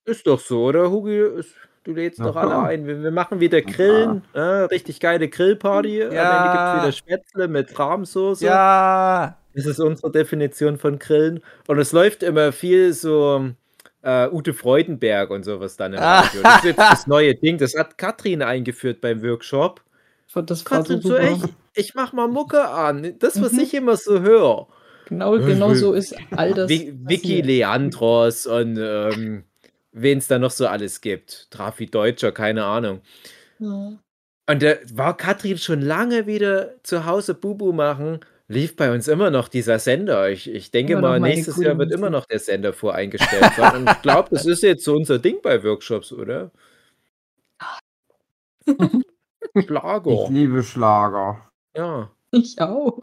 Ist 0.04 0.26
doch 0.26 0.40
so, 0.40 0.64
oder, 0.64 0.90
Hugi? 0.90 1.18
Ist, 1.18 1.54
du 1.84 1.92
lädst 1.92 2.18
Na 2.20 2.26
doch 2.26 2.36
alle 2.36 2.50
klar. 2.50 2.66
ein. 2.68 2.86
Wir, 2.86 3.02
wir 3.02 3.10
machen 3.10 3.40
wieder 3.40 3.60
Grillen. 3.62 4.22
Ja, 4.34 4.66
richtig 4.66 5.00
geile 5.00 5.28
Grillparty. 5.28 6.02
Am 6.02 6.08
Ende 6.10 6.16
Ja. 6.16 6.52
gibt 6.52 6.62
es 6.64 6.82
wieder 6.82 6.92
Spätzle 6.92 7.48
mit 7.48 7.78
Rahmsoße. 7.78 8.44
ja. 8.46 9.36
Das 9.56 9.66
ist 9.66 9.80
unsere 9.80 10.12
Definition 10.12 10.76
von 10.78 10.98
Grillen. 10.98 11.40
Und 11.66 11.78
es 11.78 11.90
läuft 11.92 12.22
immer 12.22 12.52
viel 12.52 12.92
so 12.92 13.50
äh, 14.02 14.28
Ute 14.28 14.54
Freudenberg 14.54 15.30
und 15.30 15.44
sowas 15.44 15.76
dann 15.76 15.94
im 15.94 15.98
Ah. 15.98 16.20
Radio. 16.20 16.42
Das 16.42 16.56
ist 16.58 16.64
jetzt 16.64 16.78
das 16.78 17.06
neue 17.06 17.34
Ding. 17.34 17.58
Das 17.58 17.74
hat 17.74 17.98
Katrin 17.98 18.42
eingeführt 18.42 19.00
beim 19.00 19.22
Workshop. 19.22 19.82
Das 20.34 20.64
Katrin, 20.64 21.00
so 21.00 21.16
echt, 21.16 21.44
ich 21.74 21.94
mach 21.94 22.12
mal 22.12 22.28
Mucke 22.28 22.68
an. 22.68 23.14
Das, 23.18 23.40
was 23.40 23.52
Mhm. 23.52 23.60
ich 23.60 23.72
immer 23.74 23.96
so 23.96 24.20
höre. 24.20 24.66
Genau, 25.08 25.38
genau 25.38 25.72
so 25.72 25.92
ist 25.94 26.14
all 26.32 26.52
das. 26.52 26.68
Vi 26.68 26.92
Vicky. 27.06 27.40
Leandros 27.40 28.46
und 28.46 28.76
ähm, 28.78 29.44
wen 29.92 30.18
es 30.18 30.26
da 30.28 30.38
noch 30.38 30.50
so 30.50 30.66
alles 30.66 31.00
gibt. 31.00 31.50
Trafi 31.50 31.86
Deutscher, 31.86 32.32
keine 32.32 32.64
Ahnung. 32.64 33.00
Ja. 33.60 33.92
Und 34.48 34.62
da 34.62 34.74
war 34.92 35.16
Katrin 35.16 35.56
schon 35.58 35.80
lange 35.80 36.26
wieder 36.26 36.74
zu 36.82 37.06
Hause 37.06 37.34
Bubu 37.34 37.72
machen. 37.72 38.20
Lief 38.48 38.76
bei 38.76 38.92
uns 38.92 39.08
immer 39.08 39.30
noch 39.30 39.48
dieser 39.48 39.78
Sender. 39.80 40.30
Ich, 40.30 40.48
ich 40.48 40.70
denke 40.70 40.92
Immer 40.92 41.02
mal, 41.02 41.20
nächstes 41.20 41.56
Jahr 41.56 41.76
wird 41.78 41.92
immer 41.92 42.10
noch 42.10 42.26
der 42.26 42.38
Sender 42.38 42.72
voreingestellt 42.72 43.52
sein. 43.56 43.76
Und 43.82 43.90
ich 43.90 44.02
glaube, 44.02 44.28
das 44.30 44.46
ist 44.46 44.62
jetzt 44.62 44.84
so 44.84 44.94
unser 44.94 45.18
Ding 45.18 45.40
bei 45.42 45.62
Workshops, 45.64 46.12
oder? 46.12 46.52
Ich 49.54 49.64
Schlager. 49.66 50.28
liebe 50.28 50.62
Schlager. 50.62 51.50
Ja. 51.74 52.10
Ich 52.32 52.60
auch. 52.60 53.02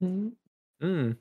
Mhm. 0.00 0.36
Hm. 0.80 1.16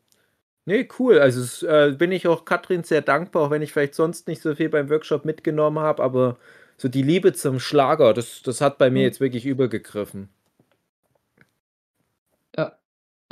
Nee, 0.66 0.88
cool. 1.00 1.20
Also 1.20 1.42
es, 1.42 1.64
äh, 1.64 1.96
bin 1.98 2.12
ich 2.12 2.28
auch 2.28 2.46
Katrin 2.46 2.84
sehr 2.84 3.02
dankbar, 3.02 3.44
auch 3.44 3.52
wenn 3.52 3.62
ich 3.62 3.74
vielleicht 3.74 3.96
sonst 3.96 4.28
nicht 4.28 4.42
so 4.42 4.56
viel 4.56 4.70
beim 4.70 4.90
Workshop 4.90 5.26
mitgenommen 5.26 5.80
habe, 5.80 6.04
aber 6.04 6.38
so 6.78 6.88
die 6.90 7.04
Liebe 7.04 7.34
zum 7.34 7.60
Schlager, 7.60 8.14
das, 8.14 8.42
das 8.44 8.62
hat 8.62 8.78
bei 8.78 8.90
mir 8.90 9.00
Mhm. 9.00 9.06
jetzt 9.06 9.20
wirklich 9.22 9.46
übergegriffen. 9.46 10.30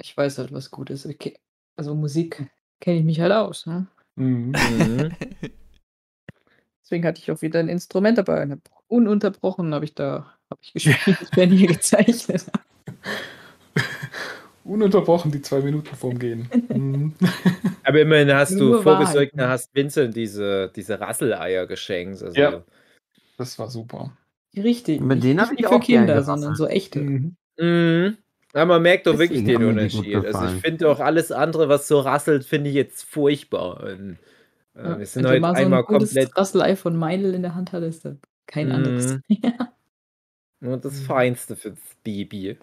Ich 0.01 0.15
weiß 0.15 0.37
halt, 0.37 0.51
was 0.51 0.71
gut 0.71 0.89
ist. 0.89 1.05
Okay. 1.05 1.37
Also 1.75 1.95
Musik 1.95 2.49
kenne 2.79 2.99
ich 2.99 3.05
mich 3.05 3.19
halt 3.19 3.31
aus. 3.31 3.65
Ne? 3.65 3.87
Mhm. 4.15 4.51
Mhm. 4.51 5.11
Deswegen 6.83 7.05
hatte 7.05 7.21
ich 7.21 7.29
auch 7.31 7.41
wieder 7.41 7.59
ein 7.59 7.69
Instrument 7.69 8.17
dabei. 8.17 8.43
und 8.43 8.51
hab 8.51 8.59
Ununterbrochen 8.87 9.73
habe 9.73 9.83
ich 9.83 9.93
da 9.93 10.33
hab 10.49 10.59
ich 10.61 10.73
gespielt, 10.73 11.17
ich 11.21 11.29
bin 11.31 11.51
hier 11.51 11.67
gezeichnet. 11.67 12.45
Ununterbrochen 14.63 15.31
die 15.31 15.41
zwei 15.41 15.61
Minuten 15.61 15.95
vorm 15.95 16.19
Gehen. 16.19 16.49
Mhm. 16.69 17.13
Aber 17.83 18.01
immerhin 18.01 18.31
hast 18.33 18.59
du 18.59 18.71
Nur 18.71 18.83
vorgesorgt, 18.83 19.15
Wahrheit, 19.15 19.35
ne? 19.35 19.47
hast 19.47 19.73
Vincent 19.75 20.15
diese, 20.15 20.71
diese 20.75 20.99
Rasseleier 20.99 21.67
geschenkt. 21.67 22.21
Also, 22.21 22.39
Ja. 22.39 22.63
Das 23.37 23.57
war 23.59 23.69
super. 23.69 24.17
Die 24.53 24.61
richtigen. 24.61 25.05
Mit 25.05 25.23
denen 25.23 25.39
hab 25.41 25.51
nicht 25.51 25.59
ich 25.61 25.67
für 25.67 25.75
auch 25.75 25.85
gern 25.85 26.05
Kinder, 26.05 26.23
sondern 26.23 26.55
so 26.55 26.67
echte. 26.67 27.01
Mhm. 27.01 27.35
Mhm. 27.59 28.17
Ja, 28.53 28.65
man 28.65 28.81
merkt 28.81 29.07
doch 29.07 29.17
wirklich 29.17 29.43
den 29.43 29.63
Unterschied. 29.63 30.15
Also 30.15 30.45
ich 30.45 30.61
finde 30.61 30.89
auch 30.89 30.99
alles 30.99 31.31
andere, 31.31 31.69
was 31.69 31.87
so 31.87 31.99
rasselt, 31.99 32.45
finde 32.45 32.69
ich 32.69 32.75
jetzt 32.75 33.03
furchtbar. 33.03 33.83
Und, 33.83 34.17
äh, 34.75 34.83
Ja, 34.83 34.97
wir 34.99 35.05
sind 35.05 35.23
wenn 35.23 35.23
du 35.23 35.29
heute 35.31 35.41
mal 35.41 35.55
so 35.55 35.61
einmal 35.61 35.79
ein 35.79 35.85
komplett 35.85 36.37
Rasselei 36.37 36.75
von 36.75 36.95
Meinl 36.95 37.33
in 37.33 37.41
der 37.41 37.55
Hand 37.55 37.71
hattest, 37.73 38.05
dann 38.05 38.19
kein 38.47 38.67
Mhm. 38.67 38.73
anderes. 38.73 39.19
nur 40.59 40.77
das 40.77 40.93
Mhm. 41.01 41.05
Feinste 41.05 41.55
fürs 41.55 41.77
Baby. 42.03 42.57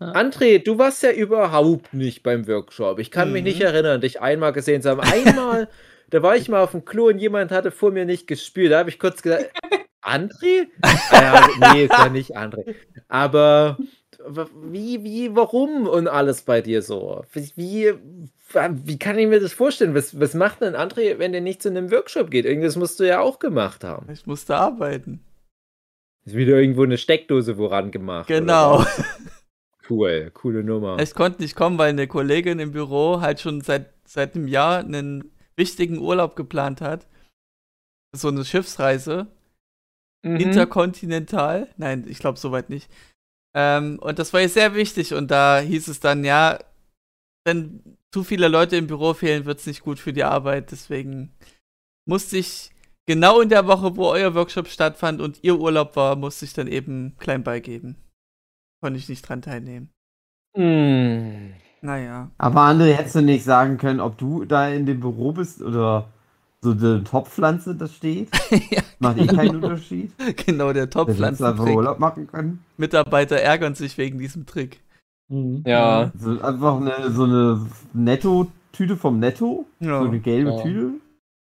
Ja. 0.00 0.12
André, 0.12 0.62
du 0.62 0.78
warst 0.78 1.02
ja 1.02 1.10
überhaupt 1.10 1.92
nicht 1.94 2.22
beim 2.22 2.46
Workshop. 2.46 2.98
Ich 3.00 3.10
kann 3.10 3.32
mich 3.32 3.42
nicht 3.42 3.58
Mhm. 3.60 3.66
erinnern, 3.66 4.00
dich 4.00 4.20
einmal 4.20 4.52
gesehen 4.52 4.82
zu 4.82 4.90
haben. 4.90 5.00
Einmal, 5.00 5.68
da 6.10 6.22
war 6.22 6.36
ich 6.36 6.48
mal 6.48 6.62
auf 6.62 6.70
dem 6.72 6.84
Klo 6.84 7.08
und 7.08 7.18
jemand 7.18 7.50
hatte 7.52 7.70
vor 7.70 7.90
mir 7.90 8.04
nicht 8.04 8.26
gespült. 8.26 8.72
Da 8.72 8.78
habe 8.78 8.90
ich 8.90 8.98
kurz 8.98 9.22
gesagt, 9.22 9.50
André? 10.02 10.66
Ah 10.82 10.98
ja, 11.12 11.48
nee, 11.72 11.84
ist 11.84 11.92
ja 11.92 12.08
nicht 12.08 12.36
André. 12.36 12.74
Aber 13.08 13.76
wie, 14.70 15.04
wie, 15.04 15.34
warum 15.34 15.86
und 15.86 16.08
alles 16.08 16.42
bei 16.42 16.60
dir 16.60 16.82
so? 16.82 17.24
Wie, 17.32 17.92
wie 17.94 18.98
kann 18.98 19.18
ich 19.18 19.28
mir 19.28 19.40
das 19.40 19.52
vorstellen? 19.52 19.94
Was, 19.94 20.18
was 20.18 20.34
macht 20.34 20.60
denn 20.60 20.74
André, 20.74 21.18
wenn 21.18 21.32
der 21.32 21.40
nicht 21.40 21.62
zu 21.62 21.68
einem 21.68 21.90
Workshop 21.90 22.30
geht? 22.30 22.44
Irgendwas 22.44 22.76
musst 22.76 22.98
du 23.00 23.04
ja 23.04 23.20
auch 23.20 23.38
gemacht 23.38 23.84
haben. 23.84 24.10
Ich 24.10 24.26
musste 24.26 24.56
arbeiten. 24.56 25.20
Ist 26.24 26.36
wieder 26.36 26.58
irgendwo 26.58 26.82
eine 26.82 26.98
Steckdose 26.98 27.56
woran 27.58 27.90
gemacht. 27.90 28.28
Genau. 28.28 28.84
Cool, 29.90 30.30
coole 30.34 30.62
Nummer. 30.62 30.98
Ich 30.98 31.14
konnte 31.14 31.40
nicht 31.40 31.56
kommen, 31.56 31.78
weil 31.78 31.88
eine 31.90 32.06
Kollegin 32.06 32.58
im 32.58 32.72
Büro 32.72 33.20
halt 33.20 33.40
schon 33.40 33.62
seit, 33.62 33.86
seit 34.04 34.34
einem 34.34 34.46
Jahr 34.46 34.80
einen 34.80 35.32
wichtigen 35.56 35.98
Urlaub 35.98 36.36
geplant 36.36 36.80
hat. 36.80 37.06
So 38.14 38.28
eine 38.28 38.44
Schiffsreise. 38.44 39.28
Mhm. 40.22 40.36
Interkontinental. 40.36 41.68
Nein, 41.76 42.04
ich 42.06 42.18
glaube 42.18 42.38
soweit 42.38 42.68
nicht. 42.68 42.90
Ähm, 43.58 43.98
und 43.98 44.20
das 44.20 44.32
war 44.32 44.40
ihr 44.40 44.48
sehr 44.48 44.74
wichtig. 44.76 45.14
Und 45.14 45.32
da 45.32 45.58
hieß 45.58 45.88
es 45.88 45.98
dann, 45.98 46.24
ja, 46.24 46.60
wenn 47.44 47.82
zu 48.12 48.22
viele 48.22 48.46
Leute 48.46 48.76
im 48.76 48.86
Büro 48.86 49.14
fehlen, 49.14 49.46
wird 49.46 49.58
es 49.58 49.66
nicht 49.66 49.82
gut 49.82 49.98
für 49.98 50.12
die 50.12 50.22
Arbeit. 50.22 50.70
Deswegen 50.70 51.32
musste 52.06 52.38
ich 52.38 52.70
genau 53.06 53.40
in 53.40 53.48
der 53.48 53.66
Woche, 53.66 53.96
wo 53.96 54.06
euer 54.10 54.36
Workshop 54.36 54.68
stattfand 54.68 55.20
und 55.20 55.40
ihr 55.42 55.58
Urlaub 55.58 55.96
war, 55.96 56.14
musste 56.14 56.44
ich 56.44 56.52
dann 56.52 56.68
eben 56.68 57.16
klein 57.18 57.42
beigeben. 57.42 57.96
Konnte 58.80 59.00
ich 59.00 59.08
nicht 59.08 59.28
dran 59.28 59.42
teilnehmen. 59.42 59.90
Mm. 60.56 61.54
Naja. 61.80 62.30
Aber 62.38 62.60
André, 62.60 62.94
hättest 62.94 63.16
du 63.16 63.22
nicht 63.22 63.44
sagen 63.44 63.76
können, 63.76 64.00
ob 64.00 64.18
du 64.18 64.44
da 64.44 64.68
in 64.68 64.86
dem 64.86 65.00
Büro 65.00 65.32
bist 65.32 65.62
oder 65.62 66.12
so 66.62 66.70
eine 66.72 67.04
Topfpflanze 67.04 67.74
das 67.76 67.94
steht? 67.94 68.30
ja, 68.70 68.82
Macht 68.98 69.18
eh 69.18 69.26
keinen 69.26 69.56
Unterschied. 69.62 70.12
genau, 70.46 70.72
der 70.72 70.88
Top-Pflanzentrick. 70.90 71.76
Urlaub 71.76 71.98
machen 72.00 72.26
können. 72.26 72.64
Mitarbeiter 72.76 73.36
ärgern 73.40 73.74
sich 73.74 73.96
wegen 73.98 74.18
diesem 74.18 74.46
Trick. 74.46 74.80
Mhm. 75.28 75.62
Ja. 75.66 76.10
So 76.18 76.40
einfach 76.40 76.80
eine, 76.80 77.10
so 77.12 77.24
eine 77.24 77.66
Netto-Tüte 77.92 78.96
vom 78.96 79.18
Netto. 79.20 79.66
Ja. 79.78 80.00
So 80.02 80.08
eine 80.08 80.18
gelbe 80.20 80.50
Ja. 80.50 80.62
Tüte. 80.62 80.90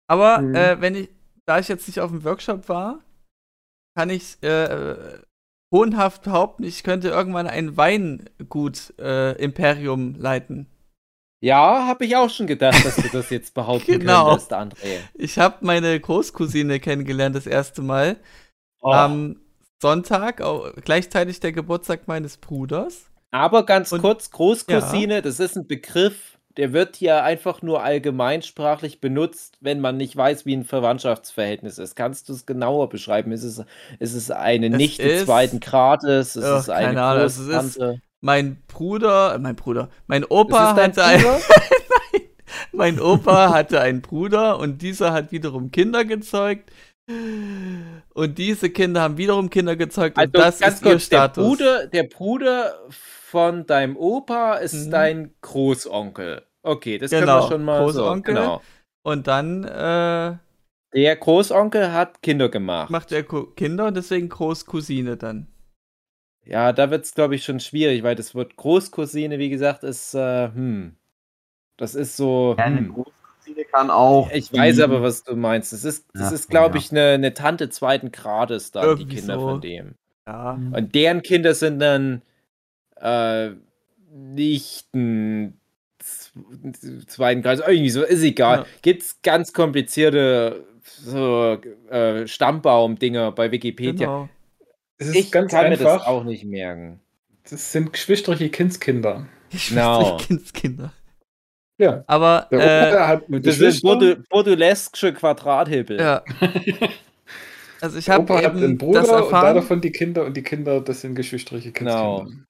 Aber 0.08 0.40
Mhm. 0.42 0.54
äh, 0.54 0.78
wenn 0.80 0.94
ich, 0.96 1.08
da 1.46 1.58
ich 1.58 1.68
jetzt 1.68 1.86
nicht 1.88 2.00
auf 2.00 2.10
dem 2.10 2.22
Workshop 2.24 2.68
war, 2.68 2.98
kann 3.96 4.10
ich 4.10 4.36
äh, 4.42 4.96
hohnhaft 5.74 6.22
behaupten, 6.24 6.64
ich 6.64 6.82
könnte 6.84 7.08
irgendwann 7.08 7.46
ein 7.46 7.76
Weingut-Imperium 7.78 10.14
leiten. 10.16 10.66
Ja, 11.40 11.86
habe 11.86 12.04
ich 12.06 12.16
auch 12.16 12.30
schon 12.30 12.46
gedacht, 12.46 12.84
dass 12.84 12.96
du 12.96 13.08
das 13.12 13.30
jetzt 13.30 13.52
behaupten 13.54 13.98
Genau. 14.00 14.30
könntest, 14.30 14.52
André. 14.52 15.00
Ich 15.14 15.38
habe 15.38 15.56
meine 15.60 15.98
Großcousine 16.00 16.80
kennengelernt 16.80 17.36
das 17.36 17.46
erste 17.46 17.82
Mal 17.82 18.16
Oh, 18.80 18.90
am 18.92 19.40
Sonntag, 19.82 20.42
gleichzeitig 20.84 21.40
der 21.40 21.52
Geburtstag 21.52 22.08
meines 22.08 22.36
Bruders. 22.38 23.10
Aber 23.30 23.66
ganz 23.66 23.92
Und- 23.92 24.00
kurz, 24.00 24.30
Großcousine, 24.30 25.20
das 25.22 25.40
ist 25.40 25.56
ein 25.56 25.66
Begriff, 25.66 26.38
der 26.56 26.72
wird 26.72 26.96
hier 26.96 27.22
einfach 27.22 27.60
nur 27.60 27.82
allgemeinsprachlich 27.82 29.00
benutzt, 29.02 29.58
wenn 29.60 29.80
man 29.80 29.98
nicht 29.98 30.16
weiß, 30.16 30.46
wie 30.46 30.56
ein 30.56 30.64
Verwandtschaftsverhältnis 30.64 31.76
ist. 31.78 31.96
Kannst 31.96 32.28
du 32.30 32.32
es 32.32 32.46
genauer 32.46 32.88
beschreiben? 32.88 33.32
Ist 33.32 33.42
es, 33.42 33.62
ist 33.98 34.14
es 34.14 34.30
eine 34.30 34.68
Es 34.68 34.76
Nichte 34.76 35.24
zweiten 35.26 35.60
Grades? 35.60 36.36
Ist 36.36 36.44
Ach, 36.44 36.60
es 36.60 36.70
eine 36.70 36.86
keine 36.86 37.02
Ahnung, 37.02 37.24
es 37.24 37.38
ist-? 37.38 37.78
Mein 38.26 38.56
Bruder, 38.66 39.34
äh, 39.36 39.38
mein 39.38 39.54
Bruder, 39.54 39.88
mein 40.08 40.24
Opa 40.24 40.74
hatte 40.74 41.04
ein, 41.04 41.24
mein 42.72 43.00
Opa 43.00 43.50
hatte 43.52 43.80
einen 43.80 44.02
Bruder 44.02 44.58
und 44.58 44.82
dieser 44.82 45.12
hat 45.12 45.30
wiederum 45.30 45.70
Kinder 45.70 46.04
gezeugt. 46.04 46.70
Und 48.14 48.36
diese 48.38 48.68
Kinder 48.70 49.00
haben 49.02 49.16
wiederum 49.16 49.48
Kinder 49.48 49.76
gezeugt 49.76 50.18
Also 50.18 50.26
und 50.26 50.36
das 50.36 50.60
ist 50.60 50.60
ihr 50.60 50.90
kurz, 50.90 51.08
der 51.08 51.18
Status. 51.18 51.44
Bruder, 51.46 51.86
der 51.86 52.02
Bruder 52.02 52.74
von 52.90 53.64
deinem 53.64 53.96
Opa 53.96 54.54
ist 54.56 54.86
Mhm. 54.86 54.90
dein 54.90 55.34
Großonkel. 55.42 56.42
Okay, 56.64 56.98
das 56.98 57.10
können 57.12 57.22
Genau, 57.26 57.42
wir 57.44 57.48
schon 57.48 57.64
mal 57.64 57.78
Großonkel. 57.84 58.34
so. 58.34 58.40
Genau. 58.40 58.62
Und 59.04 59.28
dann 59.28 59.62
äh, 59.62 60.36
Der 60.94 61.16
Großonkel 61.16 61.92
hat 61.92 62.22
Kinder 62.22 62.48
gemacht. 62.48 62.90
macht 62.90 63.12
er 63.12 63.22
Kinder 63.22 63.86
und 63.86 63.96
deswegen 63.96 64.28
Großcousine 64.28 65.16
dann. 65.16 65.46
Ja, 66.46 66.72
da 66.72 66.90
wird 66.90 67.04
es, 67.04 67.14
glaube 67.14 67.34
ich, 67.34 67.44
schon 67.44 67.60
schwierig, 67.60 68.02
weil 68.02 68.14
das 68.14 68.34
Wort 68.34 68.56
Großcousine, 68.56 69.38
wie 69.38 69.48
gesagt, 69.50 69.82
ist, 69.82 70.14
äh, 70.14 70.46
hm. 70.48 70.94
Das 71.76 71.94
ist 71.94 72.16
so. 72.16 72.54
Ja, 72.56 72.64
eine 72.64 72.78
Hm. 72.78 72.88
Großcousine 72.94 73.64
kann 73.70 73.90
auch. 73.90 74.30
Ich 74.30 74.50
die- 74.50 74.56
weiß 74.58 74.80
aber, 74.80 75.02
was 75.02 75.24
du 75.24 75.36
meinst. 75.36 75.72
Das 75.72 75.84
ist, 75.84 76.06
das 76.14 76.30
Ja, 76.30 76.34
ist 76.34 76.48
glaube 76.48 76.76
ja. 76.76 76.80
ich, 76.82 76.90
eine, 76.92 77.02
eine 77.10 77.34
Tante 77.34 77.68
zweiten 77.68 78.12
Grades 78.12 78.70
dann, 78.72 78.82
die 78.96 79.02
Irgendwie 79.02 79.16
Kinder 79.16 79.34
so. 79.34 79.40
von 79.40 79.60
dem. 79.60 79.94
Ja. 80.26 80.52
Und 80.72 80.94
deren 80.94 81.22
Kinder 81.22 81.54
sind 81.54 81.78
dann 81.80 82.22
äh, 83.00 83.50
Nichten 84.10 85.60
z- 85.98 87.10
zweiten 87.10 87.42
Grades. 87.42 87.60
Irgendwie 87.66 87.90
so, 87.90 88.02
ist 88.02 88.22
egal. 88.22 88.58
Ja. 88.60 88.66
Gibt's 88.82 89.20
ganz 89.22 89.52
komplizierte 89.52 90.64
so, 90.84 91.58
äh, 91.90 92.26
Stammbaum-Dinger 92.26 93.32
bei 93.32 93.50
Wikipedia. 93.52 94.06
Genau. 94.06 94.28
Es 94.98 95.08
ist 95.08 95.14
Ich 95.16 95.32
ganz 95.32 95.50
kann 95.52 95.68
mir 95.70 95.76
das 95.76 95.86
einfach. 95.86 96.06
auch 96.06 96.24
nicht 96.24 96.44
merken. 96.44 97.00
Das 97.48 97.72
sind 97.72 97.92
geschwisterliche 97.92 98.50
Kindskinder. 98.50 99.26
Genau. 99.68 100.16
Kindskinder. 100.18 100.92
Ja. 101.78 102.02
Aber 102.06 102.48
Der 102.50 102.58
äh, 102.60 102.90
Das 102.90 103.26
sind 103.28 103.42
Geschwister. 103.42 103.86
Bordu 103.88 104.16
Bordulesque 104.30 105.12
Quadrathebel. 105.12 106.00
ja. 106.00 106.24
Also 107.80 107.98
ich 107.98 108.08
habe 108.08 108.22
Opa 108.22 108.36
hat 108.42 108.52
einen 108.52 108.62
eben 108.62 108.78
Bruder 108.78 109.00
das 109.02 109.10
und 109.10 109.16
erfahren. 109.16 109.54
davon 109.54 109.80
die 109.82 109.92
Kinder 109.92 110.24
und 110.24 110.34
die 110.34 110.42
Kinder, 110.42 110.80
das 110.80 111.02
sind 111.02 111.14
geschwisterliche 111.14 111.72
Genau. 111.72 112.20
Kindskinder. 112.20 112.46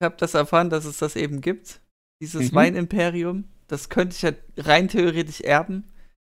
Ich 0.00 0.04
habe 0.04 0.16
das 0.18 0.32
erfahren, 0.34 0.70
dass 0.70 0.86
es 0.86 0.96
das 0.98 1.14
eben 1.14 1.40
gibt. 1.42 1.80
Dieses 2.22 2.50
Mhm. 2.50 2.56
Weinimperium. 2.56 3.44
Das 3.66 3.90
könnte 3.90 4.16
ich 4.16 4.22
ja 4.22 4.30
rein 4.56 4.88
theoretisch 4.88 5.42
erben, 5.42 5.84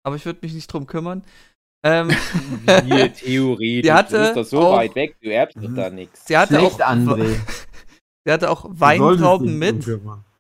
aber 0.03 0.17
ich 0.17 0.27
würde 0.27 0.41
mich 0.43 0.53
nicht 0.53 0.67
drum 0.67 0.89
kümmern. 0.89 1.23
Ähm, 1.83 2.11
Wie 2.11 3.09
theoretisch. 3.15 3.91
Hatte 3.91 4.17
du 4.19 4.23
bist 4.25 4.37
doch 4.37 4.45
so 4.45 4.61
auch- 4.67 4.77
weit 4.77 4.95
weg, 4.95 5.17
du 5.23 5.31
erbst 5.33 5.57
doch 5.61 5.75
da 5.75 5.91
nichts. 5.91 6.27
sie 6.27 6.37
hatte 6.37 6.57
Schlecht, 6.57 6.83
auch, 6.83 6.89
André. 6.89 7.35
sie 8.25 8.33
hatte 8.33 8.51
auch 8.51 8.67
Weintrauben 8.69 9.59
mit. 9.59 9.87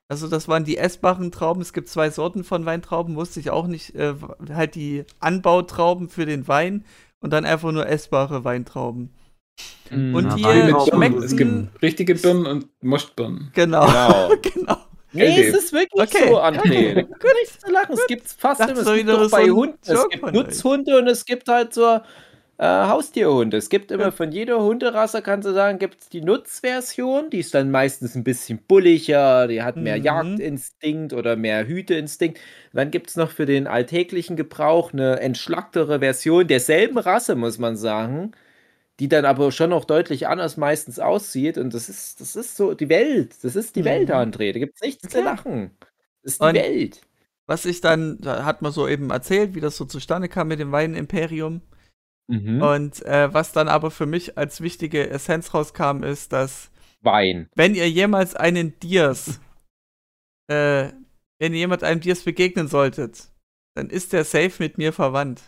Also 0.08 0.26
das 0.28 0.48
waren 0.48 0.64
die 0.64 0.76
essbaren 0.76 1.30
Trauben. 1.30 1.60
Es 1.62 1.72
gibt 1.72 1.88
zwei 1.88 2.10
Sorten 2.10 2.42
von 2.44 2.66
Weintrauben, 2.66 3.14
wusste 3.16 3.38
ich 3.40 3.50
auch 3.50 3.66
nicht. 3.68 3.94
Äh, 3.94 4.14
halt 4.52 4.74
die 4.74 5.04
Anbautrauben 5.20 6.08
für 6.08 6.26
den 6.26 6.46
Wein 6.48 6.84
und 7.20 7.32
dann 7.32 7.44
einfach 7.44 7.70
nur 7.72 7.86
essbare 7.88 8.44
Weintrauben. 8.44 9.14
Mhm. 9.90 10.14
Und 10.14 10.36
Ja, 10.38 10.52
Birnen. 10.52 10.80
schmeckten... 10.86 11.22
Es 11.24 11.36
gibt 11.36 11.82
richtige 11.82 12.14
Birnen 12.16 12.46
und 12.46 12.66
Moschbirnen. 12.82 13.50
Genau, 13.54 13.86
Genau. 13.86 14.30
genau. 14.42 14.76
Nee, 15.12 15.40
es 15.40 15.54
ist 15.54 15.72
wirklich 15.72 16.02
Okay, 16.02 16.28
so, 16.28 16.40
André. 16.40 16.60
okay, 16.60 16.94
Da 16.94 17.02
kann 17.02 17.30
nichts 17.40 17.58
zu 17.58 17.70
lachen. 17.70 17.94
Es 17.94 18.06
gibt 18.06 18.28
fast 18.28 18.68
immer. 18.68 18.80
Es 18.80 18.84
so 18.84 18.94
gibt 18.94 19.08
doch 19.08 19.22
so 19.24 19.28
bei 19.30 19.50
Hunden. 19.50 19.78
Es 19.86 20.08
gibt. 20.08 20.32
Nutzhunde 20.32 20.98
und 20.98 21.08
es 21.08 21.24
gibt 21.24 21.48
halt 21.48 21.74
so 21.74 22.00
äh, 22.58 22.66
Haustierhunde. 22.66 23.56
Es 23.56 23.70
gibt 23.70 23.90
immer 23.90 24.04
Ja. 24.04 24.10
von 24.10 24.30
jeder 24.32 24.60
Hunderasse, 24.62 25.22
kannst 25.22 25.48
du 25.48 25.52
sagen, 25.54 25.78
gibt 25.78 26.02
es 26.02 26.08
die 26.10 26.20
Nutzversion. 26.20 27.30
Die 27.30 27.38
ist 27.40 27.54
dann 27.54 27.70
meistens 27.70 28.14
ein 28.14 28.22
bisschen 28.24 28.58
bulliger, 28.68 29.48
die 29.48 29.62
hat 29.62 29.76
mehr 29.76 29.96
Mhm. 29.98 30.04
Jagdinstinkt 30.04 31.12
oder 31.14 31.36
mehr 31.36 31.66
Hüteinstinkt. 31.66 32.38
Und 32.72 32.76
dann 32.76 32.90
gibt 32.90 33.10
es 33.10 33.16
noch 33.16 33.30
für 33.30 33.46
den 33.46 33.66
alltäglichen 33.66 34.36
Gebrauch 34.36 34.92
eine 34.92 35.20
entschlacktere 35.20 36.00
Version 36.00 36.46
derselben 36.46 36.98
Rasse, 36.98 37.34
muss 37.34 37.58
man 37.58 37.76
sagen. 37.76 38.32
Die 39.00 39.08
dann 39.08 39.24
aber 39.24 39.50
schon 39.50 39.70
noch 39.70 39.84
deutlich 39.86 40.28
anders 40.28 40.56
meistens 40.56 40.98
aussieht. 40.98 41.56
Und 41.58 41.72
das 41.74 41.88
ist, 41.88 42.20
das 42.20 42.36
ist 42.36 42.56
so 42.56 42.74
die 42.74 42.88
Welt. 42.90 43.34
Das 43.42 43.56
ist 43.56 43.74
die 43.76 43.84
Welt, 43.84 44.08
Mhm. 44.10 44.14
André. 44.14 44.52
Da 44.52 44.58
gibt 44.58 44.74
es 44.76 44.82
nichts 44.82 45.08
zu 45.08 45.18
Okay. 45.18 45.24
lachen. 45.24 45.70
Das 46.22 46.32
ist 46.34 46.40
die 46.42 46.46
Und- 46.46 46.54
Welt. 46.54 47.00
Was 47.46 47.64
ich 47.64 47.80
dann, 47.80 48.18
da 48.20 48.44
hat 48.44 48.62
man 48.62 48.70
so 48.70 48.86
eben 48.86 49.10
erzählt, 49.10 49.54
wie 49.56 49.60
das 49.60 49.76
so 49.76 49.84
zustande 49.84 50.28
kam 50.28 50.46
mit 50.48 50.60
dem 50.60 50.70
Weinimperium. 50.70 51.62
Mhm. 52.28 52.62
Und 52.62 53.04
äh, 53.06 53.32
was 53.34 53.50
dann 53.50 53.66
aber 53.68 53.90
für 53.90 54.06
mich 54.06 54.38
als 54.38 54.60
wichtige 54.60 55.10
Essenz 55.10 55.52
rauskam, 55.52 56.04
ist, 56.04 56.32
dass 56.32 56.70
Wein. 57.00 57.48
wenn 57.56 57.74
ihr 57.74 57.90
jemals 57.90 58.36
einen 58.36 58.78
Diers, 58.78 59.40
äh, 60.48 60.90
wenn 61.40 61.52
ihr 61.54 61.58
jemand 61.60 61.82
einem 61.82 62.00
Diers 62.00 62.22
begegnen 62.22 62.68
solltet, 62.68 63.30
dann 63.74 63.88
ist 63.90 64.12
der 64.12 64.24
safe 64.24 64.62
mit 64.62 64.78
mir 64.78 64.92
verwandt. 64.92 65.40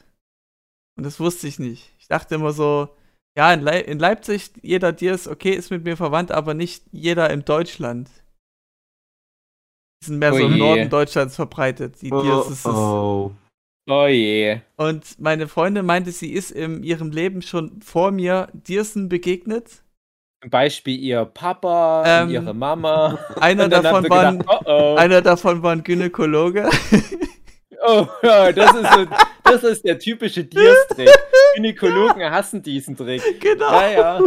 Und 0.97 1.05
das 1.05 1.21
wusste 1.21 1.47
ich 1.47 1.59
nicht. 1.59 1.93
Ich 2.01 2.09
dachte 2.09 2.35
immer 2.35 2.53
so, 2.53 2.89
ja, 3.37 3.53
in, 3.53 3.61
Lei 3.61 3.81
in 3.81 3.99
Leipzig, 3.99 4.51
jeder 4.63 4.93
Diers, 4.93 5.29
okay, 5.29 5.51
ist 5.51 5.71
mit 5.71 5.85
mir 5.85 5.97
verwandt, 5.97 6.31
aber 6.33 6.55
nicht 6.55 6.85
jeder 6.93 7.31
in 7.31 7.45
Deutschland. 7.45 8.09
Die 10.03 10.07
sind 10.07 10.19
mehr 10.19 10.33
so 10.33 10.43
Oh 10.43 10.47
im 10.47 10.53
je. 10.53 10.59
Norden 10.59 10.91
Deutschlands 10.91 11.37
verbreitet, 11.37 12.03
die 12.03 12.11
Diers. 12.11 12.49
Das 12.49 12.51
ist, 12.51 12.67
Oh, 12.67 13.33
Oh 13.89 14.07
je. 14.07 14.61
Und 14.77 15.19
meine 15.19 15.49
Freundin 15.49 15.85
meinte, 15.87 16.13
sie 16.13 16.33
ist 16.33 16.53
in 16.53 16.83
ihrem 16.85 17.11
Leben 17.11 17.43
schon 17.43 17.83
vor 17.83 18.13
mir 18.13 18.49
Dirsen 18.53 19.09
begegnet. 19.09 19.83
Zum 20.41 20.51
Beispiel 20.51 20.99
ihr 20.99 21.25
Papa, 21.25 22.05
Ähm, 22.07 22.31
ihre 22.31 22.55
Mama. 22.55 23.19
Einer 23.41 23.69
davon, 23.69 24.05
gedacht, 24.05 24.25
ein, 24.25 24.45
oh, 24.47 24.61
oh. 24.67 24.95
einer 24.97 25.21
davon 25.23 25.63
war 25.63 25.73
ein 25.73 25.83
Gynäkologe. 25.83 26.69
oh 27.87 28.07
ja, 28.23 28.53
das 28.53 28.75
ist, 28.75 28.93
so, 28.93 29.07
das 29.45 29.63
ist 29.65 29.85
der 29.85 29.99
typische 29.99 30.45
Diers-Trick. 30.45 31.09
Gynäkologen 31.57 32.31
hassen 32.31 32.63
diesen 32.63 32.97
Trick. 32.97 33.23
genau. 33.41 33.71
Ja, 33.73 33.91
ja. 33.91 34.21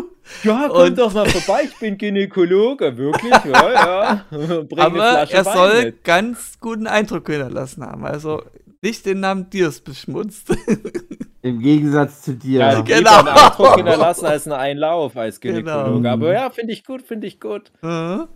Ja, 0.44 0.66
komm 0.70 0.78
Und- 0.82 0.98
doch 0.98 1.14
mal 1.14 1.28
vorbei, 1.30 1.64
ich 1.66 1.78
bin 1.80 1.98
Gynäkologe. 1.98 2.98
Wirklich? 2.98 3.34
Ja, 3.46 3.72
ja. 3.74 4.26
Bring 4.30 4.80
Aber 4.80 4.96
Flasche 4.96 5.34
er 5.34 5.46
Wein 5.46 5.54
soll 5.54 5.84
mit. 5.86 6.04
ganz 6.04 6.60
guten 6.60 6.88
Eindruck 6.88 7.28
hinterlassen 7.30 7.84
haben. 7.86 8.06
Also 8.06 8.44
nicht 8.82 9.06
den 9.06 9.20
Namen 9.22 9.50
Diers 9.50 9.80
beschmutzt. 9.82 10.50
Im 11.42 11.60
Gegensatz 11.60 12.24
zu 12.24 12.34
dir. 12.34 12.60
Ja, 12.60 12.82
Genau. 12.82 13.20
einen 13.20 13.28
Eindruck 13.30 13.76
hinterlassen 13.76 14.26
als 14.26 14.46
einen 14.48 14.54
Einlauf 14.60 15.16
als 15.18 15.40
Gynäkologe. 15.40 15.94
Genau. 15.98 16.10
Aber 16.10 16.34
ja, 16.34 16.50
finde 16.50 16.74
ich 16.74 16.84
gut, 16.84 17.02
finde 17.04 17.28
ich 17.28 17.40
gut. 17.40 17.72
Mhm. 17.82 18.28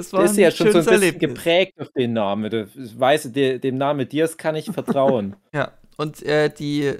Das 0.00 0.12
war 0.12 0.20
Der 0.22 0.30
ist 0.30 0.36
ja 0.38 0.50
schon 0.50 0.72
so 0.72 0.78
ein 0.78 0.84
bisschen 0.84 1.02
Erlebnis. 1.02 1.34
geprägt 1.34 1.72
durch 1.78 1.90
den 1.92 2.12
Namen. 2.12 2.50
Du 2.50 2.66
weißt, 2.98 3.34
de- 3.34 3.58
dem 3.58 3.76
Namen 3.78 4.08
Diers 4.08 4.36
kann 4.36 4.54
ich 4.56 4.70
vertrauen. 4.70 5.36
Ja, 5.54 5.72
und 5.96 6.22
äh, 6.22 6.48
die, 6.50 6.94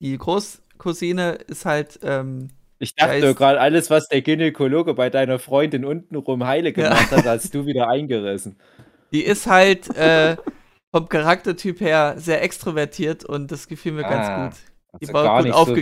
die 0.00 0.16
Großcousine 0.18 1.32
ist 1.48 1.64
halt, 1.66 1.98
ähm, 2.02 2.48
Ich 2.78 2.94
dachte 2.94 3.18
Ja, 3.18 3.32
gerade, 3.32 3.60
alles, 3.60 3.90
was 3.90 4.08
der 4.08 4.22
Gynäkologe 4.22 4.94
bei 4.94 5.10
deiner 5.10 5.38
Freundin 5.38 5.84
untenrum 5.84 6.46
heile 6.46 6.68
Ja. 6.70 6.72
gemacht 6.88 7.10
hat, 7.10 7.24
hast 7.24 7.54
du 7.54 7.66
wieder 7.66 7.88
eingerissen. 7.90 8.56
die 9.12 9.22
ist 9.22 9.46
halt 9.46 9.94
äh, 9.96 10.36
vom 10.94 11.08
Charaktertyp 11.08 11.80
her 11.80 12.14
sehr 12.18 12.42
extrovertiert 12.42 13.24
und 13.24 13.50
das 13.52 13.68
gefiel 13.68 13.92
mir 13.92 14.04
Ah, 14.06 14.10
ganz 14.10 14.54
gut. 14.54 14.60
Die 15.00 15.06
Also 15.08 15.12
war 15.14 15.36
gut 15.36 15.46
nicht 15.46 15.54
so 15.56 15.74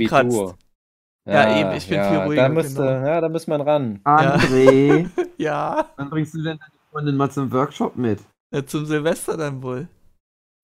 du. 1.26 1.32
Ja, 1.32 1.56
eben, 1.58 1.72
ich 1.72 1.88
bin 1.88 2.02
viel 2.04 2.16
ruhiger, 2.18 2.42
Da, 2.42 2.48
müsste, 2.48 2.82
genau. 2.82 3.06
ja, 3.06 3.20
da 3.20 3.28
muss 3.28 3.46
man 3.46 3.60
ran. 3.60 4.00
André, 4.04 5.08
Ja, 5.38 5.86
wann 5.96 6.10
bringst 6.10 6.34
du 6.34 6.42
denn 6.42 6.58
deine 6.58 6.70
Freundin 6.90 7.16
mal 7.16 7.30
zum 7.30 7.50
Workshop 7.52 7.96
mit? 7.96 8.20
äh, 8.52 8.62
zum 8.64 8.86
Silvester 8.86 9.36
dann 9.36 9.62
wohl. 9.62 9.88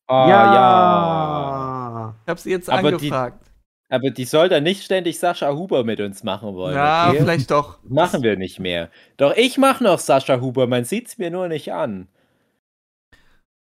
Ah, 0.08 0.28
ja. 0.28 2.14
Ich 2.24 2.30
habe 2.30 2.40
sie 2.40 2.50
jetzt 2.50 2.68
Aber 2.70 2.90
die- 2.92 2.94
angefragt. 3.12 3.46
Aber 3.92 4.10
die 4.10 4.24
soll 4.24 4.48
dann 4.48 4.62
nicht 4.62 4.84
ständig 4.84 5.18
Sascha 5.18 5.52
Huber 5.52 5.82
mit 5.82 5.98
uns 6.00 6.22
machen 6.22 6.54
wollen. 6.54 6.76
Ja, 6.76 7.08
okay? 7.08 7.18
vielleicht 7.18 7.50
doch. 7.50 7.78
Machen 7.82 8.22
wir 8.22 8.36
nicht 8.36 8.60
mehr. 8.60 8.88
Doch 9.16 9.34
ich 9.36 9.58
mache 9.58 9.82
noch 9.82 9.98
Sascha 9.98 10.40
Huber, 10.40 10.68
man 10.68 10.84
sieht's 10.84 11.18
mir 11.18 11.30
nur 11.32 11.48
nicht 11.48 11.72
an. 11.72 12.06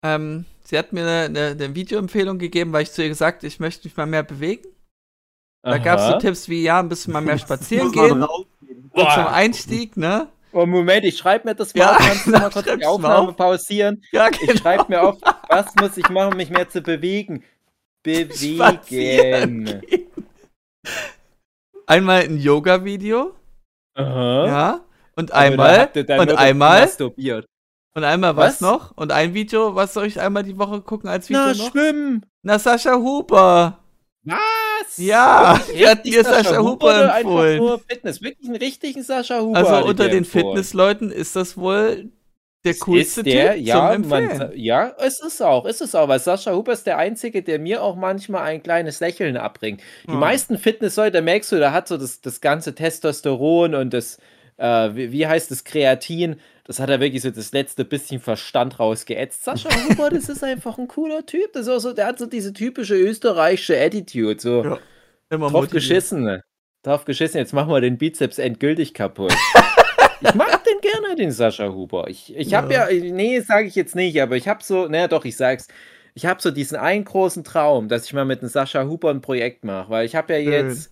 Ähm, 0.02 0.46
sie 0.62 0.78
hat 0.78 0.94
mir 0.94 1.02
eine, 1.02 1.24
eine, 1.26 1.46
eine 1.64 1.74
Videoempfehlung 1.74 2.38
gegeben, 2.38 2.72
weil 2.72 2.84
ich 2.84 2.92
zu 2.92 3.02
ihr 3.02 3.08
gesagt 3.08 3.44
ich 3.44 3.60
möchte 3.60 3.86
mich 3.86 3.96
mal 3.96 4.06
mehr 4.06 4.22
bewegen. 4.22 4.66
Da 5.70 5.78
gab 5.78 5.98
es 5.98 6.06
so. 6.06 6.18
Tipps 6.18 6.48
wie, 6.48 6.62
ja, 6.62 6.78
ein 6.80 6.88
bisschen 6.88 7.12
mal 7.12 7.20
mehr 7.20 7.38
spazieren 7.38 7.90
gehen. 7.92 8.20
So 8.20 8.46
zum 8.66 8.90
Boah. 8.94 9.32
Einstieg, 9.32 9.96
ne? 9.96 10.28
Oh, 10.52 10.64
Moment, 10.64 11.04
ich 11.04 11.18
schreibe 11.18 11.48
mir 11.48 11.54
das 11.54 11.74
mal 11.74 11.80
Ja, 11.82 11.90
auf. 11.96 11.98
Kannst 12.06 12.26
du 12.26 12.30
mal 12.30 12.50
kurz 12.50 12.66
die 12.78 12.86
Aufnahme 12.86 13.28
auf. 13.28 13.36
pausieren? 13.36 14.02
Ja, 14.12 14.28
Ich 14.40 14.58
schreibe 14.60 14.84
mir 14.88 15.02
auf, 15.02 15.16
was 15.48 15.66
muss 15.78 15.96
ich 15.96 16.08
machen, 16.08 16.30
um 16.32 16.36
mich 16.36 16.48
mehr 16.50 16.68
zu 16.68 16.80
bewegen? 16.80 17.42
Bewegen. 18.02 19.82
Einmal 21.86 22.22
ein 22.22 22.38
Yoga-Video, 22.38 23.34
Aha. 23.94 24.46
ja. 24.46 24.80
Und 25.14 25.32
einmal, 25.32 25.88
und 25.94 26.36
einmal, 26.36 26.80
masturbiert. 26.82 27.46
und 27.94 28.04
einmal 28.04 28.36
was 28.36 28.54
Was? 28.54 28.60
noch? 28.60 28.96
Und 28.96 29.12
ein 29.12 29.34
Video, 29.34 29.74
was 29.74 29.94
soll 29.94 30.06
ich 30.06 30.20
einmal 30.20 30.42
die 30.42 30.58
Woche 30.58 30.80
gucken 30.82 31.08
als 31.08 31.28
Video 31.28 31.42
Na, 31.46 31.54
noch? 31.54 31.70
schwimmen. 31.70 32.26
Na, 32.42 32.58
Sascha 32.58 32.94
Huber. 32.96 33.78
Ja, 34.98 35.60
die 35.74 35.86
hat 35.86 36.04
mir 36.04 36.24
Sascha 36.24 36.58
Huber 36.58 36.86
oder 36.86 37.14
einfach 37.14 37.30
empfohlen. 37.30 37.58
Nur 37.58 37.78
Fitness, 37.78 38.22
wirklich 38.22 38.48
einen 38.48 38.56
richtigen 38.56 39.02
Sascha 39.02 39.40
Huber. 39.40 39.58
Also 39.58 39.88
unter 39.88 40.08
den. 40.08 40.24
Fitnessleuten 40.24 41.10
ist 41.10 41.36
das 41.36 41.56
wohl 41.56 42.10
der 42.66 42.74
coolste 42.74 43.20
ist 43.20 43.26
der, 43.26 43.54
Typ 43.54 43.64
ja, 43.64 43.98
man, 43.98 44.50
ja, 44.54 44.92
es 44.98 45.20
ist 45.20 45.40
auch, 45.40 45.66
es 45.66 45.80
ist 45.80 45.94
auch, 45.94 46.08
weil 46.08 46.18
Sascha 46.18 46.52
Huber 46.52 46.72
ist 46.72 46.84
der 46.86 46.98
Einzige, 46.98 47.42
der 47.42 47.60
mir 47.60 47.80
auch 47.80 47.94
manchmal 47.94 48.42
ein 48.42 48.60
kleines 48.62 48.98
Lächeln 48.98 49.36
abbringt. 49.36 49.80
Die 50.04 50.10
Hm. 50.12 50.18
meisten 50.18 50.58
Fitnessleute, 50.58 51.22
merkst 51.22 51.52
du, 51.52 51.60
da 51.60 51.72
hat 51.72 51.86
so 51.86 51.96
das, 51.96 52.20
das 52.20 52.40
ganze 52.40 52.74
Testosteron 52.74 53.76
und 53.76 53.94
das, 53.94 54.18
äh, 54.56 54.94
wie, 54.94 55.12
wie 55.12 55.26
heißt 55.26 55.50
das, 55.50 55.64
Kreatin, 55.64 56.36
das 56.64 56.80
hat 56.80 56.90
er 56.90 57.00
wirklich 57.00 57.22
so 57.22 57.30
das 57.30 57.52
letzte 57.52 57.84
bisschen 57.84 58.20
Verstand 58.20 58.78
rausgeätzt. 58.78 59.44
Sascha 59.44 59.68
Huber, 59.88 60.10
das 60.10 60.28
ist 60.28 60.42
einfach 60.42 60.78
ein 60.78 60.88
cooler 60.88 61.24
Typ, 61.24 61.52
das 61.52 61.62
ist 61.62 61.72
auch 61.72 61.78
so, 61.78 61.92
der 61.92 62.06
hat 62.06 62.18
so 62.18 62.26
diese 62.26 62.52
typische 62.52 62.96
österreichische 62.96 63.80
Attitude, 63.80 64.40
so 64.40 64.64
Ja, 64.64 64.78
Immer 65.30 65.50
drauf 65.50 65.68
geschissen, 65.70 66.40
drauf 66.82 67.04
geschissen, 67.04 67.38
jetzt 67.38 67.52
machen 67.52 67.70
wir 67.70 67.80
den 67.80 67.98
Bizeps 67.98 68.38
endgültig 68.38 68.94
kaputt. 68.94 69.34
Ich 70.20 70.34
mag 70.34 70.64
den 70.64 70.80
gerne, 70.80 71.14
den 71.14 71.30
Sascha 71.30 71.68
Huber. 71.68 72.08
Ich, 72.08 72.34
ich 72.34 72.54
habe 72.54 72.72
ja. 72.72 72.88
nee, 72.90 73.40
sage 73.40 73.66
ich 73.66 73.74
jetzt 73.74 73.94
nicht, 73.94 74.20
aber 74.20 74.36
ich 74.36 74.48
habe 74.48 74.62
so, 74.62 74.88
naja, 74.88 75.08
doch, 75.08 75.24
ich 75.24 75.36
sag's. 75.36 75.68
Ich 76.14 76.24
habe 76.24 76.40
so 76.40 76.50
diesen 76.50 76.78
einen 76.78 77.04
großen 77.04 77.44
Traum, 77.44 77.88
dass 77.88 78.06
ich 78.06 78.14
mal 78.14 78.24
mit 78.24 78.40
dem 78.40 78.48
Sascha 78.48 78.84
Huber 78.86 79.10
ein 79.10 79.20
Projekt 79.20 79.64
mache, 79.64 79.90
weil 79.90 80.06
ich 80.06 80.16
habe 80.16 80.32
ja 80.32 80.38
jetzt 80.38 80.90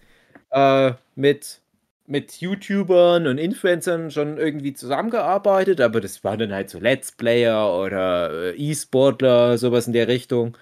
äh, 0.51 0.93
mit, 1.15 1.63
mit 2.07 2.41
YouTubern 2.41 3.27
und 3.27 3.39
Influencern 3.39 4.11
schon 4.11 4.37
irgendwie 4.37 4.75
zusammengearbeitet, 4.75 5.81
aber 5.81 6.01
das 6.01 6.23
waren 6.23 6.39
dann 6.39 6.53
halt 6.53 6.71
so 6.71 6.79
Let's 6.79 7.13
Player 7.13 7.75
oder 7.75 8.53
äh, 8.53 8.57
E-Sportler, 8.57 9.57
sowas 9.59 9.87
in 9.87 9.95
der 9.95 10.09
Richtung. 10.09 10.57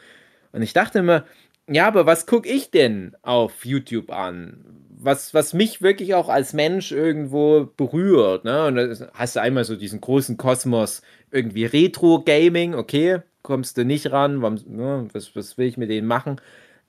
Und 0.53 0.63
ich 0.63 0.73
dachte 0.73 1.01
immer, 1.01 1.25
ja, 1.69 1.87
aber 1.87 2.07
was 2.07 2.27
gucke 2.27 2.49
ich 2.49 2.71
denn 2.71 3.17
auf 3.23 3.65
YouTube 3.65 4.11
an? 4.13 4.65
Was, 4.99 5.35
was 5.35 5.53
mich 5.53 5.83
wirklich 5.83 6.15
auch 6.15 6.29
als 6.29 6.53
Mensch 6.53 6.93
irgendwo 6.93 7.69
berührt. 7.77 8.45
Ne? 8.45 8.67
Und 8.67 8.77
da 8.77 9.11
hast 9.15 9.35
du 9.37 9.41
einmal 9.41 9.65
so 9.65 9.75
diesen 9.75 10.01
großen 10.01 10.37
Kosmos, 10.37 11.03
irgendwie 11.33 11.65
Retro-Gaming, 11.65 12.75
okay, 12.75 13.23
kommst 13.43 13.77
du 13.77 13.85
nicht 13.85 14.13
ran, 14.13 14.39
ne, 14.39 15.09
was, 15.13 15.35
was 15.35 15.59
will 15.59 15.67
ich 15.67 15.77
mit 15.77 15.91
denen 15.91 16.07
machen? 16.07 16.41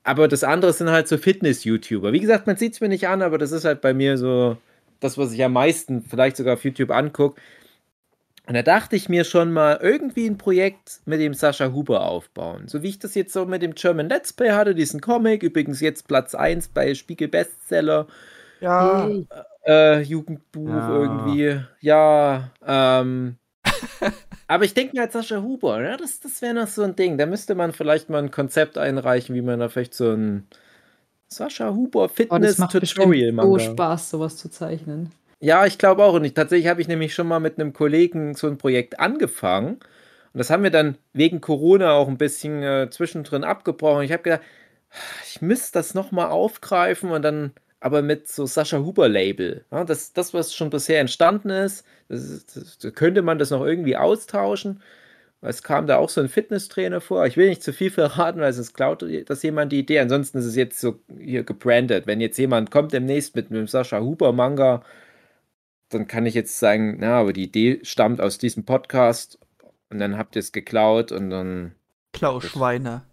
Aber 0.04 0.28
das 0.28 0.44
andere 0.44 0.74
sind 0.74 0.90
halt 0.90 1.08
so 1.08 1.18
Fitness-YouTuber. 1.18 2.12
Wie 2.12 2.20
gesagt, 2.20 2.46
man 2.48 2.58
sieht 2.58 2.74
es 2.74 2.82
mir 2.82 2.90
nicht 2.90 3.08
an, 3.08 3.22
aber 3.22 3.38
das 3.38 3.52
ist 3.52 3.64
halt 3.66 3.82
bei 3.82 3.94
mir 3.94 4.18
so 4.18 4.58
das, 5.00 5.18
was 5.18 5.32
ich 5.32 5.44
am 5.44 5.54
meisten 5.54 6.02
vielleicht 6.02 6.38
sogar 6.38 6.56
auf 6.56 6.64
YouTube 6.64 6.92
angucke. 6.92 7.40
Und 8.46 8.56
da 8.56 8.62
dachte 8.62 8.98
ich 8.98 9.08
mir 9.08 9.24
schon 9.24 9.54
mal, 9.54 9.80
irgendwie 9.82 10.28
ein 10.28 10.38
Projekt 10.38 11.00
mit 11.06 11.22
dem 11.22 11.34
Sascha 11.34 11.72
Huber 11.72 12.02
aufbauen. 12.06 12.68
So 12.68 12.84
wie 12.84 12.90
ich 12.90 13.00
das 13.00 13.16
jetzt 13.16 13.32
so 13.32 13.46
mit 13.46 13.62
dem 13.62 13.74
German 13.74 14.10
Let's 14.10 14.34
Play 14.34 14.52
hatte, 14.52 14.76
diesen 14.76 15.00
Comic, 15.00 15.44
übrigens 15.44 15.80
jetzt 15.80 16.10
Platz 16.10 16.36
1 16.36 16.68
bei 16.70 16.94
Spiegel 16.94 17.30
Bestseller, 17.30 18.08
Ja, 18.60 19.10
äh, 19.66 20.02
Jugendbuch 20.02 20.68
Ja. 20.68 20.90
irgendwie. 20.90 21.62
Ja, 21.80 22.52
ähm. 22.68 23.38
aber 24.48 24.66
ich 24.66 24.74
denke 24.74 24.96
mir 24.96 25.04
als 25.04 25.14
Sascha 25.14 25.42
Huber, 25.42 25.82
ja, 25.82 25.98
das, 25.98 26.20
das 26.20 26.42
wäre 26.42 26.54
noch 26.54 26.68
so 26.68 26.84
ein 26.84 26.96
Ding. 26.96 27.18
Da 27.18 27.26
müsste 27.26 27.56
man 27.56 27.74
vielleicht 27.74 28.10
mal 28.10 28.22
ein 28.22 28.32
Konzept 28.32 28.78
einreichen, 28.78 29.36
wie 29.36 29.42
man 29.42 29.60
da 29.60 29.70
vielleicht 29.70 29.94
so 29.94 30.12
ein 30.12 30.48
Sascha 31.28 31.74
Huber 31.74 32.10
Oh, 32.32 32.38
das 32.38 32.58
macht 32.58 32.74
so. 33.60 33.72
Spaß, 33.72 34.10
sowas 34.12 34.38
zu 34.38 34.50
zeichnen. 34.50 35.12
Ja, 35.40 35.66
ich 35.66 35.78
glaube 35.78 36.04
auch. 36.04 36.14
Und 36.14 36.24
ich, 36.26 36.34
tatsächlich 36.34 36.68
habe 36.70 36.82
ich 36.82 36.88
nämlich 36.88 37.14
schon 37.14 37.28
mal 37.28 37.40
mit 37.40 37.60
einem 37.60 37.74
Kollegen 37.74 38.34
so 38.36 38.48
ein 38.48 38.58
Projekt 38.58 39.00
angefangen. 39.00 39.74
Und 39.76 40.40
das 40.40 40.50
haben 40.50 40.64
wir 40.64 40.72
dann 40.72 40.98
wegen 41.14 41.42
Corona 41.42 41.92
auch 41.94 42.08
ein 42.08 42.18
bisschen 42.18 42.64
äh, 42.64 42.90
zwischendrin 42.90 43.44
abgebrochen. 43.44 44.04
Ich 44.04 44.12
habe 44.12 44.24
gedacht, 44.24 44.42
ich 45.28 45.42
müsste 45.42 45.80
das 45.80 45.94
nochmal 45.94 46.30
aufgreifen 46.30 47.12
und 47.12 47.22
dann 47.24 47.52
aber 47.84 48.02
mit 48.02 48.28
so 48.28 48.46
Sascha 48.46 48.80
Huber 48.80 49.10
Label. 49.10 49.66
Ja, 49.72 49.84
das, 49.84 50.14
das, 50.14 50.34
was 50.34 50.54
schon 50.56 50.70
bisher 50.70 51.00
entstanden 51.00 51.50
ist, 51.50 51.86
das, 52.10 52.22
ist- 52.24 52.56
das, 52.56 52.78
da 52.78 52.90
könnte 52.92 53.22
man 53.22 53.40
das 53.40 53.50
noch 53.52 53.66
irgendwie 53.66 53.98
austauschen. 53.98 54.82
Es 55.42 55.62
kam 55.62 55.88
da 55.88 55.98
auch 55.98 56.08
so 56.10 56.22
ein 56.22 56.30
Fitnesstrainer 56.30 57.02
vor. 57.02 57.26
Ich 57.26 57.36
will 57.36 57.50
nicht 57.50 57.62
zu 57.62 57.74
viel 57.74 57.90
verraten, 57.92 58.40
weil 58.40 58.54
sonst 58.54 58.74
klaut 58.74 59.06
das 59.26 59.44
jemand 59.44 59.74
die 59.74 59.80
Idee. 59.80 60.00
Ansonsten 60.00 60.38
ist 60.38 60.46
es 60.46 60.56
jetzt 60.56 60.80
so 60.80 61.00
hier 61.20 61.44
gebrandet. 61.44 62.08
Wenn 62.08 62.22
jetzt 62.22 62.38
jemand 62.38 62.72
kommt 62.72 62.94
demnächst 62.94 63.36
mit 63.36 63.52
einem 63.52 63.68
Sascha 63.68 64.00
Huber 64.00 64.32
Manga, 64.32 64.84
dann 65.90 66.08
kann 66.08 66.26
ich 66.26 66.34
jetzt 66.34 66.60
sagen, 66.60 66.96
na, 67.00 67.20
aber 67.20 67.34
die 67.34 67.44
Idee 67.44 67.80
stammt 67.84 68.22
aus 68.22 68.38
diesem 68.38 68.64
Podcast 68.64 69.38
und 69.90 70.00
dann 70.00 70.18
habt 70.18 70.36
ihr 70.38 70.40
es 70.40 70.54
geklaut 70.54 71.12
und 71.12 71.30
dann, 71.30 71.76
Klaus 72.14 72.46
Schweiner. 72.46 73.04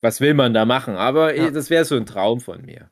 was 0.00 0.20
will 0.22 0.32
man 0.34 0.54
da 0.54 0.64
machen? 0.64 0.96
Aber 0.96 1.36
Ja. 1.36 1.50
das 1.50 1.68
wäre 1.68 1.84
so 1.84 1.96
ein 1.96 2.06
Traum 2.06 2.40
von 2.40 2.64
mir. 2.64 2.88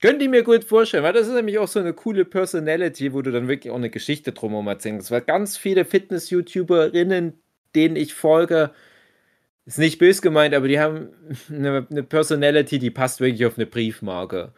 Könnt 0.00 0.22
ihr 0.22 0.30
mir 0.30 0.42
gut 0.42 0.64
vorstellen, 0.64 1.04
weil 1.04 1.12
das 1.12 1.28
ist 1.28 1.34
nämlich 1.34 1.58
auch 1.58 1.68
so 1.68 1.78
eine 1.78 1.92
coole 1.92 2.24
Personality, 2.24 3.12
wo 3.12 3.20
du 3.20 3.30
dann 3.30 3.48
wirklich 3.48 3.70
auch 3.70 3.76
eine 3.76 3.90
Geschichte 3.90 4.32
drumherum 4.32 4.66
erzählen 4.66 4.96
kannst. 4.96 5.10
Weil 5.10 5.20
ganz 5.20 5.58
viele 5.58 5.84
Fitness-YouTuberinnen, 5.84 7.34
denen 7.74 7.96
ich 7.96 8.14
folge, 8.14 8.70
ist 9.66 9.78
nicht 9.78 9.98
bös 9.98 10.22
gemeint, 10.22 10.54
aber 10.54 10.68
die 10.68 10.80
haben 10.80 11.10
eine, 11.50 11.86
eine 11.90 12.02
Personality, 12.02 12.78
die 12.78 12.90
passt 12.90 13.20
wirklich 13.20 13.44
auf 13.44 13.58
eine 13.58 13.66
Briefmarke. 13.66 14.52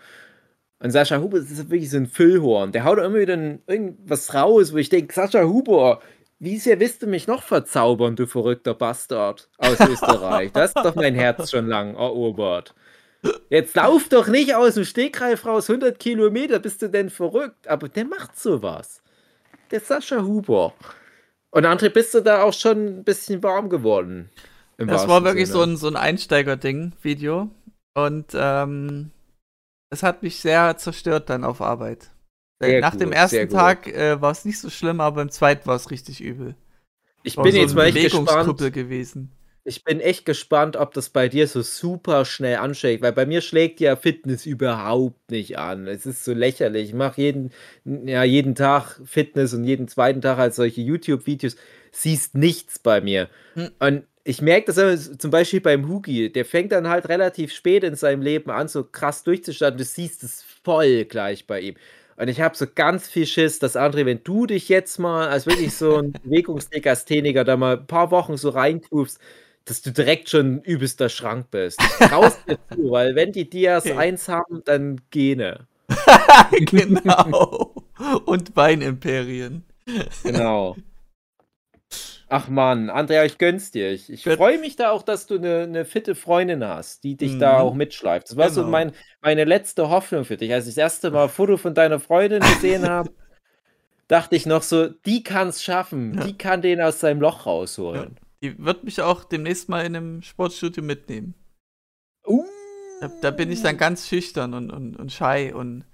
Und 0.78 0.90
Sascha 0.90 1.20
Huber 1.20 1.38
ist 1.38 1.70
wirklich 1.70 1.90
so 1.90 1.96
ein 1.96 2.06
Füllhorn. 2.06 2.72
Der 2.72 2.84
haut 2.84 2.98
immer 2.98 3.18
wieder 3.18 3.34
irgendwas 3.66 4.34
raus, 4.34 4.72
wo 4.72 4.76
ich 4.76 4.88
denke, 4.88 5.12
Sascha 5.12 5.44
Huber, 5.44 6.00
wie 6.38 6.58
sehr 6.58 6.78
willst 6.78 7.02
du 7.02 7.06
mich 7.08 7.26
noch 7.26 7.42
verzaubern, 7.42 8.16
du 8.16 8.26
verrückter 8.26 8.74
Bastard 8.74 9.48
aus 9.58 9.78
Österreich? 9.80 10.52
Das 10.52 10.70
ist 10.74 10.84
doch 10.84 10.94
mein 10.94 11.14
Herz 11.14 11.50
schon 11.50 11.66
lang 11.68 11.94
erobert. 11.94 12.74
Jetzt 13.50 13.76
lauf 13.76 14.08
doch 14.08 14.28
nicht 14.28 14.54
aus 14.54 14.74
dem 14.74 14.84
Stegreif 14.84 15.46
raus 15.46 15.68
100 15.70 15.98
Kilometer, 15.98 16.58
bist 16.58 16.82
du 16.82 16.88
denn 16.88 17.10
verrückt? 17.10 17.68
Aber 17.68 17.88
der 17.88 18.04
macht 18.04 18.38
sowas. 18.38 19.02
Der 19.70 19.80
Sascha 19.80 20.22
Huber. 20.22 20.74
Und 21.50 21.66
André, 21.66 21.90
bist 21.90 22.14
du 22.14 22.20
da 22.20 22.42
auch 22.42 22.52
schon 22.52 22.86
ein 23.00 23.04
bisschen 23.04 23.42
warm 23.42 23.68
geworden? 23.68 24.30
Das 24.78 25.06
war 25.06 25.22
wirklich 25.24 25.48
so 25.48 25.62
ein, 25.62 25.76
so 25.76 25.86
ein 25.86 25.96
Einsteiger-Ding, 25.96 26.92
Video. 27.02 27.50
Und 27.94 28.26
ähm, 28.34 29.10
es 29.90 30.02
hat 30.02 30.22
mich 30.22 30.40
sehr 30.40 30.76
zerstört 30.78 31.28
dann 31.28 31.44
auf 31.44 31.60
Arbeit. 31.60 32.10
Sehr 32.60 32.80
Nach 32.80 32.92
gut, 32.92 33.00
dem 33.02 33.12
ersten. 33.12 33.48
Tag 33.50 33.86
äh, 33.88 34.20
war 34.20 34.30
es 34.30 34.44
nicht 34.44 34.58
so 34.58 34.70
schlimm, 34.70 35.00
aber 35.00 35.20
im 35.20 35.30
zweiten 35.30 35.66
war 35.66 35.76
es 35.76 35.90
richtig 35.90 36.20
übel. 36.20 36.54
Ich 37.22 37.36
War 37.36 37.44
bin 37.44 37.52
so 37.52 37.58
jetzt 37.58 37.74
mal 37.74 37.84
echt 37.86 38.02
gespannt. 38.02 38.58
gewesen. 38.72 39.30
Ich 39.64 39.84
bin 39.84 40.00
echt 40.00 40.24
gespannt, 40.24 40.76
ob 40.76 40.92
das 40.92 41.10
bei 41.10 41.28
dir 41.28 41.46
so 41.46 41.62
super 41.62 42.24
schnell 42.24 42.56
anschlägt, 42.56 43.00
weil 43.00 43.12
bei 43.12 43.26
mir 43.26 43.40
schlägt 43.40 43.78
ja 43.78 43.94
Fitness 43.94 44.44
überhaupt 44.44 45.30
nicht 45.30 45.56
an. 45.56 45.86
Es 45.86 46.04
ist 46.04 46.24
so 46.24 46.32
lächerlich. 46.32 46.88
Ich 46.88 46.94
mache 46.94 47.20
jeden, 47.20 47.52
ja, 47.84 48.24
jeden 48.24 48.56
Tag 48.56 49.00
Fitness 49.04 49.54
und 49.54 49.62
jeden 49.62 49.86
zweiten 49.86 50.20
Tag 50.20 50.38
halt 50.38 50.54
solche 50.54 50.80
YouTube-Videos. 50.80 51.54
Siehst 51.92 52.34
nichts 52.34 52.80
bei 52.80 53.00
mir. 53.00 53.28
Hm. 53.54 53.70
Und 53.78 54.02
ich 54.24 54.42
merke 54.42 54.66
das 54.66 54.78
aber 54.78 54.96
zum 54.96 55.30
Beispiel 55.30 55.60
beim 55.60 55.88
Hugi. 55.88 56.32
Der 56.32 56.44
fängt 56.44 56.72
dann 56.72 56.88
halt 56.88 57.08
relativ 57.08 57.52
spät 57.52 57.84
in 57.84 57.94
seinem 57.94 58.22
Leben 58.22 58.50
an, 58.50 58.66
so 58.66 58.82
krass 58.82 59.22
durchzustarten. 59.22 59.78
Du 59.78 59.84
siehst 59.84 60.24
es 60.24 60.44
voll 60.64 61.04
gleich 61.04 61.46
bei 61.46 61.60
ihm. 61.60 61.74
Und 62.16 62.28
ich 62.28 62.40
habe 62.40 62.56
so 62.56 62.66
ganz 62.72 63.08
viel 63.08 63.26
Schiss, 63.26 63.58
dass 63.58 63.76
André, 63.76 64.06
wenn 64.06 64.22
du 64.22 64.46
dich 64.46 64.68
jetzt 64.68 64.98
mal 64.98 65.28
als 65.28 65.46
wirklich 65.46 65.74
so 65.74 65.96
ein 65.96 66.12
Bewegungslegastheniker 66.24 67.44
da 67.44 67.56
mal 67.56 67.78
ein 67.78 67.86
paar 67.86 68.10
Wochen 68.10 68.36
so 68.36 68.50
reingrufst, 68.50 69.18
dass 69.64 69.82
du 69.82 69.90
direkt 69.92 70.28
schon 70.28 70.60
übelster 70.62 71.08
Schrank 71.08 71.50
bist. 71.50 71.78
Traust 71.98 72.38
dir 72.48 72.58
zu, 72.74 72.90
weil 72.90 73.14
wenn 73.14 73.32
die 73.32 73.48
Dias 73.48 73.84
Okay. 73.86 73.96
eins 73.96 74.28
haben, 74.28 74.62
dann 74.64 75.00
Gene. 75.10 75.66
genau. 76.50 77.72
Und 78.24 78.56
Weinimperien. 78.56 79.64
Genau. 80.22 80.76
Ach 82.28 82.48
man, 82.48 82.88
Andrea, 82.88 83.24
ich 83.26 83.36
gönn's 83.36 83.70
dir. 83.72 83.90
Ich, 83.90 84.10
ich 84.10 84.24
freue 84.24 84.58
mich 84.58 84.76
da 84.76 84.90
auch, 84.90 85.02
dass 85.02 85.26
du 85.26 85.34
eine 85.36 85.66
ne 85.68 85.84
fitte 85.84 86.14
Freundin 86.14 86.64
hast, 86.64 87.04
die 87.04 87.14
dich 87.16 87.38
da 87.38 87.58
Mhm. 87.58 87.60
auch 87.60 87.74
mitschleift. 87.74 88.30
Das 88.30 88.36
war 88.38 88.48
so 88.48 88.62
Genau. 88.62 88.70
mein, 88.70 88.92
meine 89.20 89.44
letzte 89.44 89.90
Hoffnung 89.90 90.24
für 90.24 90.38
dich. 90.38 90.50
Als 90.52 90.66
ich 90.66 90.74
das 90.74 90.82
erste 90.82 91.10
Mal 91.10 91.24
ein 91.24 91.28
Foto 91.28 91.58
von 91.58 91.74
deiner 91.74 92.00
Freundin 92.00 92.40
gesehen 92.40 92.88
habe, 92.88 93.10
dachte 94.08 94.34
ich 94.36 94.46
noch 94.46 94.62
so, 94.62 94.88
die 94.88 95.22
kann's 95.22 95.62
schaffen. 95.62 96.14
Ja. 96.14 96.24
Die 96.24 96.38
kann 96.38 96.62
den 96.62 96.80
aus 96.80 97.00
seinem 97.00 97.20
Loch 97.20 97.44
rausholen. 97.44 98.16
Die 98.42 98.58
wird 98.58 98.84
mich 98.84 99.00
auch 99.00 99.24
demnächst 99.24 99.68
mal 99.68 99.84
in 99.86 99.96
einem 99.96 100.22
Sportstudio 100.22 100.82
mitnehmen. 100.82 101.34
Uh. 102.26 102.44
Da, 103.00 103.08
da 103.20 103.30
bin 103.30 103.50
ich 103.50 103.62
dann 103.62 103.76
ganz 103.78 104.08
schüchtern 104.08 104.54
und, 104.54 104.70
und, 104.70 104.96
und 104.96 105.12
shy 105.12 105.52
und. 105.54 105.84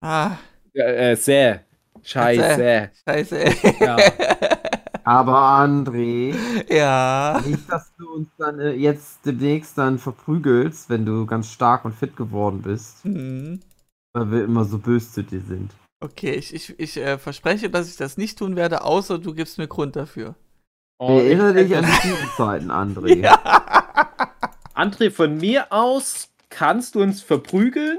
Ah, 0.00 0.36
Ja, 0.74 0.86
äh, 0.86 1.16
sehr. 1.16 1.64
Scheiße. 2.02 2.90
scheiße. 3.06 3.44
Ja. 3.80 3.96
Aber 5.04 5.36
André, 5.36 6.34
ja. 6.72 7.40
nicht, 7.44 7.68
dass 7.68 7.92
du 7.96 8.08
uns 8.14 8.28
dann 8.38 8.60
äh, 8.60 8.70
jetzt 8.72 9.26
demnächst 9.26 9.76
dann 9.76 9.98
verprügelst, 9.98 10.88
wenn 10.90 11.04
du 11.04 11.26
ganz 11.26 11.50
stark 11.50 11.84
und 11.84 11.94
fit 11.94 12.16
geworden 12.16 12.62
bist, 12.62 13.02
Hm. 13.02 13.60
weil 14.14 14.30
wir 14.30 14.44
immer 14.44 14.64
so 14.64 14.78
böse 14.78 15.10
zu 15.10 15.22
dir 15.24 15.40
sind. 15.40 15.72
Okay, 16.00 16.32
ich, 16.32 16.54
ich, 16.54 16.78
ich 16.78 16.96
äh, 16.96 17.18
verspreche, 17.18 17.68
dass 17.70 17.88
ich 17.88 17.96
das 17.96 18.16
nicht 18.16 18.38
tun 18.38 18.54
werde, 18.54 18.82
außer 18.82 19.18
du 19.18 19.34
gibst 19.34 19.58
mir 19.58 19.66
Grund 19.68 19.96
dafür. 19.96 20.36
Oh, 21.04 21.18
Erinnere 21.18 21.60
ich- 21.62 21.68
dich 21.68 21.76
an 21.76 21.84
die 22.04 22.36
Zeiten, 22.36 22.70
André. 22.70 23.16
Ja. 23.22 23.40
André, 24.74 25.10
von 25.10 25.36
mir 25.36 25.72
aus 25.72 26.28
kannst 26.48 26.94
du 26.94 27.02
uns 27.02 27.20
verprügeln, 27.22 27.98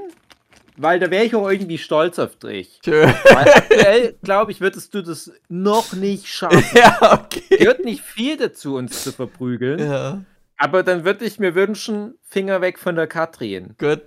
weil 0.77 0.99
da 0.99 1.11
wäre 1.11 1.23
ich 1.25 1.35
auch 1.35 1.49
irgendwie 1.49 1.77
stolz 1.77 2.17
auf 2.19 2.35
dich. 2.37 2.79
Schön. 2.83 3.07
Weil 3.09 3.49
aktuell, 3.55 4.15
glaube 4.23 4.51
ich, 4.51 4.61
würdest 4.61 4.93
du 4.93 5.01
das 5.03 5.31
noch 5.49 5.93
nicht 5.93 6.27
schaffen. 6.27 6.63
ja, 6.75 7.19
okay. 7.23 7.57
Gehört 7.57 7.83
nicht 7.85 8.01
viel 8.01 8.37
dazu, 8.37 8.75
uns 8.75 9.03
zu 9.03 9.11
verprügeln. 9.11 9.79
Ja, 9.79 10.23
Aber 10.57 10.81
dann 10.83 11.03
würde 11.05 11.25
ich 11.25 11.39
mir 11.39 11.55
wünschen, 11.55 12.15
Finger 12.23 12.61
weg 12.61 12.79
von 12.79 12.95
der 12.95 13.07
Katrin. 13.07 13.75
gut. 13.77 14.01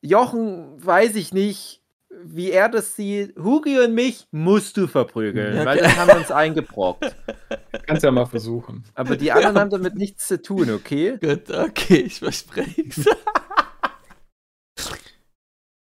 Jochen, 0.00 0.84
weiß 0.84 1.16
ich 1.16 1.32
nicht, 1.32 1.82
wie 2.24 2.50
er 2.50 2.68
das 2.68 2.94
sieht. 2.96 3.36
Hugi 3.36 3.78
und 3.78 3.94
mich 3.94 4.26
musst 4.30 4.76
du 4.76 4.86
verprügeln, 4.86 5.56
Ja, 5.56 5.64
weil 5.64 5.78
okay. 5.78 5.86
das 5.86 5.96
haben 5.96 6.08
wir 6.08 6.16
uns 6.16 6.30
eingebrockt. 6.30 7.16
Kannst 7.86 8.04
ja 8.04 8.10
mal 8.10 8.26
versuchen. 8.26 8.84
Aber 8.94 9.16
die 9.16 9.32
anderen 9.32 9.58
haben 9.58 9.70
damit 9.70 9.94
nichts 9.94 10.26
zu 10.26 10.40
tun, 10.40 10.70
okay? 10.70 11.18
Gut, 11.20 11.50
okay, 11.50 12.00
ich 12.06 12.18
verspreche 12.18 12.84
es. 12.88 13.04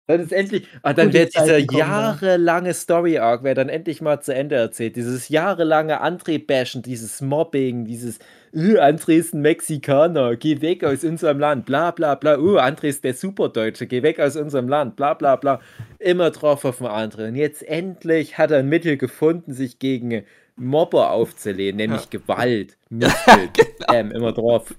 Dann 0.09 0.21
ist 0.21 0.33
endlich, 0.33 0.67
ah, 0.81 0.93
dann 0.93 1.13
wäre 1.13 1.27
dieser 1.27 1.59
ja. 1.59 1.67
jahrelange 1.71 2.73
Story-Arc, 2.73 3.43
wäre 3.43 3.53
dann 3.53 3.69
endlich 3.69 4.01
mal 4.01 4.19
zu 4.21 4.33
Ende 4.33 4.55
erzählt. 4.55 4.95
Dieses 4.95 5.29
jahrelange 5.29 6.01
André-Bashen, 6.01 6.81
dieses 6.81 7.21
Mobbing, 7.21 7.85
dieses 7.85 8.17
uh, 8.55 8.79
André 8.79 9.17
ist 9.17 9.35
ein 9.35 9.41
Mexikaner, 9.41 10.35
geh 10.35 10.61
weg 10.61 10.83
aus 10.83 11.03
unserem 11.03 11.37
Land, 11.37 11.67
bla 11.67 11.91
bla 11.91 12.15
bla. 12.15 12.39
Uh, 12.39 12.57
André 12.57 12.85
ist 12.87 13.03
der 13.03 13.13
Superdeutsche, 13.13 13.85
geh 13.85 14.01
weg 14.01 14.19
aus 14.19 14.35
unserem 14.35 14.67
Land, 14.67 14.95
bla 14.95 15.13
bla 15.13 15.35
bla. 15.35 15.59
Immer 15.99 16.31
drauf 16.31 16.65
auf 16.65 16.79
den 16.79 16.87
André. 16.87 17.27
Und 17.27 17.35
jetzt 17.35 17.61
endlich 17.61 18.39
hat 18.39 18.49
er 18.49 18.57
ein 18.57 18.67
Mittel 18.67 18.97
gefunden, 18.97 19.53
sich 19.53 19.77
gegen 19.77 20.23
Mobber 20.55 21.11
aufzulehnen, 21.11 21.75
nämlich 21.75 22.09
Gewalt, 22.09 22.79
Muskel, 22.89 23.49
Bam, 23.85 24.09
immer 24.09 24.31
drauf. 24.31 24.73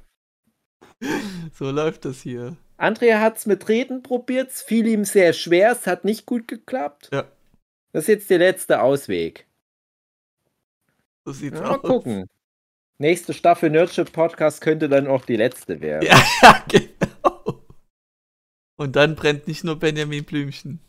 So 1.52 1.70
läuft 1.70 2.04
das 2.04 2.20
hier. 2.20 2.56
Andrea 2.80 3.20
hat 3.20 3.36
es 3.36 3.46
mit 3.46 3.68
Reden 3.68 4.02
probiert, 4.02 4.50
es 4.50 4.62
fiel 4.62 4.86
ihm 4.86 5.04
sehr 5.04 5.32
schwer, 5.34 5.72
es 5.72 5.86
hat 5.86 6.04
nicht 6.04 6.24
gut 6.24 6.48
geklappt. 6.48 7.10
Ja. 7.12 7.30
Das 7.92 8.04
ist 8.04 8.08
jetzt 8.08 8.30
der 8.30 8.38
letzte 8.38 8.80
Ausweg. 8.80 9.46
So 11.26 11.32
sieht's 11.32 11.58
Ja, 11.58 11.62
mal 11.64 11.74
aus. 11.76 11.82
gucken. 11.82 12.26
Nächste 12.98 13.34
Staffel 13.34 13.70
Nerdship 13.70 14.12
Podcast 14.12 14.60
könnte 14.60 14.88
dann 14.88 15.06
auch 15.06 15.24
die 15.24 15.36
letzte 15.36 15.80
werden. 15.80 16.06
Ja, 16.06 16.64
genau. 16.68 17.64
Und 18.76 18.96
dann 18.96 19.14
brennt 19.14 19.46
nicht 19.46 19.62
nur 19.64 19.78
Benjamin 19.78 20.24
Blümchen. 20.24 20.80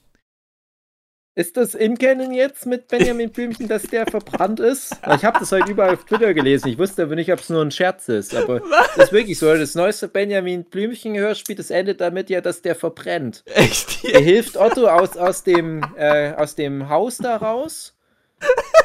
Ist 1.33 1.55
das 1.55 1.75
in 1.75 1.97
Canon 1.97 2.33
jetzt 2.33 2.65
mit 2.65 2.89
Benjamin 2.89 3.29
Blümchen, 3.29 3.69
dass 3.69 3.83
der 3.83 4.05
verbrannt 4.05 4.59
ist? 4.59 4.97
Ich 5.15 5.23
habe 5.23 5.39
das 5.39 5.49
heute 5.53 5.71
überall 5.71 5.93
auf 5.93 6.03
Twitter 6.03 6.33
gelesen. 6.33 6.67
Ich 6.67 6.77
wusste 6.77 7.03
aber 7.03 7.15
nicht, 7.15 7.31
ob 7.31 7.39
es 7.39 7.47
nur 7.49 7.61
ein 7.61 7.71
Scherz 7.71 8.09
ist. 8.09 8.35
Aber 8.35 8.59
das 8.97 9.05
ist 9.05 9.13
wirklich 9.13 9.39
so. 9.39 9.45
Das 9.55 9.73
neueste 9.73 10.09
Benjamin 10.09 10.65
Blümchen-Hörspiel, 10.65 11.55
das 11.55 11.69
endet 11.69 12.01
damit 12.01 12.29
ja, 12.29 12.41
dass 12.41 12.61
der 12.61 12.75
verbrennt. 12.75 13.43
Echt? 13.45 14.03
Er 14.03 14.19
hilft 14.19 14.57
Otto 14.57 14.87
aus, 14.87 15.15
aus, 15.15 15.43
dem, 15.45 15.81
äh, 15.95 16.33
aus 16.33 16.55
dem 16.55 16.89
Haus 16.89 17.17
da 17.17 17.37
raus. 17.37 17.95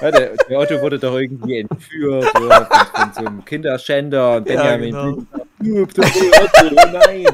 Ja, 0.00 0.12
der, 0.12 0.36
der 0.48 0.58
Otto 0.60 0.80
wurde 0.80 1.00
doch 1.00 1.16
irgendwie 1.18 1.58
entführt 1.58 2.24
so, 2.32 2.48
von, 2.48 2.66
von 2.94 3.12
so 3.12 3.20
einem 3.26 3.44
Kinderschänder 3.44 4.36
und 4.36 4.48
Ja, 4.48 4.62
Benjamin 4.62 4.90
genau. 4.90 5.02
Blümchen 5.02 5.28
sagt, 5.32 5.42
"Oh, 5.42 5.45
Otto, 5.60 6.02
oh 6.02 6.88
nein. 6.92 7.26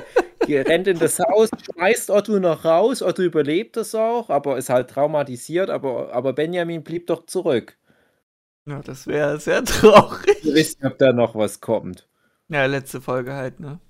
Er 0.48 0.66
rennt 0.66 0.88
in 0.88 0.98
das 0.98 1.18
Haus, 1.18 1.50
schmeißt 1.64 2.10
Otto 2.10 2.38
noch 2.38 2.64
raus. 2.64 3.02
Otto 3.02 3.22
überlebt 3.22 3.76
es 3.76 3.94
auch, 3.94 4.30
aber 4.30 4.58
ist 4.58 4.70
halt 4.70 4.90
traumatisiert. 4.90 5.70
Aber, 5.70 6.12
aber 6.12 6.32
Benjamin 6.32 6.82
blieb 6.82 7.06
doch 7.06 7.26
zurück. 7.26 7.76
Ja, 8.66 8.80
das 8.80 9.06
wäre 9.06 9.40
sehr 9.40 9.64
traurig. 9.64 10.44
Wir 10.44 10.54
wissen, 10.54 10.86
ob 10.86 10.98
da 10.98 11.12
noch 11.12 11.34
was 11.34 11.60
kommt. 11.60 12.08
Ja, 12.48 12.66
letzte 12.66 13.00
Folge 13.00 13.32
halt, 13.32 13.60
ne? 13.60 13.80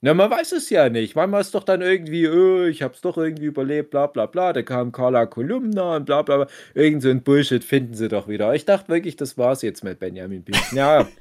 Na, 0.00 0.14
man 0.14 0.30
weiß 0.30 0.52
es 0.52 0.70
ja 0.70 0.88
nicht. 0.88 1.16
Manchmal 1.16 1.40
ist 1.40 1.54
doch 1.54 1.64
dann 1.64 1.82
irgendwie, 1.82 2.24
äh, 2.24 2.68
ich 2.68 2.82
hab's 2.82 3.00
doch 3.00 3.18
irgendwie 3.18 3.46
überlebt, 3.46 3.90
bla 3.90 4.06
bla 4.06 4.26
bla. 4.26 4.52
Da 4.52 4.62
kam 4.62 4.92
Carla 4.92 5.26
Kolumna 5.26 5.96
und 5.96 6.06
bla 6.06 6.22
bla 6.22 6.36
bla. 6.36 6.46
Irgend 6.74 7.02
so 7.02 7.10
ein 7.10 7.22
Bullshit 7.22 7.64
finden 7.64 7.94
sie 7.94 8.08
doch 8.08 8.28
wieder. 8.28 8.54
Ich 8.54 8.64
dachte 8.64 8.88
wirklich, 8.88 9.16
das 9.16 9.36
war's 9.36 9.62
jetzt 9.62 9.82
mit 9.82 9.98
Benjamin. 9.98 10.44
Ja. 10.72 11.08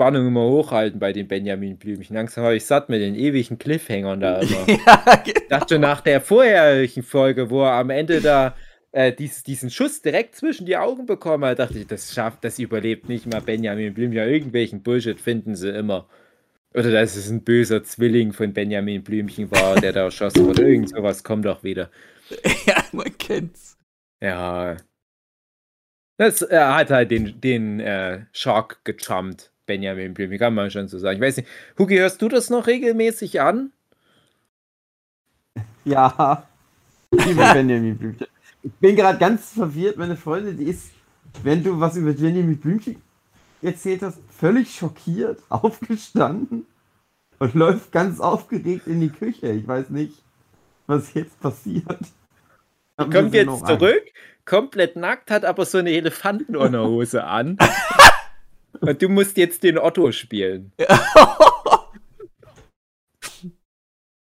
Spannung 0.00 0.28
immer 0.28 0.44
hochhalten 0.44 0.98
bei 0.98 1.12
den 1.12 1.28
Benjamin 1.28 1.76
Blümchen. 1.76 2.16
Langsam 2.16 2.44
habe 2.44 2.56
ich 2.56 2.64
satt 2.64 2.88
mit 2.88 3.02
den 3.02 3.14
ewigen 3.14 3.58
Cliffhangern 3.58 4.18
da 4.18 4.40
immer. 4.40 4.66
ja, 4.66 5.16
genau. 5.16 5.40
Ich 5.42 5.48
dachte 5.48 5.78
nach 5.78 6.00
der 6.00 6.22
vorherigen 6.22 7.02
Folge, 7.02 7.50
wo 7.50 7.64
er 7.64 7.72
am 7.72 7.90
Ende 7.90 8.22
da 8.22 8.56
äh, 8.92 9.12
dies, 9.12 9.42
diesen 9.42 9.68
Schuss 9.68 10.00
direkt 10.00 10.36
zwischen 10.36 10.64
die 10.64 10.78
Augen 10.78 11.04
bekommen 11.04 11.44
hat, 11.44 11.58
dachte 11.58 11.78
ich, 11.80 11.86
das 11.86 12.14
schafft, 12.14 12.44
das 12.44 12.58
überlebt 12.58 13.10
nicht 13.10 13.26
mal 13.26 13.42
Benjamin 13.42 13.92
Blümchen. 13.92 14.26
Irgendwelchen 14.26 14.82
Bullshit 14.82 15.20
finden 15.20 15.54
sie 15.54 15.68
immer. 15.68 16.08
Oder 16.72 16.90
dass 16.90 17.14
es 17.14 17.28
ein 17.28 17.44
böser 17.44 17.84
Zwilling 17.84 18.32
von 18.32 18.54
Benjamin 18.54 19.04
Blümchen 19.04 19.50
war, 19.50 19.78
der 19.82 19.92
da 19.92 20.04
erschossen 20.04 20.46
wurde. 20.46 20.66
Irgend 20.66 20.88
sowas 20.88 21.22
kommt 21.22 21.44
doch 21.44 21.62
wieder. 21.62 21.90
ja, 22.66 22.82
man 22.92 23.18
kennt's. 23.18 23.76
Ja. 24.22 24.78
Das, 26.16 26.40
er 26.40 26.74
hat 26.74 26.90
halt 26.90 27.10
den, 27.10 27.38
den 27.38 27.80
äh, 27.80 28.24
Shark 28.32 28.82
gejumpt, 28.84 29.49
Benjamin 29.70 30.14
Blümchen, 30.14 30.38
kann 30.40 30.52
man 30.52 30.68
schon 30.68 30.88
so 30.88 30.98
sagen. 30.98 31.18
Ich 31.18 31.22
weiß 31.22 31.36
nicht, 31.36 31.48
Hugi, 31.78 31.96
hörst 31.96 32.20
du 32.20 32.28
das 32.28 32.50
noch 32.50 32.66
regelmäßig 32.66 33.40
an? 33.40 33.70
Ja. 35.84 36.46
Liebe 37.12 37.34
Benjamin 37.54 37.96
Blümchen. 37.96 38.26
Ich 38.62 38.72
bin 38.72 38.96
gerade 38.96 39.18
ganz 39.18 39.52
verwirrt. 39.52 39.96
Meine 39.96 40.16
Freundin, 40.16 40.58
die 40.58 40.64
ist, 40.64 40.90
wenn 41.44 41.62
du 41.62 41.78
was 41.78 41.96
über 41.96 42.12
Benjamin 42.12 42.58
Blümchen 42.58 43.00
erzählt 43.62 44.02
hast, 44.02 44.18
völlig 44.28 44.74
schockiert, 44.74 45.40
aufgestanden 45.48 46.66
und 47.38 47.54
läuft 47.54 47.92
ganz 47.92 48.18
aufgeregt 48.18 48.88
in 48.88 49.00
die 49.00 49.08
Küche. 49.08 49.52
Ich 49.52 49.66
weiß 49.66 49.90
nicht, 49.90 50.14
was 50.88 51.14
jetzt 51.14 51.40
passiert. 51.40 52.00
Kommt 52.96 53.32
jetzt 53.32 53.66
zurück, 53.66 54.02
komplett 54.44 54.96
nackt, 54.96 55.30
hat 55.30 55.44
aber 55.44 55.64
so 55.64 55.78
eine 55.78 55.92
Elefantenunterhose 55.92 57.24
an. 57.24 57.56
Und 58.80 59.02
du 59.02 59.08
musst 59.08 59.36
jetzt 59.36 59.62
den 59.62 59.78
Otto 59.78 60.12
spielen. 60.12 60.72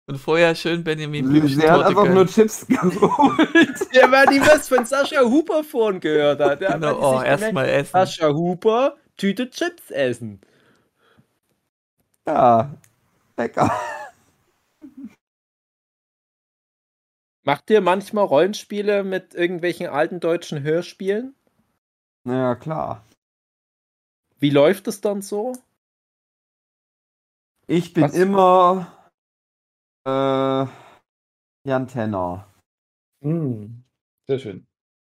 Und 0.08 0.18
vorher 0.18 0.54
schön 0.54 0.84
Benjamin 0.84 1.28
Blümchen 1.28 1.60
Sie 1.60 1.68
hat 1.68 1.84
einfach 1.84 2.08
nur 2.08 2.26
Chips 2.28 2.64
geholt. 2.68 3.92
Der 3.92 4.10
war 4.12 4.24
die 4.26 4.40
was 4.40 4.68
von 4.68 4.86
Sascha 4.86 5.20
Huber 5.22 5.64
vorhin 5.64 5.98
gehört 5.98 6.40
hat. 6.40 6.60
Der 6.60 6.68
hat 6.68 6.80
Genau, 6.80 7.18
oh, 7.18 7.22
erstmal 7.22 7.68
essen. 7.68 7.90
Sascha 7.90 8.28
Huber, 8.28 8.96
Tüte 9.16 9.50
Chips 9.50 9.90
essen. 9.90 10.40
Ja, 12.24 12.72
lecker. 13.36 13.72
Macht 17.42 17.68
ihr 17.70 17.80
manchmal 17.80 18.26
Rollenspiele 18.26 19.02
mit 19.02 19.34
irgendwelchen 19.34 19.88
alten 19.88 20.20
deutschen 20.20 20.62
Hörspielen? 20.62 21.34
Ja, 22.24 22.54
klar. 22.54 23.04
Wie 24.38 24.50
läuft 24.50 24.86
es 24.88 25.00
dann 25.00 25.22
so? 25.22 25.52
Ich 27.66 27.92
bin 27.92 28.04
Was? 28.04 28.14
immer 28.14 29.10
äh, 30.04 30.66
Jan 31.68 31.88
Tenner. 31.88 32.46
Hm, 33.22 33.82
sehr 34.28 34.38
schön. 34.38 34.66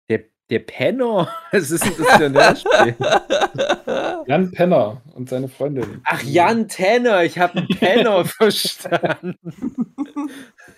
Der, 0.09 0.23
der 0.49 0.59
Penner? 0.59 1.33
Was 1.51 1.71
ist 1.71 1.83
ein 1.83 2.33
Hörspiel? 2.33 2.95
Jan 4.27 4.51
Penner 4.51 5.01
und 5.13 5.29
seine 5.29 5.49
Freundin. 5.49 6.01
Ach, 6.05 6.21
Jan 6.23 6.67
Tenner, 6.67 7.23
ich 7.23 7.39
habe 7.39 7.57
einen 7.57 7.67
Penner 7.67 8.23
verstanden. 8.25 9.37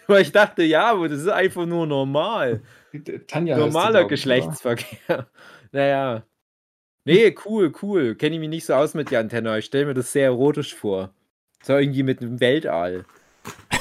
Weil 0.08 0.22
ich 0.24 0.32
dachte, 0.32 0.64
ja, 0.64 0.92
aber 0.92 1.10
das 1.10 1.20
ist 1.20 1.28
einfach 1.28 1.66
nur 1.66 1.86
normal. 1.86 2.64
Tanja 3.28 3.58
Normaler 3.58 4.06
Geschlechtsverkehr. 4.08 5.28
Naja. 5.72 6.24
Nee, 7.10 7.36
cool, 7.45 7.74
cool. 7.82 8.16
Kenne 8.16 8.36
ich 8.36 8.39
mich 8.39 8.49
nicht 8.49 8.66
so 8.66 8.74
aus 8.74 8.93
mit 8.93 9.10
Jan 9.10 9.30
Tenner. 9.30 9.57
Ich 9.57 9.66
stelle 9.66 9.88
mir 9.88 9.93
das 9.95 10.12
sehr 10.12 10.26
erotisch 10.26 10.76
vor. 10.76 11.10
So 11.64 11.76
irgendwie 11.76 12.03
mit 12.03 12.22
einem 12.22 12.39
Weltall. 12.39 13.05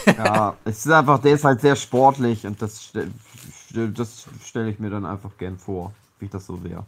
Ja, 0.06 0.56
es 0.64 0.86
ist 0.86 0.90
einfach, 0.90 1.20
der 1.20 1.34
ist 1.34 1.44
halt 1.44 1.60
sehr 1.60 1.76
sportlich 1.76 2.46
und 2.46 2.62
das, 2.62 2.90
das 3.74 4.28
stelle 4.42 4.70
ich 4.70 4.78
mir 4.78 4.88
dann 4.88 5.04
einfach 5.04 5.36
gern 5.36 5.58
vor, 5.58 5.92
wie 6.18 6.28
das 6.28 6.46
so 6.46 6.64
wäre. 6.64 6.86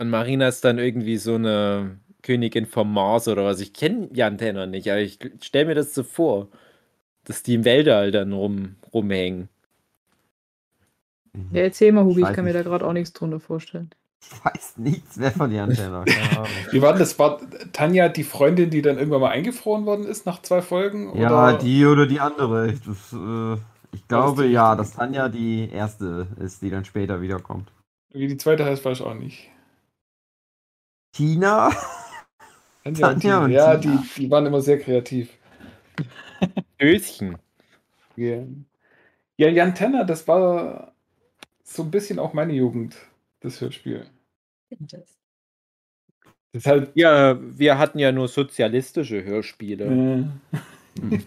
Und 0.00 0.08
Marina 0.08 0.48
ist 0.48 0.64
dann 0.64 0.78
irgendwie 0.78 1.18
so 1.18 1.34
eine 1.34 1.98
Königin 2.22 2.64
vom 2.64 2.94
Mars 2.94 3.28
oder 3.28 3.44
was. 3.44 3.60
Ich 3.60 3.74
kenne 3.74 4.08
Jan 4.12 4.38
Tenner 4.38 4.66
nicht, 4.66 4.90
aber 4.90 5.00
ich 5.00 5.18
stelle 5.42 5.66
mir 5.66 5.74
das 5.74 5.94
so 5.94 6.02
vor, 6.02 6.48
dass 7.24 7.42
die 7.42 7.54
im 7.54 7.66
Weltall 7.66 8.10
dann 8.10 8.32
rum, 8.32 8.76
rumhängen. 8.92 9.50
Ja, 11.52 11.60
erzähl 11.60 11.92
mal, 11.92 12.04
Hugi, 12.04 12.22
ich 12.22 12.32
kann 12.32 12.46
mir 12.46 12.54
da 12.54 12.62
gerade 12.62 12.86
auch 12.86 12.92
nichts 12.92 13.12
drunter 13.12 13.40
vorstellen. 13.40 13.90
Ich 14.22 14.44
weiß 14.44 14.74
nichts 14.78 15.16
mehr 15.16 15.32
von 15.32 15.50
Jan 15.52 15.76
Ahnung. 15.78 16.04
Wie 16.70 16.80
war 16.80 16.92
denn 16.92 17.00
das? 17.00 17.18
War 17.18 17.40
Tanja 17.72 18.08
die 18.08 18.24
Freundin, 18.24 18.70
die 18.70 18.80
dann 18.82 18.98
irgendwann 18.98 19.20
mal 19.20 19.30
eingefroren 19.30 19.84
worden 19.84 20.06
ist 20.06 20.26
nach 20.26 20.40
zwei 20.42 20.62
Folgen? 20.62 21.16
Ja, 21.16 21.50
oder? 21.50 21.58
die 21.58 21.84
oder 21.84 22.06
die 22.06 22.20
andere. 22.20 22.72
Das, 22.72 23.12
äh, 23.12 23.58
Ich 23.92 24.06
glaube 24.08 24.44
die 24.44 24.52
ja, 24.52 24.74
dass 24.76 24.92
Tanja 24.92 25.28
die 25.28 25.68
erste 25.70 26.28
ist, 26.38 26.62
die 26.62 26.70
dann 26.70 26.84
später 26.84 27.20
wiederkommt. 27.20 27.70
Wie 28.12 28.26
die 28.28 28.36
zweite 28.36 28.64
heißt, 28.64 28.84
weiß 28.84 29.00
ich 29.00 29.04
auch 29.06 29.14
nicht. 29.14 29.50
Tina? 31.12 31.70
Tanja 32.84 33.10
und 33.10 33.20
Tanja 33.20 33.20
Tina. 33.20 33.44
und 33.44 33.50
Ja, 33.50 33.76
Tina. 33.76 34.02
die, 34.16 34.22
die 34.22 34.30
waren 34.30 34.46
immer 34.46 34.60
sehr 34.60 34.78
kreativ. 34.78 35.30
Döschen. 36.80 37.38
Ja. 38.16 38.42
ja, 39.38 39.48
Jan 39.48 39.74
Tenner, 39.74 40.04
das 40.04 40.28
war 40.28 40.92
so 41.64 41.82
ein 41.82 41.90
bisschen 41.90 42.18
auch 42.18 42.34
meine 42.34 42.52
Jugend, 42.52 42.96
das 43.40 43.60
Hörspiel. 43.60 44.06
Das 44.80 45.04
ist 46.52 46.66
halt. 46.66 46.90
Ja, 46.94 47.38
wir 47.40 47.78
hatten 47.78 47.98
ja 47.98 48.12
nur 48.12 48.28
sozialistische 48.28 49.24
Hörspiele. 49.24 50.30
Äh, 51.02 51.18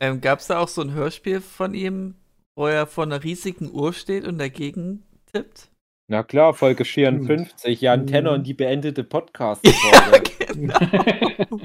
Ähm, 0.00 0.20
Gab 0.20 0.40
es 0.40 0.48
da 0.48 0.58
auch 0.58 0.68
so 0.68 0.82
ein 0.82 0.92
Hörspiel 0.92 1.40
von 1.40 1.72
ihm, 1.72 2.14
wo 2.56 2.66
er 2.66 2.86
vor 2.86 3.04
einer 3.04 3.22
riesigen 3.24 3.70
Uhr 3.72 3.92
steht 3.92 4.26
und 4.26 4.38
dagegen 4.38 5.02
tippt? 5.32 5.70
Na 6.10 6.22
klar, 6.22 6.52
Folge 6.52 6.84
54, 6.84 7.80
Jan 7.80 8.02
Mhm. 8.02 8.06
Tenner 8.08 8.32
und 8.32 8.46
die 8.46 8.52
beendete 8.54 9.00
Ja, 9.02 9.06
Podcast-Folge. 9.08 10.30
genau. 10.46 10.78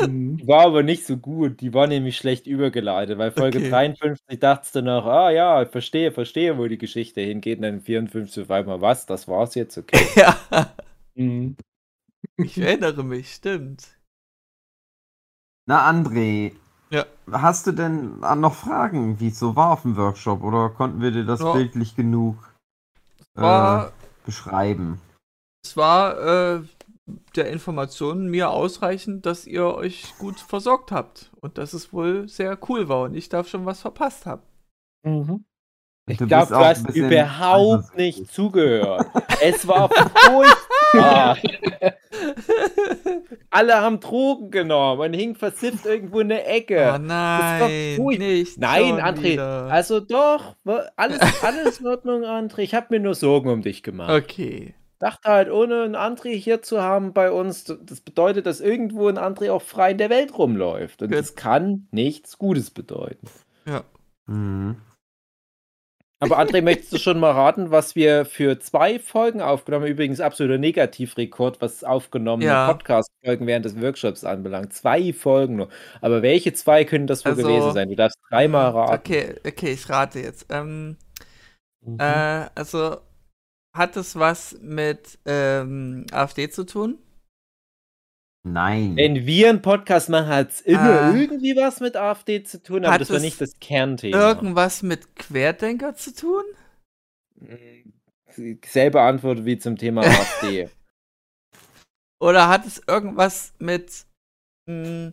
mhm. 0.00 0.36
Die 0.38 0.46
war 0.46 0.66
aber 0.66 0.82
nicht 0.82 1.06
so 1.06 1.16
gut, 1.16 1.60
die 1.60 1.74
war 1.74 1.86
nämlich 1.86 2.16
schlecht 2.16 2.46
übergeleitet, 2.46 3.18
weil 3.18 3.30
Folge 3.32 3.58
Okay. 3.58 3.70
53 3.70 4.38
dachtest 4.40 4.74
du 4.74 4.82
noch, 4.82 5.04
ah 5.06 5.30
ja, 5.30 5.64
verstehe, 5.66 6.12
verstehe, 6.12 6.56
wo 6.58 6.66
die 6.66 6.78
Geschichte 6.78 7.20
hingeht, 7.20 7.58
und 7.58 7.62
dann 7.62 7.80
54 7.80 8.44
auf 8.44 8.50
einmal, 8.50 8.80
was, 8.80 9.06
das 9.06 9.28
war's 9.28 9.54
jetzt, 9.54 9.76
okay. 9.78 10.06
ja, 10.16 10.36
Mhm. 11.14 11.56
ich 12.36 12.58
erinnere 12.58 13.02
mich, 13.04 13.32
stimmt. 13.34 13.88
Na, 15.66 15.88
André. 15.88 16.52
Ja. 16.90 17.06
Hast 17.30 17.66
du 17.66 17.72
denn 17.72 18.18
noch 18.18 18.54
Fragen, 18.54 19.20
wie 19.20 19.28
es 19.28 19.38
so 19.38 19.54
war 19.54 19.72
auf 19.72 19.82
dem 19.82 19.96
Workshop? 19.96 20.42
Oder 20.42 20.70
konnten 20.70 21.00
wir 21.00 21.12
dir 21.12 21.24
das 21.24 21.40
Ja. 21.40 21.52
bildlich 21.52 21.94
genug 21.94 22.36
äh, 23.36 23.42
War, 23.42 23.92
beschreiben? 24.26 25.00
es 25.64 25.76
war 25.76 26.56
äh, 26.56 26.62
der 27.36 27.50
Informationen 27.50 28.28
mir 28.28 28.50
ausreichend, 28.50 29.26
dass 29.26 29.46
ihr 29.46 29.66
euch 29.66 30.14
gut 30.18 30.40
versorgt 30.40 30.92
habt 30.92 31.30
und 31.40 31.58
dass 31.58 31.72
es 31.72 31.92
wohl 31.92 32.28
sehr 32.28 32.58
cool 32.68 32.88
war 32.88 33.02
und 33.02 33.14
ich 33.14 33.28
da 33.28 33.44
schon 33.44 33.66
was 33.66 33.80
verpasst 33.80 34.26
habe. 34.26 34.42
Mhm. 35.02 35.44
Ich 36.10 36.18
glaube, 36.18 36.48
du 36.48 36.56
hast 36.56 36.88
überhaupt 36.88 37.96
nicht 37.96 38.32
zugehört. 38.32 39.06
es 39.40 39.66
war 39.66 39.88
furchtbar. 39.88 41.36
Alle 43.50 43.76
haben 43.76 44.00
Drogen 44.00 44.50
genommen 44.50 45.00
und 45.00 45.14
hingen 45.14 45.36
versifft 45.36 45.86
irgendwo 45.86 46.20
in 46.20 46.30
der 46.30 46.50
Ecke. 46.50 46.94
Oh 46.94 46.98
nein, 46.98 47.96
nicht 48.18 48.58
Nein, 48.58 49.00
André, 49.00 49.22
wieder. 49.22 49.66
also 49.70 50.00
doch, 50.00 50.56
alles, 50.96 51.20
alles 51.42 51.80
in 51.80 51.86
Ordnung, 51.86 52.24
André. 52.24 52.60
Ich 52.60 52.74
habe 52.74 52.88
mir 52.90 53.00
nur 53.00 53.14
Sorgen 53.14 53.48
um 53.50 53.62
dich 53.62 53.82
gemacht. 53.82 54.10
Okay. 54.10 54.74
Dachte 55.00 55.28
halt, 55.28 55.50
ohne 55.50 55.82
einen 55.82 55.96
André 55.96 56.34
hier 56.36 56.62
zu 56.62 56.80
haben 56.80 57.12
bei 57.12 57.32
uns, 57.32 57.64
das 57.64 58.00
bedeutet, 58.00 58.46
dass 58.46 58.60
irgendwo 58.60 59.08
ein 59.08 59.18
André 59.18 59.50
auch 59.50 59.62
frei 59.62 59.90
in 59.92 59.98
der 59.98 60.10
Welt 60.10 60.36
rumläuft. 60.38 61.02
Und 61.02 61.08
Gut. 61.08 61.18
das 61.18 61.34
kann 61.34 61.88
nichts 61.90 62.38
Gutes 62.38 62.70
bedeuten. 62.70 63.26
Ja. 63.66 63.82
Mhm. 64.26 64.76
Aber 66.22 66.38
André, 66.38 66.60
möchtest 66.60 66.92
du 66.92 66.98
schon 66.98 67.18
mal 67.18 67.30
raten, 67.30 67.70
was 67.70 67.96
wir 67.96 68.26
für 68.26 68.58
zwei 68.60 68.98
Folgen 68.98 69.40
aufgenommen 69.40 69.84
haben? 69.84 69.92
Übrigens 69.92 70.20
absoluter 70.20 70.58
Negativrekord, 70.58 71.62
was 71.62 71.82
aufgenommene 71.82 72.50
Ja. 72.50 72.66
Podcast-Folgen 72.70 73.46
während 73.46 73.64
des 73.64 73.80
Workshops 73.80 74.22
anbelangt. 74.22 74.74
Zwei 74.74 75.14
Folgen 75.14 75.56
nur. 75.56 75.70
Aber 76.02 76.20
welche 76.20 76.52
zwei 76.52 76.84
können 76.84 77.06
das 77.06 77.24
wohl 77.24 77.32
Also, 77.32 77.42
gewesen 77.42 77.72
sein? 77.72 77.88
Du 77.88 77.96
darfst 77.96 78.18
dreimal 78.30 78.70
raten. 78.70 78.92
Okay, 78.96 79.34
okay, 79.46 79.72
ich 79.72 79.88
rate 79.88 80.20
jetzt. 80.20 80.46
Ähm, 80.50 80.98
Mhm. 81.82 81.96
äh, 81.98 82.50
also 82.54 82.98
hat 83.76 83.96
es 83.96 84.16
was 84.16 84.56
mit 84.60 85.18
ähm, 85.26 86.06
AfD 86.12 86.48
zu 86.50 86.64
tun? 86.64 86.98
Nein. 88.42 88.96
Wenn 88.96 89.26
wir 89.26 89.50
einen 89.50 89.60
Podcast 89.62 90.08
machen, 90.08 90.28
hat 90.28 90.50
es 90.50 90.60
immer 90.62 90.80
Ah. 91.02 91.14
irgendwie 91.14 91.54
was 91.56 91.80
mit 91.80 91.96
AfD 91.96 92.42
zu 92.42 92.62
tun, 92.62 92.84
aber 92.84 92.94
Hat 92.94 93.00
das 93.02 93.10
war 93.10 93.20
nicht 93.20 93.40
das 93.40 93.58
Kernthema. 93.60 94.16
Irgendwas 94.16 94.82
mit 94.82 95.14
Querdenker 95.16 95.94
zu 95.94 96.14
tun? 96.14 96.44
Selbe 98.64 99.00
Antwort 99.02 99.44
wie 99.44 99.58
zum 99.58 99.76
Thema 99.76 100.02
AfD. 100.02 100.70
Oder 102.22 102.48
hat 102.48 102.66
es 102.66 102.82
irgendwas 102.86 103.52
mit 103.58 104.06
mh, 104.66 105.12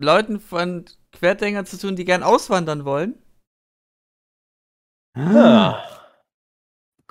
Leuten 0.00 0.40
von 0.40 0.84
Querdenker 1.12 1.64
zu 1.64 1.78
tun, 1.78 1.96
die 1.96 2.04
gern 2.04 2.22
auswandern 2.22 2.84
wollen? 2.84 3.20
Ah. 5.16 5.93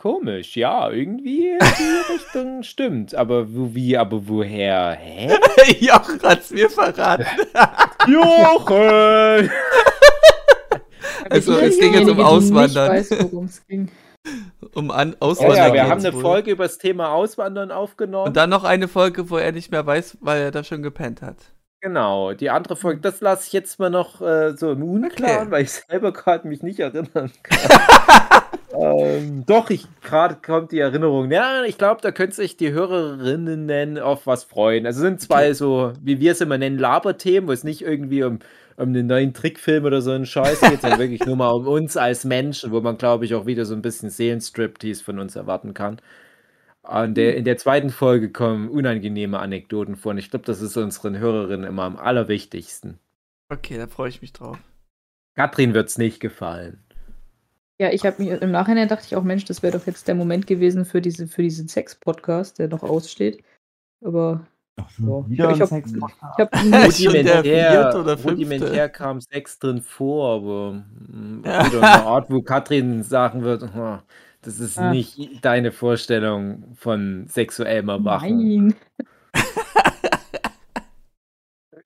Komisch, 0.04 0.58
ja, 0.58 0.90
irgendwie 0.90 1.48
in 1.52 1.60
die 1.60 2.14
Richtung 2.14 2.62
stimmt. 2.64 3.16
Aber 3.16 3.56
wo, 3.56 3.74
wie, 3.74 3.96
aber 3.98 4.28
woher? 4.28 4.98
Hä? 5.00 5.32
Jochen 5.80 6.20
hat's 6.22 6.52
mir 6.52 6.70
verraten. 6.70 7.26
Jochen! 8.12 9.50
Also, 11.30 11.58
Ich 11.58 11.64
es 11.68 11.80
ging 11.80 11.94
jetzt 11.94 12.10
um 12.10 12.20
Auswandern. 12.20 12.98
Nicht 12.98 13.12
weiß, 13.12 13.32
worum 13.32 13.46
es 13.46 13.66
ging. 13.66 13.90
Um 14.74 14.92
an 14.92 15.12
Ja, 15.12 15.16
Auswandern. 15.22 15.56
ja, 15.58 15.66
wir 15.68 15.72
geht's 15.80 15.90
haben 15.92 16.00
eine 16.06 16.14
wohl. 16.16 16.22
Folge 16.22 16.52
über 16.52 16.64
das 16.66 16.78
Thema 16.80 17.14
Auswandern 17.14 17.72
aufgenommen. 17.72 18.28
Und 18.28 18.36
dann 18.36 18.50
noch 18.50 18.66
eine 18.66 18.90
Folge, 18.90 19.30
wo 19.30 19.38
er 19.38 19.54
nicht 19.54 19.72
mehr 19.72 19.86
weiß, 19.86 20.18
weil 20.20 20.42
er 20.42 20.52
da 20.52 20.66
schon 20.66 20.82
gepennt 20.84 21.22
hat. 21.22 21.38
genau, 21.82 22.34
die 22.34 22.50
andere 22.50 22.76
Folge, 22.76 23.00
das 23.00 23.22
lasse 23.22 23.48
ich 23.48 23.54
jetzt 23.54 23.80
mal 23.80 23.90
noch 23.90 24.20
äh, 24.22 24.54
so 24.58 24.72
im 24.74 24.84
Unklaren, 24.84 25.44
Okay. 25.44 25.52
weil 25.52 25.64
ich 25.64 25.72
selber 25.72 26.12
gerade 26.12 26.46
mich 26.48 26.62
nicht 26.62 26.80
erinnern 26.82 27.32
kann. 27.42 28.43
Ähm, 28.74 29.46
doch, 29.46 29.70
ich 29.70 29.88
gerade 30.02 30.36
kommt 30.36 30.72
die 30.72 30.80
Erinnerung. 30.80 31.32
Ja, 31.32 31.64
ich 31.64 31.78
glaube, 31.78 32.02
da 32.02 32.12
könnte 32.12 32.36
sich 32.36 32.58
die 32.58 32.72
Hörerinnen 32.72 34.00
auf 34.00 34.26
was 34.28 34.44
freuen. 34.44 34.86
Also 34.86 35.02
sind 35.02 35.22
zwei 35.22 35.46
Okay. 35.46 35.54
so, 35.54 35.94
wie 36.02 36.20
wir 36.20 36.32
es 36.32 36.42
immer 36.42 36.58
nennen, 36.58 36.78
Laberthemen, 36.78 37.48
wo 37.48 37.52
es 37.52 37.64
nicht 37.64 37.82
irgendwie 37.82 38.24
um, 38.24 38.40
um 38.78 38.90
einen 38.90 39.08
neuen 39.08 39.34
Trickfilm 39.34 39.86
oder 39.86 40.02
so 40.02 40.12
einen 40.12 40.26
Scheiß 40.26 40.62
geht, 40.62 40.82
sondern 40.82 41.00
wirklich 41.00 41.26
nur 41.26 41.36
mal 41.36 41.52
um 41.52 41.68
uns 41.68 41.98
als 41.98 42.26
Menschen, 42.26 42.72
wo 42.72 42.82
man, 42.82 42.98
glaube 42.98 43.26
ich, 43.26 43.36
auch 43.36 43.46
wieder 43.46 43.66
so 43.66 43.76
ein 43.76 43.82
bisschen 43.82 44.10
Seelenstriptease 44.10 45.04
von 45.04 45.20
uns 45.20 45.36
erwarten 45.36 45.74
kann. 45.74 46.00
Und 46.84 47.16
der, 47.16 47.38
in 47.38 47.46
der 47.46 47.58
zweiten 47.58 47.90
Folge 47.90 48.32
kommen 48.32 48.68
unangenehme 48.70 49.40
Anekdoten 49.40 49.96
vor. 49.96 50.12
Und 50.12 50.18
ich 50.18 50.30
glaube, 50.30 50.46
das 50.46 50.62
ist 50.62 50.76
unseren 50.76 51.18
Hörerinnen 51.18 51.66
immer 51.66 51.84
am 51.84 51.96
allerwichtigsten. 51.96 53.00
Okay, 53.50 53.78
da 53.78 53.88
freue 53.88 54.10
ich 54.10 54.22
mich 54.22 54.34
drauf. 54.34 54.58
Katrin 55.36 55.74
wird 55.74 55.90
es 55.90 55.98
nicht 55.98 56.20
gefallen. 56.20 56.83
Ja, 57.80 57.90
ich 57.92 58.06
habe 58.06 58.22
mir 58.22 58.42
im 58.42 58.52
Nachhinein 58.52 58.88
dachte 58.88 59.06
ich 59.08 59.16
auch, 59.16 59.24
Mensch, 59.24 59.46
das 59.46 59.64
wäre 59.64 59.78
doch 59.78 59.86
jetzt 59.88 60.08
der 60.08 60.16
Moment 60.16 60.46
gewesen 60.48 60.86
für, 60.86 61.02
diese, 61.02 61.28
für 61.28 61.42
diesen 61.42 61.68
Sex-Podcast, 61.68 62.60
der 62.60 62.68
noch 62.68 62.84
aussteht. 62.84 63.44
Aber 64.04 64.46
Schon 64.90 65.26
Ja. 65.26 65.30
wieder 65.30 65.52
Ich 65.52 65.62
hab- 65.62 65.72
habe 65.72 65.82
oder 68.00 68.18
fünfte. 68.18 68.30
rudimentär 68.32 68.90
kam 68.90 69.22
Sex 69.22 69.60
drin 69.60 69.82
vor, 69.82 70.36
aber 70.36 70.72
mm, 71.12 71.44
Ja. 71.46 71.66
wieder 71.68 71.78
eine 71.82 72.04
Art, 72.06 72.30
wo 72.32 72.42
Katrin 72.42 73.04
sagen 73.04 73.44
wird, 73.44 73.64
"Oh, 73.76 74.00
das 74.42 74.60
ist 74.60 74.78
Ah. 74.80 74.90
nicht 74.92 75.44
deine 75.46 75.72
Vorstellung 75.72 76.74
von 76.76 77.28
sexuellem 77.28 77.90
Erwachen. 77.90 78.38
Nein. 78.38 78.76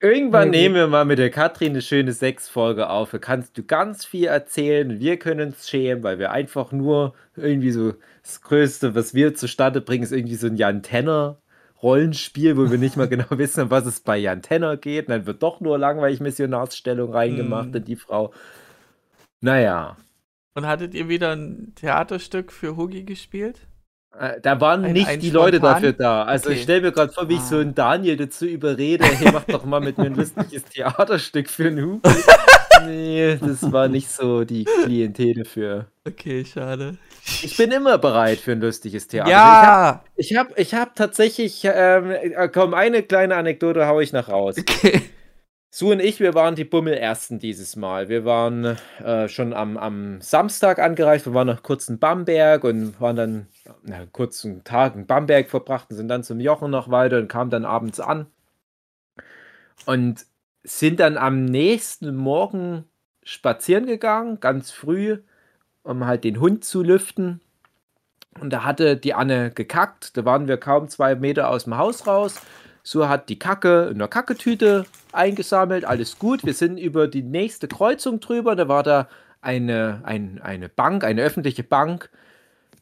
Irgendwann 0.00 0.50
nehmen 0.50 0.76
wir 0.76 0.86
mal 0.86 1.04
mit 1.04 1.18
der 1.18 1.30
Katrin 1.30 1.70
eine 1.72 1.82
schöne 1.82 2.12
Sexfolge 2.12 2.88
auf. 2.88 3.10
Da 3.10 3.18
kannst 3.18 3.58
du 3.58 3.64
ganz 3.64 4.04
viel 4.04 4.26
erzählen. 4.26 5.00
Wir 5.00 5.18
können 5.18 5.48
uns 5.48 5.68
schämen, 5.68 6.04
weil 6.04 6.20
wir 6.20 6.30
einfach 6.30 6.70
nur 6.70 7.14
irgendwie 7.34 7.72
so 7.72 7.94
das 8.22 8.40
Größte, 8.42 8.94
was 8.94 9.12
wir 9.14 9.34
zustande 9.34 9.80
bringen, 9.80 10.04
ist 10.04 10.12
irgendwie 10.12 10.36
so 10.36 10.46
ein 10.46 10.56
Jan 10.56 10.82
Tenner 10.84 11.40
Rollenspiel, 11.82 12.56
wo 12.56 12.70
wir 12.70 12.78
nicht 12.78 12.96
mal 12.96 13.08
genau 13.08 13.26
wissen, 13.30 13.62
um 13.64 13.70
was 13.70 13.86
es 13.86 14.00
bei 14.00 14.16
Jan 14.18 14.42
Tenner 14.42 14.76
geht. 14.76 15.08
Und 15.08 15.10
dann 15.14 15.26
wird 15.26 15.42
doch 15.42 15.60
nur 15.60 15.78
langweilig 15.78 16.20
Missionarsstellung 16.20 17.12
reingemacht 17.12 17.70
Hm. 17.70 17.74
in 17.76 17.84
die 17.84 17.96
Frau. 17.96 18.32
Naja, 19.40 19.96
Und 20.54 20.66
hattet 20.66 20.94
ihr 20.94 21.08
wieder 21.08 21.32
ein 21.34 21.72
Theaterstück 21.76 22.52
für 22.52 22.76
Hugi 22.76 23.04
gespielt? 23.04 23.66
Äh, 24.18 24.40
da 24.40 24.60
waren 24.60 24.84
Ein- 24.84 24.92
nicht 24.92 25.08
ein 25.08 25.18
die 25.20 25.30
Leute 25.30 25.58
dafür 25.60 25.92
da. 25.92 26.22
Also 26.24 26.50
ich 26.50 26.56
Okay. 26.56 26.62
stelle 26.64 26.80
mir 26.82 26.92
gerade 26.92 27.12
vor, 27.12 27.28
wie 27.28 27.34
ich 27.34 27.40
Ah. 27.40 27.44
so 27.46 27.58
einen 27.58 27.74
Daniel 27.74 28.16
dazu 28.16 28.46
überrede, 28.46 29.04
hey, 29.04 29.30
mach 29.32 29.44
doch 29.44 29.64
mal 29.64 29.80
mit 29.80 29.98
mir 29.98 30.06
ein 30.06 30.14
lustiges 30.14 30.64
Theaterstück 30.74 31.48
für 31.50 31.66
einen 31.68 31.82
Hugo. 31.84 32.00
Nee, 32.86 33.36
das 33.40 33.72
war 33.72 33.88
nicht 33.88 34.08
so 34.08 34.44
die 34.44 34.64
Klientel 34.84 35.34
dafür. 35.34 35.86
Okay, 36.06 36.44
schade. 36.44 36.96
Ich 37.42 37.56
bin 37.56 37.72
immer 37.72 37.98
bereit 37.98 38.38
für 38.38 38.52
ein 38.52 38.60
lustiges 38.60 39.08
Theater. 39.08 39.28
ja! 39.28 40.04
Ich 40.14 40.36
habe 40.36 40.52
ich 40.54 40.74
hab 40.74 40.94
tatsächlich, 40.94 41.62
ähm, 41.64 42.12
äh, 42.12 42.48
komm, 42.48 42.74
eine 42.74 43.02
kleine 43.02 43.34
Anekdote 43.34 43.88
hau 43.88 43.98
ich 43.98 44.12
noch 44.12 44.28
raus. 44.28 44.54
Okay. 44.60 45.02
Su 45.70 45.90
und 45.92 46.00
ich, 46.00 46.18
wir 46.18 46.34
waren 46.34 46.54
die 46.54 46.64
Bummelersten 46.64 47.38
dieses 47.38 47.76
Mal. 47.76 48.08
Wir 48.08 48.24
waren 48.24 48.78
äh, 49.04 49.28
schon 49.28 49.52
am, 49.52 49.76
am 49.76 50.20
Samstag 50.22 50.78
angereist, 50.78 51.26
wir 51.26 51.34
waren 51.34 51.46
noch 51.46 51.62
kurz 51.62 51.88
in 51.88 51.98
Bamberg 51.98 52.64
und 52.64 52.98
waren 53.00 53.16
dann 53.16 53.46
na, 53.82 54.06
kurz 54.10 54.44
einen 54.44 54.64
Tag 54.64 54.94
in 54.96 55.06
Bamberg 55.06 55.50
verbracht 55.50 55.90
und 55.90 55.96
sind 55.96 56.08
dann 56.08 56.24
zum 56.24 56.40
Jochen 56.40 56.70
noch 56.70 56.90
weiter 56.90 57.18
und 57.18 57.28
kamen 57.28 57.50
dann 57.50 57.66
abends 57.66 58.00
an. 58.00 58.26
Und 59.84 60.26
sind 60.64 61.00
dann 61.00 61.16
am 61.18 61.44
nächsten 61.44 62.16
Morgen 62.16 62.84
spazieren 63.22 63.86
gegangen, 63.86 64.40
ganz 64.40 64.70
früh, 64.70 65.18
um 65.82 66.06
halt 66.06 66.24
den 66.24 66.40
Hund 66.40 66.64
zu 66.64 66.82
lüften. 66.82 67.40
Und 68.40 68.50
da 68.50 68.64
hatte 68.64 68.96
die 68.96 69.14
Anne 69.14 69.50
gekackt. 69.50 70.16
Da 70.16 70.24
waren 70.24 70.48
wir 70.48 70.56
kaum 70.56 70.88
zwei 70.88 71.14
Meter 71.14 71.50
aus 71.50 71.64
dem 71.64 71.76
Haus 71.76 72.06
raus. 72.06 72.40
So 72.90 73.06
hat 73.06 73.28
die 73.28 73.38
Kacke 73.38 73.88
in 73.92 73.98
der 73.98 74.08
Kacketüte 74.08 74.86
eingesammelt. 75.12 75.84
Alles 75.84 76.18
gut. 76.18 76.42
Wir 76.46 76.54
sind 76.54 76.78
über 76.78 77.06
die 77.06 77.22
nächste 77.22 77.68
Kreuzung 77.68 78.18
drüber. 78.18 78.56
Da 78.56 78.66
war 78.66 78.82
da 78.82 79.10
eine, 79.42 80.00
ein, 80.04 80.40
eine 80.42 80.70
Bank, 80.70 81.04
eine 81.04 81.20
öffentliche 81.20 81.64
Bank 81.64 82.08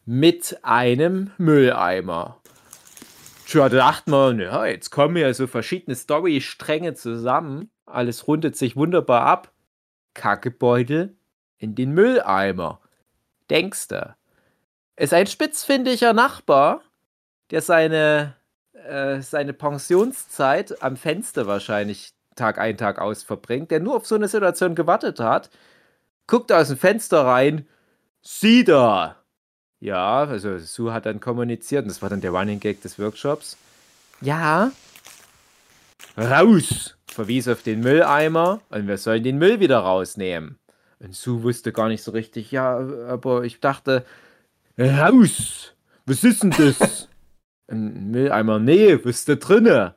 mit 0.04 0.58
einem 0.62 1.32
Mülleimer. 1.38 2.40
Tja, 3.48 3.68
da 3.68 3.78
dachten 3.78 4.12
wir, 4.12 4.44
ja, 4.44 4.66
jetzt 4.66 4.90
kommen 4.90 5.16
ja 5.16 5.34
so 5.34 5.48
verschiedene 5.48 5.96
Story-Stränge 5.96 6.94
zusammen. 6.94 7.72
Alles 7.84 8.28
rundet 8.28 8.56
sich 8.56 8.76
wunderbar 8.76 9.22
ab. 9.22 9.50
Kackebeutel 10.14 11.16
in 11.58 11.74
den 11.74 11.90
Mülleimer. 11.90 12.80
Denkst 13.50 13.88
du? 13.88 14.14
Ist 14.94 15.12
ein 15.12 15.26
spitzfindiger 15.26 16.12
Nachbar, 16.12 16.82
der 17.50 17.60
seine, 17.60 18.35
äh, 18.88 19.22
seine 19.22 19.52
Pensionszeit 19.52 20.82
am 20.82 20.96
Fenster 20.96 21.46
wahrscheinlich 21.46 22.12
Tag 22.36 22.58
ein, 22.58 22.76
Tag 22.76 22.98
aus 22.98 23.22
verbringt, 23.22 23.70
der 23.70 23.80
nur 23.80 23.96
auf 23.96 24.06
so 24.06 24.14
eine 24.14 24.28
Situation 24.28 24.74
gewartet 24.74 25.20
hat, 25.20 25.50
guckt 26.26 26.52
aus 26.52 26.68
dem 26.68 26.76
Fenster 26.76 27.24
rein, 27.24 27.66
sieh 28.22 28.64
da! 28.64 29.16
Ja, 29.80 30.24
also 30.24 30.58
Sue 30.58 30.92
hat 30.92 31.06
dann 31.06 31.20
kommuniziert, 31.20 31.82
und 31.82 31.88
das 31.88 32.02
war 32.02 32.08
dann 32.08 32.20
der 32.20 32.30
Running 32.30 32.60
Gag 32.60 32.82
des 32.82 32.98
Workshops. 32.98 33.56
Ja, 34.20 34.70
raus! 36.16 36.96
Verwies 37.08 37.48
auf 37.48 37.62
den 37.62 37.80
Mülleimer 37.80 38.60
und 38.68 38.86
wir 38.86 38.98
sollen 38.98 39.22
den 39.22 39.38
Müll 39.38 39.60
wieder 39.60 39.78
rausnehmen. 39.78 40.58
Und 40.98 41.14
Sue 41.14 41.42
wusste 41.42 41.72
gar 41.72 41.88
nicht 41.88 42.02
so 42.02 42.10
richtig, 42.10 42.50
ja, 42.50 42.78
aber 43.08 43.44
ich 43.44 43.60
dachte, 43.60 44.04
raus! 44.78 45.72
Was 46.04 46.22
ist 46.22 46.42
denn 46.42 46.50
das? 46.50 47.08
Ein 47.68 48.10
Mülleimer, 48.10 48.58
nee, 48.58 48.94
was 49.04 49.16
ist 49.16 49.28
da 49.28 49.34
drinne? 49.34 49.96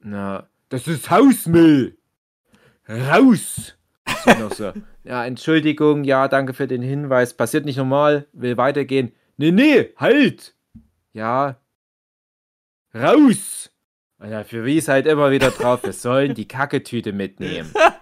Na, 0.00 0.48
das 0.68 0.88
ist 0.88 1.10
Hausmüll! 1.10 1.96
Raus! 2.88 3.76
So 4.24 4.30
noch 4.32 4.52
so. 4.52 4.72
Ja, 5.04 5.24
Entschuldigung, 5.24 6.04
ja, 6.04 6.28
danke 6.28 6.54
für 6.54 6.68
den 6.68 6.80
Hinweis. 6.80 7.34
Passiert 7.34 7.64
nicht 7.64 7.76
normal, 7.76 8.28
will 8.32 8.56
weitergehen. 8.56 9.10
Nee, 9.36 9.50
nee, 9.50 9.88
halt! 9.96 10.54
Ja. 11.12 11.56
Raus! 12.94 13.72
Und 14.18 14.30
er 14.30 14.44
verwies 14.44 14.86
halt 14.86 15.06
immer 15.06 15.32
wieder 15.32 15.50
drauf, 15.50 15.82
wir 15.82 15.92
sollen 15.92 16.34
die 16.34 16.46
Kacketüte 16.46 17.12
mitnehmen. 17.12 17.72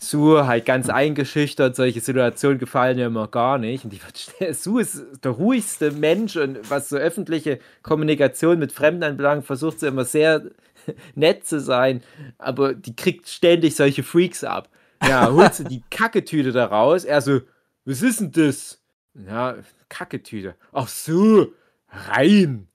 Sue 0.00 0.46
halt 0.46 0.64
ganz 0.64 0.88
eingeschüchtert, 0.88 1.76
solche 1.76 2.00
Situationen 2.00 2.58
gefallen 2.58 2.96
mir 2.96 3.06
immer 3.06 3.28
gar 3.28 3.58
nicht. 3.58 3.84
Und 3.84 3.92
die 3.92 4.00
wird, 4.02 4.54
Sue 4.56 4.80
ist 4.80 5.04
der 5.22 5.32
ruhigste 5.32 5.90
Mensch 5.90 6.36
und 6.36 6.58
was 6.70 6.88
so 6.88 6.96
öffentliche 6.96 7.58
Kommunikation 7.82 8.58
mit 8.58 8.72
Fremden 8.72 9.04
anbelangt, 9.04 9.44
versucht 9.44 9.80
sie 9.80 9.88
immer 9.88 10.04
sehr 10.04 10.42
nett 11.14 11.46
zu 11.46 11.60
sein, 11.60 12.02
aber 12.38 12.72
die 12.72 12.96
kriegt 12.96 13.28
ständig 13.28 13.76
solche 13.76 14.02
Freaks 14.02 14.42
ab. 14.42 14.70
Ja, 15.06 15.30
holt 15.32 15.54
sie 15.54 15.64
die 15.64 15.82
Kacketüte 15.90 16.52
da 16.52 16.66
raus. 16.66 17.04
Er 17.04 17.20
so, 17.20 17.40
was 17.84 18.00
ist 18.00 18.20
denn 18.20 18.32
das? 18.32 18.80
Ja, 19.14 19.56
Kacketüte. 19.88 20.54
Ach 20.72 20.88
so, 20.88 21.52
rein. 21.90 22.68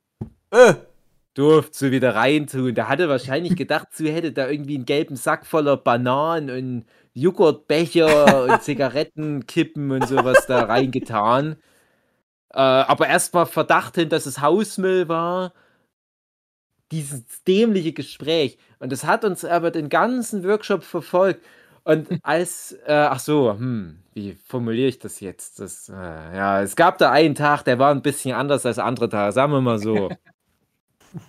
Äh, 0.51 0.75
durfte 1.33 1.77
sie 1.77 1.91
wieder 1.91 2.15
reintun. 2.15 2.75
Da 2.75 2.87
hatte 2.87 3.09
wahrscheinlich 3.09 3.55
gedacht, 3.55 3.87
sie 3.91 4.11
hätte 4.11 4.31
da 4.31 4.49
irgendwie 4.49 4.75
einen 4.75 4.85
gelben 4.85 5.15
Sack 5.15 5.45
voller 5.45 5.77
Bananen 5.77 6.49
und 6.49 6.85
Joghurtbecher 7.15 8.43
und 8.43 8.61
Zigarettenkippen 8.61 9.91
und 9.91 10.07
sowas 10.07 10.45
da 10.47 10.65
reingetan. 10.65 11.55
Äh, 12.53 12.59
aber 12.59 13.07
erstmal 13.07 13.45
Verdacht 13.47 13.95
hin, 13.95 14.09
dass 14.09 14.25
es 14.25 14.41
Hausmüll 14.41 15.07
war. 15.09 15.53
Dieses 16.91 17.23
dämliche 17.47 17.93
Gespräch. 17.93 18.59
Und 18.79 18.91
das 18.91 19.05
hat 19.05 19.25
uns 19.25 19.43
aber 19.43 19.71
den 19.71 19.89
ganzen 19.89 20.43
Workshop 20.43 20.83
verfolgt. 20.83 21.43
Und 21.83 22.09
als, 22.23 22.73
äh, 22.85 22.93
ach 22.93 23.19
so, 23.19 23.51
hm, 23.51 23.99
wie 24.13 24.33
formuliere 24.33 24.89
ich 24.89 24.99
das 24.99 25.19
jetzt? 25.19 25.59
Das, 25.59 25.89
äh, 25.89 25.93
ja, 25.93 26.61
es 26.61 26.75
gab 26.75 26.97
da 26.97 27.11
einen 27.11 27.35
Tag, 27.35 27.63
der 27.63 27.79
war 27.79 27.91
ein 27.91 28.01
bisschen 28.01 28.35
anders 28.35 28.65
als 28.65 28.79
andere 28.79 29.09
Tage, 29.09 29.31
sagen 29.33 29.51
wir 29.51 29.61
mal 29.61 29.79
so. 29.79 30.09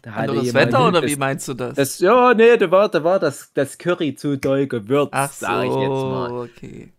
Anderes 0.05 0.55
Wetter 0.55 0.89
oder 0.89 1.01
das, 1.01 1.11
wie 1.11 1.17
meinst 1.17 1.49
du 1.49 1.55
das? 1.55 1.75
das? 1.75 1.99
Ja, 1.99 2.35
nee, 2.35 2.57
da 2.57 2.71
war, 2.71 2.89
da 2.89 3.05
war 3.05 3.19
das, 3.19 3.53
das 3.55 3.79
Curry 3.79 4.15
zu 4.15 4.37
doll 4.37 4.67
gewürzt, 4.67 5.13
ach 5.13 5.33
so, 5.33 5.47
sag 5.47 5.65
ich 5.65 5.75
jetzt 5.75 5.89
mal. 5.89 6.31
okay. 6.33 6.93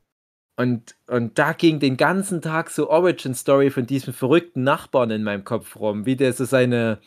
Und, 0.60 0.96
und 1.06 1.38
da 1.38 1.54
ging 1.54 1.80
den 1.80 1.98
ganzen 1.98 2.42
Tag 2.42 2.72
so 2.72 2.90
Origin 2.90 3.36
Story 3.36 3.70
von 3.70 3.86
diesem 3.86 4.12
verrückten 4.12 4.64
Nachbarn 4.64 5.12
in 5.12 5.24
meinem 5.24 5.44
Kopf 5.44 5.76
rum, 5.76 6.08
wie 6.08 6.16
der 6.16 6.34
so 6.34 6.46
seine, 6.46 6.98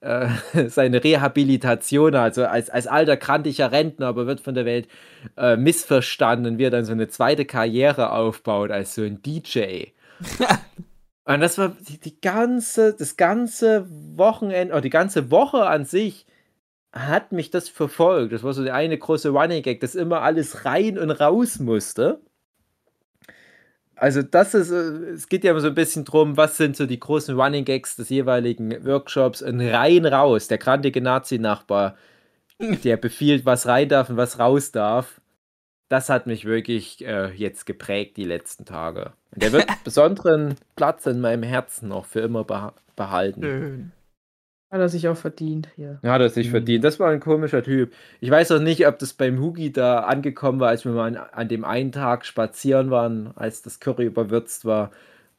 äh, 0.00 0.28
seine 0.68 1.02
Rehabilitation, 1.02 2.14
also 2.14 2.44
als, 2.44 2.68
als 2.68 2.86
alter, 2.86 3.16
krantiger 3.16 3.72
Rentner, 3.72 4.08
aber 4.08 4.26
wird 4.26 4.40
von 4.40 4.54
der 4.54 4.66
Welt 4.66 4.88
äh, 5.38 5.56
missverstanden, 5.56 6.58
wie 6.58 6.64
er 6.64 6.70
dann 6.70 6.84
so 6.84 6.92
eine 6.92 7.08
zweite 7.08 7.46
Karriere 7.46 8.12
aufbaut 8.12 8.70
als 8.70 8.94
so 8.94 9.02
ein 9.02 9.22
DJ. 9.22 9.86
Und 11.24 11.40
das 11.40 11.58
war 11.58 11.76
die, 11.88 11.98
die, 11.98 12.20
ganze, 12.20 12.94
das 12.94 13.16
ganze 13.16 13.86
Wochenende, 14.16 14.74
oder 14.74 14.80
die 14.80 14.90
ganze 14.90 15.30
Woche 15.30 15.66
an 15.66 15.84
sich 15.84 16.26
hat 16.92 17.32
mich 17.32 17.50
das 17.50 17.68
verfolgt. 17.68 18.32
Das 18.32 18.42
war 18.42 18.52
so 18.52 18.64
der 18.64 18.74
eine 18.74 18.98
große 18.98 19.30
Running 19.30 19.62
Gag, 19.62 19.80
dass 19.80 19.94
immer 19.94 20.22
alles 20.22 20.64
rein 20.64 20.98
und 20.98 21.10
raus 21.10 21.58
musste. 21.58 22.20
Also 24.02 24.22
das 24.22 24.54
ist, 24.54 24.72
äh, 24.72 25.12
es 25.14 25.28
geht 25.28 25.44
ja 25.44 25.52
immer 25.52 25.60
so 25.60 25.68
ein 25.68 25.74
bisschen 25.76 26.04
drum, 26.04 26.36
was 26.36 26.56
sind 26.56 26.76
so 26.76 26.86
die 26.86 26.98
großen 26.98 27.38
Running 27.38 27.64
Gags 27.64 27.96
des 27.96 28.08
jeweiligen 28.08 28.84
Workshops 28.84 29.42
und 29.42 29.60
rein 29.60 30.06
raus. 30.06 30.48
Der 30.48 30.58
grantige 30.58 31.00
Nazi-Nachbar, 31.00 31.96
der 32.84 32.96
befiehlt, 32.96 33.46
was 33.46 33.66
rein 33.66 33.88
darf 33.88 34.10
und 34.10 34.16
was 34.16 34.40
raus 34.40 34.72
darf. 34.72 35.21
Das 35.92 36.08
hat 36.08 36.26
mich 36.26 36.46
wirklich 36.46 37.04
äh, 37.04 37.30
jetzt 37.34 37.66
geprägt 37.66 38.16
die 38.16 38.24
letzten 38.24 38.64
Tage. 38.64 39.12
Und 39.30 39.42
der 39.42 39.52
wird 39.52 39.66
besonderen 39.84 40.54
Platz 40.74 41.04
in 41.04 41.20
meinem 41.20 41.42
Herzen 41.42 41.90
noch 41.90 42.06
für 42.06 42.20
immer 42.20 42.44
beh 42.44 42.68
behalten. 42.96 43.42
Schön. 43.42 43.92
Hat 44.70 44.80
er 44.80 44.88
sich 44.88 45.06
auch 45.08 45.18
verdient 45.18 45.68
hier. 45.76 45.98
Ja, 46.02 46.12
hat 46.12 46.22
er 46.22 46.30
sich 46.30 46.46
mhm. 46.46 46.52
verdient. 46.52 46.82
Das 46.82 46.98
war 46.98 47.10
ein 47.10 47.20
komischer 47.20 47.62
Typ. 47.62 47.92
Ich 48.20 48.30
weiß 48.30 48.52
auch 48.52 48.60
nicht, 48.60 48.86
ob 48.86 48.98
das 49.00 49.12
beim 49.12 49.38
Hugi 49.38 49.70
da 49.70 50.04
angekommen 50.04 50.60
war, 50.60 50.70
als 50.70 50.86
wir 50.86 50.92
mal 50.92 51.08
an, 51.08 51.16
an 51.30 51.48
dem 51.48 51.62
einen 51.62 51.92
Tag 51.92 52.24
spazieren 52.24 52.90
waren, 52.90 53.32
als 53.36 53.60
das 53.60 53.78
Curry 53.78 54.06
überwürzt 54.06 54.64
war. 54.64 54.92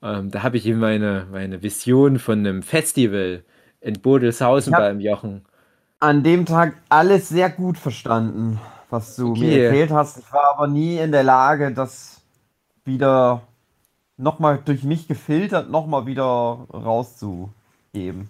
Ähm, 0.04 0.30
da 0.30 0.43
habe 0.43 0.58
ich 0.58 0.68
ihm 0.68 0.78
meine, 0.78 1.26
meine 1.32 1.64
Vision 1.64 2.20
von 2.20 2.38
einem 2.38 2.62
Festival 2.62 3.41
in 3.82 3.99
Bodelshausen 3.99 4.72
beim 4.72 4.99
Jochen. 4.99 5.45
An 5.99 6.22
dem 6.22 6.45
Tag 6.45 6.76
alles 6.89 7.28
sehr 7.28 7.49
gut 7.49 7.80
verstanden, 7.80 8.60
was 8.94 9.16
du 9.18 9.32
okay. 9.32 9.39
mir 9.39 9.64
erzählt 9.66 9.91
hast. 9.91 10.20
Ich 10.20 10.32
war 10.32 10.54
aber 10.54 10.68
nie 10.68 10.98
in 10.98 11.12
der 11.12 11.24
Lage, 11.24 11.72
das 11.74 12.22
wieder 12.86 13.41
nochmal 14.16 14.60
durch 14.64 14.84
mich 14.84 15.08
gefiltert, 15.08 15.70
nochmal 15.70 16.06
wieder 16.06 16.24
rauszugeben. 16.72 18.30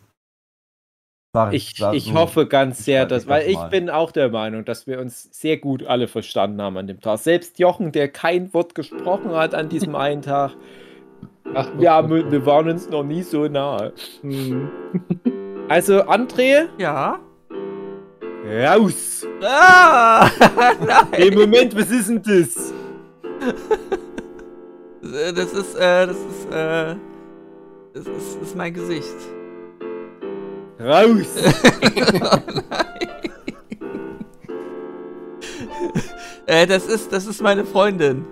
Ich, 1.51 1.81
ich, 1.93 2.13
hoffe 2.13 2.45
ganz 2.45 2.85
sehr, 2.85 3.07
dass, 3.07 3.27
weil 3.27 3.49
ich 3.49 3.57
bin 3.71 3.89
auch 3.89 4.11
der 4.11 4.29
Meinung, 4.29 4.65
dass 4.65 4.85
wir 4.85 4.99
uns 4.99 5.29
sehr 5.31 5.57
gut 5.57 5.83
alle 5.83 6.07
verstanden 6.07 6.61
haben 6.61 6.77
an 6.77 6.85
dem 6.85 7.01
Tag. 7.01 7.17
Selbst 7.17 7.57
Jochen, 7.57 7.91
der 7.91 8.07
kein 8.07 8.53
Wort 8.53 8.75
gesprochen 8.75 9.31
hat 9.31 9.55
an 9.55 9.67
diesem 9.67 9.95
einen 9.95 10.21
Tag. 10.21 10.51
Ach, 11.55 11.67
wir, 11.77 11.91
haben, 11.91 12.31
wir 12.31 12.45
waren 12.45 12.69
uns 12.69 12.87
noch 12.87 13.03
nie 13.03 13.23
so 13.23 13.47
nahe. 13.47 13.93
Hm. 14.21 14.69
Also, 15.69 16.03
André? 16.03 16.67
Ja. 16.77 17.19
Raus! 18.43 19.25
Ah! 19.41 20.29
Hey, 21.11 21.31
Moment, 21.31 21.73
was 21.75 21.89
ist 21.89 22.09
denn 22.09 22.21
das? 22.21 22.71
Das 25.01 25.53
ist, 25.53 25.75
äh, 25.75 26.07
das 26.07 26.17
ist, 26.17 26.45
äh, 26.51 26.95
das 27.93 28.05
ist, 28.05 28.41
das 28.41 28.47
ist 28.47 28.55
mein 28.55 28.73
Gesicht. 28.73 29.15
Raus! 30.79 31.27
oh 32.19 32.39
äh, 36.47 36.67
das 36.67 36.85
ist, 36.87 37.13
das 37.13 37.25
ist 37.25 37.41
meine 37.41 37.63
Freundin. 37.63 38.25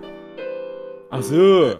Ach 1.10 1.22
so. 1.22 1.72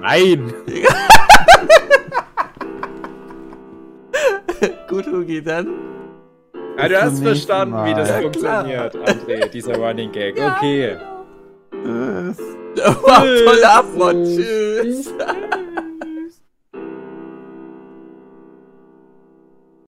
Nein. 0.00 0.54
Gut, 4.88 5.06
Hugi, 5.06 5.42
dann. 5.42 5.97
Ja, 6.78 6.88
du 6.88 7.02
hast 7.02 7.22
verstanden, 7.22 7.74
Mal. 7.74 7.90
wie 7.90 7.94
das 7.94 8.08
ja, 8.08 8.20
funktioniert. 8.20 8.94
André, 8.96 9.48
dieser 9.48 9.76
Running 9.76 10.12
Gag. 10.12 10.36
Okay. 10.40 10.96
Tschüss. 11.72 12.38
Wow, 12.78 13.24
tolle 13.44 13.68
Abmod. 13.68 14.24
Tschüss. 14.24 15.12